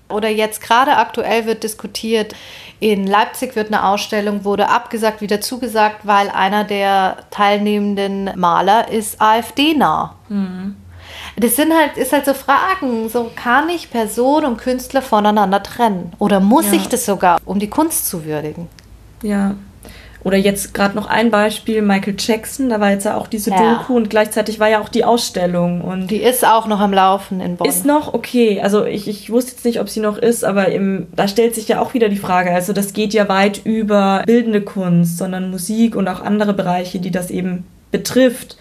Oder 0.09 0.29
jetzt 0.29 0.61
gerade 0.61 0.97
aktuell 0.97 1.47
wird 1.47 1.63
diskutiert, 1.63 2.35
in 2.81 3.07
Leipzig 3.07 3.57
wird 3.57 3.69
eine 3.69 3.85
Ausstellung, 3.85 4.45
wurde 4.45 4.69
abgesagt, 4.69 5.21
wieder 5.21 5.41
zugesagt, 5.41 6.01
weil 6.07 6.29
einer 6.29 6.65
der 6.65 7.17
teilnehmenden 7.31 8.31
Maler 8.39 8.91
ist 8.91 9.21
AfD-nah. 9.21 10.15
Das 11.37 11.57
sind 11.57 11.73
halt, 11.73 11.97
ist 11.97 12.13
halt 12.13 12.25
so 12.27 12.35
Fragen, 12.35 13.09
so 13.09 13.31
kann 13.35 13.69
ich 13.69 13.91
Person 13.91 14.45
und 14.45 14.59
Künstler 14.59 15.03
voneinander 15.03 15.63
trennen? 15.63 16.13
Oder 16.19 16.41
muss 16.41 16.67
Ja. 16.67 16.73
ich 16.75 16.89
das 16.89 17.05
sogar, 17.07 17.39
um 17.45 17.59
die 17.59 17.71
Kunst 17.71 18.09
zu 18.09 18.25
würdigen? 18.25 18.69
Ja. 19.23 19.55
Oder 20.27 20.39
jetzt 20.39 20.75
gerade 20.75 20.97
noch 20.97 21.07
ein 21.07 21.31
Beispiel, 21.31 21.83
Michael 21.83 22.17
Jackson, 22.19 22.69
da 22.69 22.81
war 22.81 22.91
jetzt 22.91 23.05
ja 23.05 23.17
auch 23.17 23.29
diese 23.29 23.51
Ja. 23.51 23.77
Doku 23.77 23.95
und 23.95 24.11
gleichzeitig 24.11 24.59
war 24.59 24.69
ja 24.69 24.81
auch 24.81 24.89
die 24.89 25.05
Ausstellung 25.05 25.83
und 25.83 26.11
Die 26.11 26.17
ist 26.17 26.45
auch 26.45 26.67
noch 26.67 26.81
am 26.81 26.93
Laufen 26.93 27.41
in 27.41 27.57
Bonn. 27.57 27.69
ist 27.69 27.87
noch 27.87 28.13
okay. 28.13 28.61
Also 28.61 28.85
ich, 28.85 29.07
ich 29.07 29.31
wusste 29.31 29.53
jetzt 29.53 29.65
nicht, 29.65 29.79
ob 29.79 29.89
sie 29.89 30.01
noch 30.01 30.19
ist, 30.19 30.45
aber 30.45 30.67
im, 30.73 31.07
da 31.15 31.29
stellt 31.29 31.55
sich 31.55 31.69
ja 31.69 31.81
auch 31.81 31.95
wieder 31.95 32.09
die 32.09 32.17
Frage. 32.17 32.51
Also 32.51 32.73
das 32.73 32.93
geht 32.93 33.15
ja 33.15 33.29
weit 33.29 33.61
über 33.65 34.25
bildende 34.27 34.63
Kunst, 34.63 35.17
sondern 35.17 35.49
Musik 35.53 35.95
und 35.95 36.09
auch 36.09 36.21
andere 36.21 36.55
Bereiche, 36.55 36.99
die 36.99 37.13
das 37.13 37.31
eben 37.31 37.65
betrifft. 37.93 38.57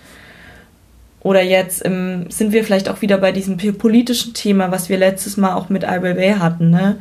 Oder 1.21 1.41
jetzt 1.41 1.83
ähm, 1.83 2.27
sind 2.29 2.51
wir 2.51 2.63
vielleicht 2.63 2.89
auch 2.89 3.01
wieder 3.01 3.17
bei 3.17 3.31
diesem 3.31 3.57
politischen 3.57 4.35
Thema, 4.35 4.69
was 4.69 4.89
wir 4.89 4.99
letztes 4.99 5.35
Mal 5.35 5.55
auch 5.55 5.69
mit 5.69 5.83
Ai 5.83 6.03
Weiwei 6.03 6.33
hatten, 6.33 6.69
ne? 6.69 6.97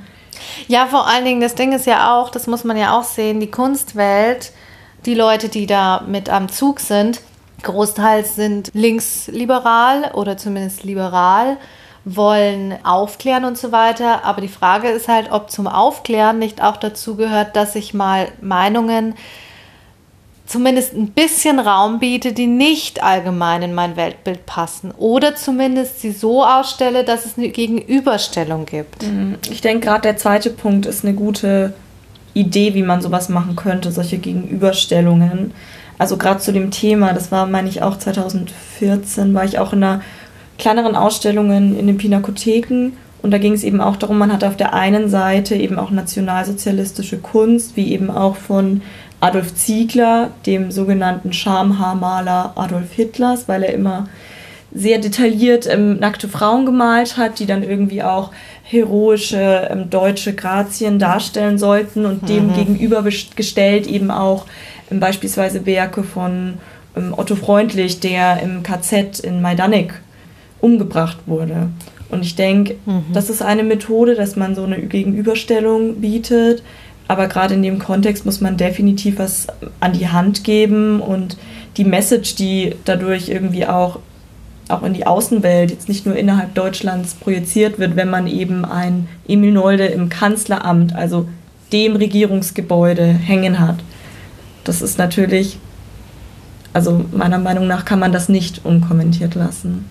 Ja, 0.69 0.87
vor 0.87 1.07
allen 1.07 1.25
Dingen, 1.25 1.41
das 1.41 1.55
Ding 1.55 1.73
ist 1.73 1.87
ja 1.87 2.15
auch, 2.15 2.31
das 2.31 2.47
muss 2.47 2.65
man 2.65 2.77
ja 2.77 2.99
auch 2.99 3.05
sehen, 3.05 3.41
die 3.41 3.51
Kunstwelt, 3.51 4.53
die 5.07 5.15
Leute, 5.15 5.49
die 5.49 5.67
da 5.67 6.03
mit 6.07 6.31
am 6.31 6.49
Zug 6.49 6.81
sind, 6.81 7.21
großteils 7.63 8.37
sind 8.37 8.71
linksliberal 8.75 10.13
oder 10.15 10.37
zumindest 10.37 10.85
liberal, 10.85 11.57
wollen 12.05 12.79
aufklären 12.85 13.45
und 13.45 13.59
so 13.59 13.73
weiter. 13.73 14.25
Aber 14.25 14.41
die 14.41 14.49
Frage 14.49 14.89
ist 14.89 15.09
halt, 15.09 15.33
ob 15.33 15.51
zum 15.51 15.67
Aufklären 15.67 16.39
nicht 16.39 16.63
auch 16.63 16.77
dazu 16.77 17.17
gehört, 17.17 17.57
dass 17.57 17.75
ich 17.75 17.95
mal 17.95 18.29
Meinungen 18.41 19.15
zumindest 20.47 20.95
ein 20.95 21.09
bisschen 21.09 21.59
Raum 21.59 21.99
biete, 21.99 22.33
die 22.33 22.47
nicht 22.47 23.03
allgemein 23.03 23.63
in 23.63 23.75
mein 23.75 23.97
Weltbild 23.97 24.47
passen. 24.47 24.93
Oder 24.97 25.35
zumindest 25.37 26.01
sie 26.01 26.13
so 26.13 26.45
ausstelle, 26.45 27.05
dass 27.05 27.25
es 27.25 27.39
eine 27.39 27.49
Gegenüberstellung 27.49 28.67
gibt. 28.67 29.05
Ich 29.51 29.61
denke, 29.61 29.87
gerade 29.87 30.03
der 30.03 30.17
zweite 30.17 30.51
Punkt 30.51 30.87
ist 30.87 31.05
eine 31.05 31.15
gute 31.15 31.75
Idee, 32.35 32.75
wie 32.75 32.83
man 32.83 33.01
sowas 33.01 33.29
machen 33.29 33.57
könnte, 33.57 33.91
solche 33.91 34.19
Gegenüberstellungen. 34.19 35.53
Also 35.99 36.17
gerade 36.17 36.41
zu 36.41 36.53
dem 36.53 36.71
Thema, 36.71 37.13
das 37.13 37.31
war, 37.31 37.47
meine 37.47 37.69
ich, 37.69 37.83
auch 37.83 37.97
2014, 37.97 39.33
war 39.33 39.45
ich 39.45 39.59
auch 39.59 39.73
in 39.73 39.83
einer 39.83 40.03
kleineren 40.59 40.97
Ausstellung 40.97 41.51
in 41.53 41.87
den 41.87 41.97
Pinakotheken 41.97 42.93
und 43.25 43.31
da 43.31 43.39
ging 43.39 43.55
es 43.55 43.65
eben 43.65 43.81
auch 43.81 43.97
darum, 43.97 44.19
man 44.19 44.31
hatte 44.31 44.47
auf 44.47 44.57
der 44.59 44.75
einen 44.75 45.09
Seite 45.09 45.55
eben 45.55 45.79
auch 45.79 45.91
nationalsozialistische 45.91 47.17
Kunst, 47.17 47.75
wie 47.75 47.91
eben 47.91 48.11
auch 48.11 48.37
von 48.37 48.83
Adolf 49.25 49.55
Ziegler, 49.55 50.31
dem 50.47 50.71
sogenannten 50.71 51.33
Schamhaarmaler 51.33 52.53
Adolf 52.57 52.93
Hitlers, 52.93 53.49
weil 53.49 53.63
er 53.63 53.73
immer 53.75 54.09
sehr 54.73 54.99
detailliert 54.99 55.67
ähm, 55.69 55.99
nackte 56.01 56.29
Frauen 56.29 56.67
gemalt 56.67 57.17
hat, 57.17 57.39
die 57.39 57.47
dann 57.47 57.63
irgendwie 57.63 58.03
auch 58.03 58.33
heroische 58.65 59.69
ähm, 59.71 59.89
deutsche 59.89 60.35
Grazien 60.35 60.99
darstellen 60.99 61.59
sollten 61.59 62.05
und 62.07 62.29
dem 62.29 62.53
gegenüber 62.55 63.03
best- 63.03 63.37
gestellt 63.37 63.87
eben 63.87 64.11
auch 64.11 64.47
ähm, 64.91 64.99
beispielsweise 65.01 65.65
Werke 65.65 66.03
von 66.03 66.55
ähm, 66.97 67.15
Otto 67.17 67.37
Freundlich, 67.37 68.01
der 68.01 68.41
im 68.43 68.63
KZ 68.65 69.21
in 69.21 69.41
Majdanek 69.43 70.01
umgebracht 70.61 71.19
wurde. 71.27 71.69
Und 72.11 72.23
ich 72.25 72.37
denke, 72.37 72.77
das 73.13 73.29
ist 73.31 73.43
eine 73.43 73.63
Methode, 73.65 74.15
dass 74.15 74.37
man 74.37 74.55
so 74.55 74.65
eine 74.65 74.79
Gegenüberstellung 74.81 75.97
bietet, 76.01 76.63
Aber 77.07 77.27
gerade 77.29 77.55
in 77.55 77.63
dem 77.63 77.79
Kontext 77.79 78.25
muss 78.25 78.41
man 78.41 78.57
definitiv 78.57 79.19
was 79.19 79.47
an 79.81 79.93
die 79.93 80.09
Hand 80.09 80.45
geben 80.45 81.01
und 81.01 81.37
die 81.77 81.85
Message, 81.85 82.35
die 82.35 82.75
dadurch 82.85 83.29
irgendwie 83.29 83.67
auch, 83.67 83.99
auch 84.69 84.83
in 84.83 84.95
die 84.95 85.07
Außenwelt, 85.07 85.71
jetzt 85.71 85.89
nicht 85.89 86.07
nur 86.07 86.17
innerhalb 86.17 86.55
Deutschlands 86.55 87.15
projiziert 87.15 87.79
wird, 87.79 87.97
wenn 87.97 88.09
man 88.09 88.27
eben 88.27 88.65
ein 88.65 89.09
Emil 89.29 89.53
Nolde 89.53 89.87
im 89.87 90.09
Kanzleramt, 90.09 90.95
also 90.95 91.29
dem 91.73 91.97
Regierungsgebäude, 91.97 93.05
hängen 93.05 93.59
hat. 93.59 93.77
Das 94.63 94.81
ist 94.81 94.97
natürlich, 94.97 95.59
also 96.73 97.05
meiner 97.13 97.39
Meinung 97.39 97.67
nach 97.67 97.85
kann 97.85 97.99
man 97.99 98.13
das 98.13 98.31
nicht 98.31 98.65
unkommentiert 98.65 99.35
lassen. 99.35 99.91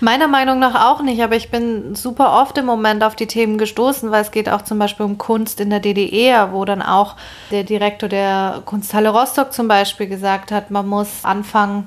Meiner 0.00 0.28
Meinung 0.28 0.58
nach 0.58 0.90
auch 0.90 1.02
nicht, 1.02 1.22
aber 1.22 1.36
ich 1.36 1.50
bin 1.50 1.94
super 1.94 2.32
oft 2.40 2.56
im 2.58 2.66
Moment 2.66 3.02
auf 3.02 3.16
die 3.16 3.26
Themen 3.26 3.58
gestoßen, 3.58 4.10
weil 4.10 4.22
es 4.22 4.30
geht 4.30 4.48
auch 4.48 4.62
zum 4.62 4.78
Beispiel 4.78 5.06
um 5.06 5.18
Kunst 5.18 5.60
in 5.60 5.70
der 5.70 5.80
DDR, 5.80 6.52
wo 6.52 6.64
dann 6.64 6.82
auch 6.82 7.16
der 7.50 7.64
Direktor 7.64 8.08
der 8.08 8.62
Kunsthalle 8.64 9.10
Rostock 9.10 9.52
zum 9.52 9.68
Beispiel 9.68 10.06
gesagt 10.06 10.52
hat, 10.52 10.70
man 10.70 10.86
muss 10.86 11.24
anfangen, 11.24 11.86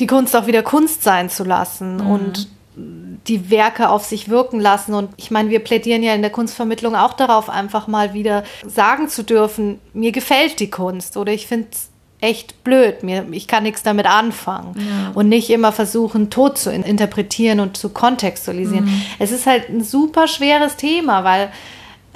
die 0.00 0.06
Kunst 0.06 0.34
auch 0.36 0.46
wieder 0.46 0.62
Kunst 0.62 1.02
sein 1.02 1.30
zu 1.30 1.44
lassen 1.44 1.96
mhm. 1.96 2.10
und 2.10 2.48
die 2.74 3.50
Werke 3.50 3.90
auf 3.90 4.04
sich 4.04 4.28
wirken 4.28 4.58
lassen. 4.58 4.94
Und 4.94 5.10
ich 5.16 5.30
meine, 5.30 5.50
wir 5.50 5.60
plädieren 5.60 6.02
ja 6.02 6.14
in 6.14 6.22
der 6.22 6.30
Kunstvermittlung 6.30 6.96
auch 6.96 7.12
darauf, 7.12 7.50
einfach 7.50 7.86
mal 7.86 8.14
wieder 8.14 8.44
sagen 8.66 9.08
zu 9.08 9.22
dürfen, 9.22 9.78
mir 9.92 10.12
gefällt 10.12 10.58
die 10.60 10.70
Kunst 10.70 11.16
oder 11.16 11.32
ich 11.32 11.46
finde 11.46 11.68
es 11.70 11.91
echt 12.22 12.62
blöd. 12.62 13.02
Mir, 13.02 13.26
ich 13.32 13.48
kann 13.48 13.64
nichts 13.64 13.82
damit 13.82 14.06
anfangen. 14.06 14.74
Ja. 14.78 15.10
Und 15.12 15.28
nicht 15.28 15.50
immer 15.50 15.72
versuchen, 15.72 16.30
tot 16.30 16.56
zu 16.56 16.72
interpretieren 16.72 17.60
und 17.60 17.76
zu 17.76 17.90
kontextualisieren. 17.90 18.84
Mhm. 18.86 19.02
Es 19.18 19.32
ist 19.32 19.46
halt 19.46 19.68
ein 19.68 19.82
super 19.82 20.28
schweres 20.28 20.76
Thema, 20.76 21.24
weil 21.24 21.52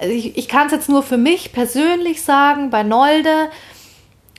ich, 0.01 0.39
ich 0.39 0.49
kann 0.49 0.67
es 0.67 0.73
jetzt 0.73 0.89
nur 0.89 1.03
für 1.03 1.17
mich 1.17 1.53
persönlich 1.53 2.23
sagen, 2.23 2.71
bei 2.71 2.85
Nolde, 2.85 3.51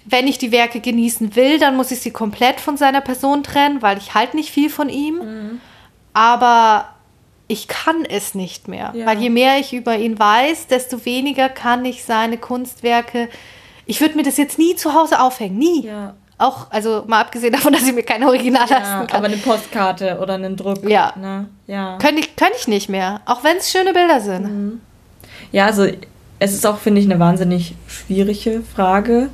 wenn 0.05 0.25
ich 0.27 0.37
die 0.37 0.53
Werke 0.53 0.79
genießen 0.79 1.35
will, 1.35 1.59
dann 1.59 1.75
muss 1.75 1.91
ich 1.91 1.99
sie 1.99 2.11
komplett 2.11 2.61
von 2.61 2.77
seiner 2.77 3.01
Person 3.01 3.43
trennen, 3.43 3.81
weil 3.81 3.97
ich 3.97 4.13
halt 4.13 4.35
nicht 4.35 4.51
viel 4.51 4.69
von 4.69 4.87
ihm. 4.87 5.15
Mhm. 5.15 5.61
Aber 6.13 6.87
ich 7.49 7.67
kann 7.67 8.05
es 8.05 8.35
nicht 8.35 8.69
mehr. 8.69 8.93
Ja. 8.95 9.05
Weil 9.05 9.19
je 9.19 9.29
mehr 9.29 9.59
ich 9.59 9.73
über 9.73 9.97
ihn 9.97 10.17
weiß, 10.17 10.67
desto 10.67 11.03
weniger 11.03 11.49
kann 11.49 11.83
ich 11.83 12.05
seine 12.05 12.37
Kunstwerke 12.37 13.27
ich 13.87 14.01
würde 14.01 14.15
mir 14.15 14.23
das 14.23 14.37
jetzt 14.37 14.59
nie 14.59 14.75
zu 14.75 14.93
Hause 14.93 15.19
aufhängen, 15.19 15.57
nie. 15.57 15.85
Ja. 15.85 16.13
Auch, 16.37 16.67
also 16.69 17.03
mal 17.07 17.21
abgesehen 17.21 17.53
davon, 17.53 17.73
dass 17.73 17.83
ich 17.83 17.95
mir 17.95 18.03
kein 18.03 18.23
Original 18.23 18.67
ja, 18.69 18.77
leisten 18.77 19.07
kann. 19.07 19.17
Aber 19.17 19.25
eine 19.25 19.37
Postkarte 19.37 20.19
oder 20.21 20.35
einen 20.35 20.55
Druck. 20.55 20.87
Ja. 20.87 21.13
Ne? 21.19 21.47
ja. 21.65 21.97
Könnte 21.99 22.19
ich, 22.19 22.35
könnte 22.35 22.55
ich 22.59 22.67
nicht 22.67 22.89
mehr. 22.89 23.21
Auch 23.25 23.43
wenn 23.43 23.57
es 23.57 23.71
schöne 23.71 23.93
Bilder 23.93 24.21
sind. 24.21 24.43
Mhm. 24.43 24.81
Ja, 25.51 25.65
also 25.65 25.87
es 26.39 26.53
ist 26.53 26.67
auch, 26.67 26.77
finde 26.77 27.01
ich, 27.01 27.09
eine 27.09 27.19
wahnsinnig 27.19 27.73
schwierige 27.87 28.61
Frage. 28.61 29.29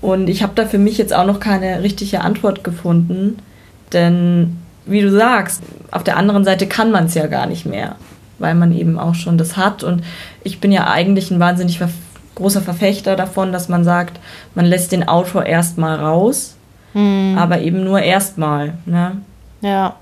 Und 0.00 0.28
ich 0.28 0.42
habe 0.42 0.54
da 0.56 0.66
für 0.66 0.78
mich 0.78 0.98
jetzt 0.98 1.14
auch 1.14 1.26
noch 1.26 1.38
keine 1.38 1.82
richtige 1.84 2.22
Antwort 2.22 2.64
gefunden. 2.64 3.38
Denn, 3.92 4.58
wie 4.84 5.02
du 5.02 5.12
sagst, 5.12 5.62
auf 5.92 6.02
der 6.02 6.16
anderen 6.16 6.44
Seite 6.44 6.66
kann 6.66 6.90
man 6.90 7.04
es 7.04 7.14
ja 7.14 7.28
gar 7.28 7.46
nicht 7.46 7.66
mehr. 7.66 7.94
Weil 8.40 8.56
man 8.56 8.76
eben 8.76 8.98
auch 8.98 9.14
schon 9.14 9.38
das 9.38 9.56
hat. 9.56 9.84
Und 9.84 10.02
ich 10.42 10.58
bin 10.58 10.72
ja 10.72 10.88
eigentlich 10.88 11.30
ein 11.30 11.38
wahnsinnig 11.38 11.78
großer 12.34 12.62
Verfechter 12.62 13.16
davon, 13.16 13.52
dass 13.52 13.68
man 13.68 13.84
sagt, 13.84 14.18
man 14.54 14.64
lässt 14.64 14.92
den 14.92 15.06
Autor 15.06 15.46
erstmal 15.46 15.98
raus, 15.98 16.56
hm. 16.92 17.36
aber 17.38 17.60
eben 17.60 17.84
nur 17.84 18.00
erstmal. 18.00 18.74
Ne? 18.86 19.20
Ja. 19.60 19.96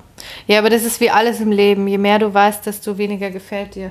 Ja, 0.47 0.59
aber 0.59 0.69
das 0.69 0.85
ist 0.85 1.01
wie 1.01 1.11
alles 1.11 1.41
im 1.41 1.51
Leben. 1.51 1.89
Je 1.89 1.97
mehr 1.97 2.19
du 2.19 2.33
weißt, 2.33 2.67
desto 2.67 2.99
weniger 2.99 3.31
gefällt 3.31 3.75
dir. 3.75 3.91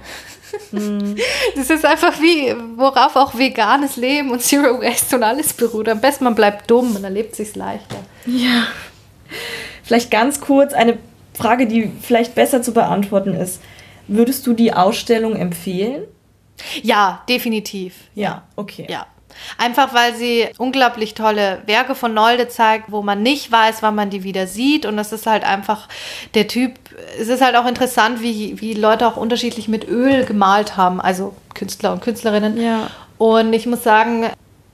Hm. 0.72 1.16
Das 1.56 1.70
ist 1.70 1.86
einfach 1.86 2.20
wie, 2.22 2.54
worauf 2.76 3.16
auch 3.16 3.38
veganes 3.38 3.98
Leben 3.98 4.32
und 4.32 4.42
Zero 4.42 4.82
Waste 4.82 5.16
und 5.16 5.24
alles 5.24 5.54
beruht. 5.54 5.90
Am 5.90 6.02
besten 6.02 6.24
man 6.24 6.36
bleibt 6.36 6.70
dumm 6.70 6.96
und 6.96 7.04
dann 7.04 7.14
lebt 7.14 7.36
sich's 7.36 7.56
leichter. 7.56 7.98
Ja. 8.26 8.68
Vielleicht 9.84 10.12
ganz 10.12 10.40
kurz 10.40 10.74
eine 10.74 10.98
Frage, 11.34 11.68
die 11.68 11.92
vielleicht 12.02 12.36
besser 12.36 12.62
zu 12.62 12.74
beantworten 12.74 13.34
ist. 13.34 13.62
Würdest 14.08 14.46
du 14.48 14.54
die 14.54 14.74
Ausstellung 14.74 15.36
empfehlen? 15.36 16.04
Ja, 16.82 17.24
definitiv. 17.30 17.96
Ja, 18.16 18.44
okay. 18.56 18.88
Ja. 18.90 19.06
Einfach 19.58 19.94
weil 19.94 20.16
sie 20.16 20.48
unglaublich 20.58 21.14
tolle 21.14 21.62
Werke 21.66 21.96
von 21.96 22.14
Nolde 22.14 22.50
zeigt, 22.50 22.92
wo 22.92 23.02
man 23.02 23.24
nicht 23.24 23.52
weiß, 23.52 23.82
wann 23.82 23.96
man 23.96 24.10
die 24.10 24.24
wieder 24.24 24.48
sieht. 24.48 24.86
Und 24.86 24.98
das 24.98 25.14
ist 25.14 25.28
halt 25.28 25.44
einfach 25.44 25.88
der 26.34 26.48
Typ. 26.48 26.74
Es 27.20 27.28
ist 27.30 27.42
halt 27.42 27.56
auch 27.56 27.66
interessant, 27.66 28.22
wie, 28.22 28.60
wie 28.60 28.74
Leute 28.74 29.08
auch 29.08 29.18
unterschiedlich 29.18 29.68
mit 29.68 29.88
Öl 29.88 30.26
gemalt 30.26 30.78
haben, 30.78 31.00
also 31.00 31.36
Künstler 31.54 31.94
und 31.94 32.02
Künstlerinnen. 32.02 32.60
Ja. 32.62 32.90
Und 33.18 33.54
ich 33.54 33.66
muss 33.66 33.84
sagen, 33.84 34.30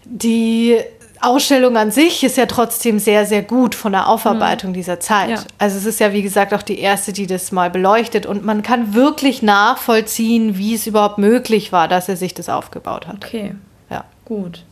die 0.05 0.79
Ausstellung 1.22 1.78
an 1.78 1.91
sich 1.91 2.24
ist 2.24 2.38
ja 2.38 2.45
trotzdem 2.45 2.99
sehr, 2.99 3.26
sehr 3.26 3.41
gut 3.41 3.76
von 3.76 3.91
der 3.91 4.07
Aufarbeitung 4.07 4.72
mhm. 4.72 4.76
dieser 4.76 4.99
Zeit. 4.99 5.30
Ja. 5.30 5.43
Also 5.57 5.78
es 5.78 5.86
ist 5.86 5.99
ja, 5.99 6.13
wie 6.13 6.22
gesagt, 6.22 6.53
auch 6.53 6.61
die 6.61 6.80
erste, 6.80 7.13
die 7.13 7.28
das 7.28 7.51
mal 7.51 7.70
beleuchtet. 7.70 8.26
Und 8.26 8.45
man 8.45 8.63
kann 8.63 8.93
wirklich 8.93 9.41
nachvollziehen, 9.41 10.57
wie 10.57 10.76
es 10.76 10.88
überhaupt 10.88 11.18
möglich 11.18 11.72
war, 11.72 11.88
dass 11.88 12.09
er 12.09 12.18
sich 12.18 12.34
das 12.34 12.49
aufgebaut 12.49 13.07
hat. 13.07 13.16
Okay. 13.24 13.55
Ja. 13.89 14.05
Gut. 14.26 14.63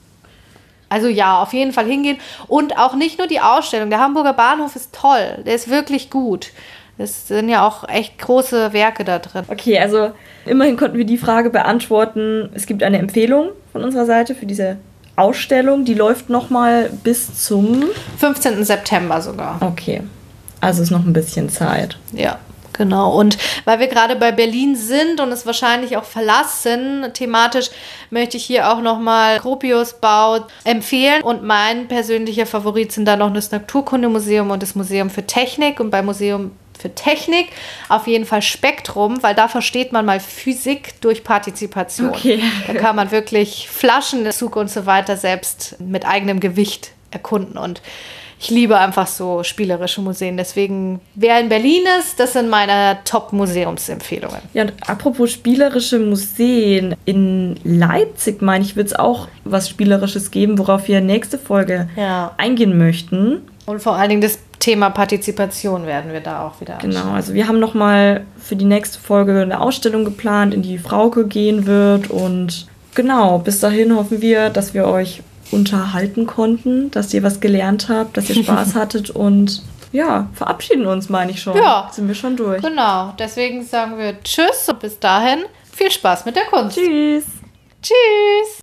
Also 0.90 1.08
ja, 1.08 1.42
auf 1.42 1.54
jeden 1.54 1.72
Fall 1.72 1.86
hingehen. 1.86 2.18
Und 2.48 2.78
auch 2.78 2.96
nicht 2.96 3.18
nur 3.18 3.28
die 3.28 3.40
Ausstellung. 3.40 3.90
Der 3.90 4.00
Hamburger 4.00 4.34
Bahnhof 4.34 4.76
ist 4.76 4.94
toll. 4.94 5.42
Der 5.46 5.56
ist 5.56 5.70
wirklich 5.70 6.10
gut. 6.10 6.52
Es 6.98 7.28
sind 7.28 7.50
ja 7.50 7.68
auch 7.68 7.90
echt 7.90 8.20
große 8.20 8.74
Werke 8.74 9.04
da 9.04 9.18
drin. 9.18 9.46
Okay, 9.48 9.80
also 9.80 10.12
immerhin 10.46 10.78
konnten 10.78 10.98
wir 10.98 11.06
die 11.06 11.18
Frage 11.18 11.50
beantworten. 11.50 12.50
Es 12.54 12.68
gibt 12.68 12.84
eine 12.84 13.00
Empfehlung 13.00 13.50
von 13.72 13.84
unserer 13.84 14.06
Seite 14.06 14.36
für 14.36 14.46
diese 14.46 14.78
Ausstellung, 15.16 15.86
die 15.86 15.94
läuft 15.94 16.30
noch 16.30 16.50
mal 16.50 16.90
bis 17.04 17.46
zum 17.46 17.84
15. 18.18 18.64
September 18.64 19.22
sogar. 19.22 19.58
Okay. 19.62 20.02
Also 20.62 20.82
ist 20.82 20.92
noch 20.92 21.06
ein 21.06 21.14
bisschen 21.14 21.50
Zeit. 21.50 21.98
Ja. 22.14 22.40
Genau. 22.74 23.16
Und 23.16 23.38
weil 23.66 23.80
wir 23.80 23.88
gerade 23.88 24.16
bei 24.16 24.32
Berlin 24.32 24.76
sind 24.76 25.22
und 25.22 25.32
es 25.32 25.46
wahrscheinlich 25.46 25.96
auch 25.96 26.04
verlassen, 26.04 27.06
thematisch 27.14 27.70
möchte 28.10 28.38
ich 28.38 28.46
hier 28.46 28.72
auch 28.72 28.82
nochmal 28.82 29.40
Gropius 29.40 29.94
Bau 29.94 30.40
empfehlen. 30.64 31.22
Und 31.22 31.44
mein 31.44 31.88
persönlicher 31.88 32.46
Favorit 32.46 32.92
sind 32.92 33.06
da 33.06 33.16
noch 33.16 33.32
das 33.32 33.52
Naturkundemuseum 33.52 34.50
und 34.50 34.64
das 34.64 34.74
Museum 34.76 35.10
für 35.10 35.26
Technik. 35.26 35.80
Und 35.80 35.92
beim 35.92 36.06
Museum 36.06 36.52
für 36.84 36.94
Technik, 36.94 37.48
auf 37.88 38.08
jeden 38.08 38.26
Fall 38.26 38.42
Spektrum, 38.42 39.24
weil 39.24 39.34
da 39.34 39.48
versteht 39.48 39.94
man 39.94 40.06
mal 40.06 40.20
Physik 40.20 41.00
durch 41.02 41.24
Partizipation. 41.24 42.10
Okay. 42.10 42.44
Da 42.68 42.74
kann 42.74 42.96
man 42.96 43.12
wirklich 43.12 43.70
Flaschen, 43.70 44.30
Zug 44.32 44.58
und 44.58 44.70
so 44.70 44.86
weiter 44.86 45.16
selbst 45.16 45.78
mit 45.80 46.06
eigenem 46.06 46.42
Gewicht 46.42 46.92
erkunden 47.12 47.58
und 47.58 47.82
ich 48.44 48.50
liebe 48.50 48.78
einfach 48.78 49.08
so 49.08 49.42
spielerische 49.44 50.02
Museen. 50.02 50.36
Deswegen, 50.36 51.00
wer 51.16 51.40
in 51.40 51.48
Berlin 51.48 51.84
ist, 52.00 52.20
das 52.20 52.34
sind 52.34 52.50
meine 52.50 52.98
Top-Museumsempfehlungen. 53.06 54.40
Ja, 54.54 54.64
und 54.64 54.74
apropos 54.86 55.32
spielerische 55.32 55.98
Museen, 55.98 56.94
in 57.06 57.56
Leipzig, 57.64 58.42
meine 58.42 58.66
ich, 58.66 58.76
wird 58.76 58.88
es 58.88 58.96
auch 58.96 59.30
was 59.46 59.70
Spielerisches 59.70 60.30
geben, 60.30 60.58
worauf 60.58 60.90
wir 60.90 61.00
nächste 61.00 61.38
Folge 61.38 61.88
ja. 61.96 62.34
eingehen 62.36 62.78
möchten. 62.78 63.44
Und 63.66 63.82
vor 63.82 63.96
allen 63.96 64.10
Dingen 64.10 64.22
das 64.22 64.40
Thema 64.64 64.92
Partizipation 64.92 65.86
werden 65.86 66.14
wir 66.14 66.22
da 66.22 66.48
auch 66.48 66.62
wieder 66.62 66.76
anschauen. 66.76 66.92
Genau, 66.92 67.12
also 67.12 67.34
wir 67.34 67.50
haben 67.50 67.60
nochmal 67.60 68.26
für 68.38 68.56
die 68.56 68.64
nächste 68.64 68.98
Folge 68.98 69.42
eine 69.42 69.60
Ausstellung 69.60 70.06
geplant, 70.06 70.54
in 70.54 70.62
die 70.62 70.78
Frauke 70.78 71.28
gehen 71.28 71.66
wird. 71.66 72.10
Und 72.10 72.68
genau, 72.96 73.40
bis 73.40 73.60
dahin 73.60 73.94
hoffen 73.94 74.22
wir, 74.22 74.50
dass 74.50 74.74
wir 74.74 74.86
euch 74.86 75.22
unterhalten 75.52 76.28
konnten, 76.28 76.92
dass 76.92 77.14
ihr 77.14 77.24
was 77.24 77.42
gelernt 77.42 77.90
habt, 77.90 78.16
dass 78.16 78.30
ihr 78.30 78.42
Spaß 78.42 78.74
hattet 78.76 79.10
und 79.10 79.64
ja, 79.92 80.30
verabschieden 80.34 80.86
uns, 80.86 81.10
meine 81.10 81.32
ich 81.32 81.42
schon. 81.42 81.58
Ja. 81.58 81.90
Sind 81.92 82.08
wir 82.08 82.16
schon 82.16 82.38
durch. 82.38 82.62
Genau, 82.62 83.14
deswegen 83.20 83.66
sagen 83.66 83.98
wir 83.98 84.24
Tschüss 84.24 84.70
und 84.70 84.80
bis 84.80 84.98
dahin 84.98 85.40
viel 85.74 85.92
Spaß 85.92 86.24
mit 86.24 86.38
der 86.38 86.46
Kunst. 86.46 86.78
Tschüss. 86.78 87.26
Tschüss. 87.82 88.62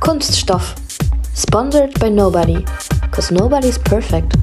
Kunststoff. 0.00 0.74
Sponsored 1.34 1.98
by 1.98 2.08
nobody. 2.08 2.64
Because 3.00 3.30
nobody's 3.30 3.78
perfect. 3.78 4.36